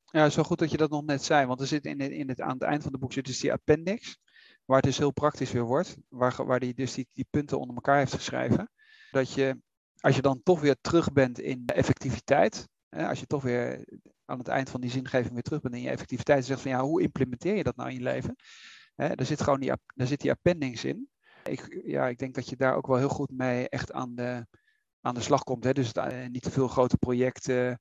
Ja, 0.05 0.29
zo 0.29 0.43
goed 0.43 0.59
dat 0.59 0.71
je 0.71 0.77
dat 0.77 0.89
nog 0.89 1.03
net 1.05 1.23
zei, 1.23 1.45
want 1.45 1.61
er 1.61 1.67
zit 1.67 1.85
in, 1.85 1.99
in 1.99 2.29
het, 2.29 2.41
aan 2.41 2.53
het 2.53 2.61
eind 2.61 2.83
van 2.83 2.91
het 2.91 3.01
boek 3.01 3.13
zit 3.13 3.25
dus 3.25 3.39
die 3.39 3.51
appendix, 3.51 4.17
waar 4.65 4.77
het 4.77 4.85
dus 4.85 4.97
heel 4.97 5.11
praktisch 5.11 5.51
weer 5.51 5.63
wordt, 5.63 5.97
waar, 6.09 6.45
waar 6.45 6.59
die 6.59 6.73
dus 6.73 6.93
die, 6.93 7.27
punten 7.29 7.59
onder 7.59 7.75
elkaar 7.75 7.97
heeft 7.97 8.13
geschreven. 8.13 8.69
Dat 9.11 9.33
je, 9.33 9.61
als 9.99 10.15
je 10.15 10.21
dan 10.21 10.41
toch 10.43 10.61
weer 10.61 10.75
terug 10.81 11.11
bent 11.13 11.39
in 11.39 11.63
effectiviteit, 11.65 12.67
als 12.95 13.19
je 13.19 13.25
toch 13.25 13.43
weer 13.43 13.85
aan 14.25 14.37
het 14.37 14.47
eind 14.47 14.69
van 14.69 14.81
die 14.81 14.89
zingeving 14.89 15.33
weer 15.33 15.41
terug 15.41 15.61
bent 15.61 15.75
in 15.75 15.81
je 15.81 15.89
effectiviteit 15.89 16.45
zegt 16.45 16.61
van 16.61 16.71
ja, 16.71 16.81
hoe 16.81 17.01
implementeer 17.01 17.55
je 17.55 17.63
dat 17.63 17.75
nou 17.75 17.89
in 17.89 17.95
je 17.95 18.01
leven? 18.01 18.35
Daar 18.95 19.25
zit 19.25 19.41
gewoon 19.41 19.59
die, 19.59 19.71
daar 19.95 20.07
zit 20.07 20.21
die 20.21 20.31
appendix 20.31 20.83
in. 20.83 21.09
Ik, 21.43 21.81
ja, 21.85 22.07
ik 22.07 22.17
denk 22.17 22.35
dat 22.35 22.49
je 22.49 22.55
daar 22.55 22.75
ook 22.75 22.87
wel 22.87 22.97
heel 22.97 23.09
goed 23.09 23.31
mee 23.31 23.69
echt 23.69 23.91
aan 23.91 24.15
de, 24.15 24.45
aan 25.01 25.13
de 25.13 25.21
slag 25.21 25.43
komt. 25.43 25.63
Hè? 25.63 25.73
Dus 25.73 25.87
het, 25.93 26.31
niet 26.31 26.41
te 26.41 26.51
veel 26.51 26.67
grote 26.67 26.97
projecten, 26.97 27.79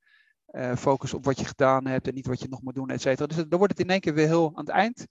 uh, 0.50 0.76
focus 0.76 1.14
op 1.14 1.24
wat 1.24 1.38
je 1.38 1.44
gedaan 1.44 1.86
hebt 1.86 2.08
en 2.08 2.14
niet 2.14 2.26
wat 2.26 2.40
je 2.40 2.48
nog 2.48 2.62
moet 2.62 2.74
doen, 2.74 2.90
et 2.90 3.00
cetera. 3.00 3.26
Dus 3.26 3.36
dan 3.36 3.58
wordt 3.58 3.78
het 3.78 3.86
in 3.86 3.90
één 3.90 4.00
keer 4.00 4.14
weer 4.14 4.26
heel 4.26 4.48
aan 4.54 4.64
het 4.64 4.68
eind 4.74 5.06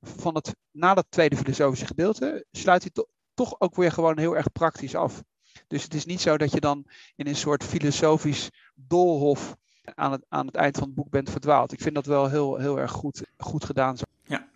van 0.00 0.34
het, 0.34 0.56
na 0.70 0.94
dat 0.94 1.06
tweede 1.08 1.36
filosofische 1.36 1.86
gedeelte, 1.86 2.46
sluit 2.50 2.82
hij 2.82 2.90
to, 2.90 3.06
toch 3.34 3.60
ook 3.60 3.74
weer 3.74 3.92
gewoon 3.92 4.18
heel 4.18 4.36
erg 4.36 4.52
praktisch 4.52 4.94
af. 4.94 5.22
Dus 5.66 5.82
het 5.82 5.94
is 5.94 6.04
niet 6.04 6.20
zo 6.20 6.36
dat 6.36 6.52
je 6.52 6.60
dan 6.60 6.84
in 7.16 7.26
een 7.26 7.36
soort 7.36 7.64
filosofisch 7.64 8.50
doolhof 8.74 9.56
aan 9.94 10.12
het, 10.12 10.24
aan 10.28 10.46
het 10.46 10.54
eind 10.54 10.76
van 10.76 10.86
het 10.86 10.94
boek 10.94 11.10
bent 11.10 11.30
verdwaald. 11.30 11.72
Ik 11.72 11.80
vind 11.80 11.94
dat 11.94 12.06
wel 12.06 12.28
heel, 12.28 12.56
heel 12.56 12.78
erg 12.78 12.90
goed, 12.90 13.22
goed 13.38 13.64
gedaan. 13.64 13.96
Ja. 14.22 14.46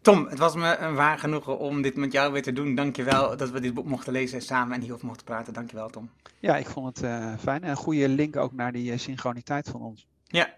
Tom, 0.00 0.26
het 0.26 0.38
was 0.38 0.54
me 0.54 0.76
een 0.76 0.94
waar 0.94 1.18
genoegen 1.18 1.58
om 1.58 1.82
dit 1.82 1.96
met 1.96 2.12
jou 2.12 2.32
weer 2.32 2.42
te 2.42 2.52
doen. 2.52 2.74
Dankjewel 2.74 3.36
dat 3.36 3.50
we 3.50 3.60
dit 3.60 3.74
boek 3.74 3.86
mochten 3.86 4.12
lezen 4.12 4.42
samen 4.42 4.74
en 4.74 4.80
hierover 4.80 5.06
mochten 5.06 5.24
praten. 5.24 5.52
Dankjewel, 5.52 5.90
Tom. 5.90 6.10
Ja, 6.38 6.56
ik 6.56 6.66
vond 6.66 6.86
het 6.86 7.04
uh, 7.04 7.34
fijn. 7.38 7.62
En 7.62 7.70
een 7.70 7.76
goede 7.76 8.08
link 8.08 8.36
ook 8.36 8.52
naar 8.52 8.72
die 8.72 8.92
uh, 8.92 8.98
synchroniteit 8.98 9.68
van 9.68 9.80
ons. 9.80 10.06
Ja, 10.26 10.54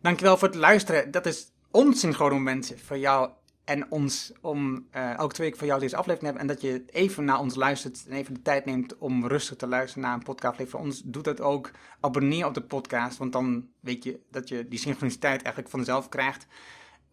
dankjewel 0.00 0.36
voor 0.36 0.48
het 0.48 0.56
luisteren. 0.56 1.10
Dat 1.10 1.26
is 1.26 1.50
ons 1.70 2.00
synchrone 2.00 2.34
moment 2.34 2.74
voor 2.84 2.98
jou 2.98 3.30
En 3.68 3.90
ons 3.90 4.32
om 4.40 4.86
uh, 4.96 5.14
elke 5.14 5.34
twee 5.34 5.46
weken 5.46 5.58
van 5.58 5.66
jou 5.66 5.80
deze 5.80 5.96
aflevering 5.96 6.32
hebben. 6.32 6.42
En 6.42 6.54
dat 6.54 6.62
je 6.62 6.84
even 6.86 7.24
naar 7.24 7.40
ons 7.40 7.54
luistert 7.54 8.04
en 8.06 8.12
even 8.12 8.34
de 8.34 8.42
tijd 8.42 8.64
neemt 8.64 8.98
om 8.98 9.26
rustig 9.26 9.56
te 9.56 9.66
luisteren 9.66 10.02
naar 10.02 10.14
een 10.14 10.22
podcast. 10.22 10.68
Voor 10.68 10.80
ons 10.80 11.02
doet 11.04 11.24
dat 11.24 11.40
ook. 11.40 11.70
Abonneer 12.00 12.46
op 12.46 12.54
de 12.54 12.62
podcast, 12.62 13.18
want 13.18 13.32
dan 13.32 13.68
weet 13.80 14.04
je 14.04 14.20
dat 14.30 14.48
je 14.48 14.68
die 14.68 14.78
synchroniciteit 14.78 15.42
eigenlijk 15.42 15.68
vanzelf 15.74 16.08
krijgt 16.08 16.46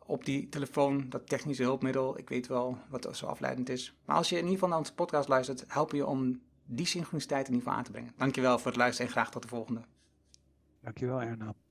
op 0.05 0.25
die 0.25 0.49
telefoon, 0.49 1.05
dat 1.09 1.27
technische 1.27 1.63
hulpmiddel. 1.63 2.17
Ik 2.17 2.29
weet 2.29 2.47
wel 2.47 2.77
wat 2.89 3.09
zo 3.11 3.25
afleidend 3.25 3.69
is. 3.69 3.95
Maar 4.05 4.15
als 4.15 4.29
je 4.29 4.35
in 4.35 4.41
ieder 4.41 4.53
geval 4.53 4.69
naar 4.69 4.77
onze 4.77 4.93
podcast 4.93 5.27
luistert, 5.27 5.63
help 5.67 5.91
je 5.91 6.05
om 6.05 6.41
die 6.65 6.85
synchroniciteit 6.85 7.47
in 7.47 7.53
ieder 7.53 7.63
geval 7.63 7.77
aan 7.77 7.85
te 7.85 7.91
brengen. 7.91 8.13
Dankjewel 8.17 8.57
voor 8.57 8.67
het 8.67 8.79
luisteren 8.79 9.07
en 9.07 9.13
graag 9.13 9.31
tot 9.31 9.41
de 9.41 9.47
volgende. 9.47 9.81
Dankjewel 10.81 11.21
Erna. 11.21 11.55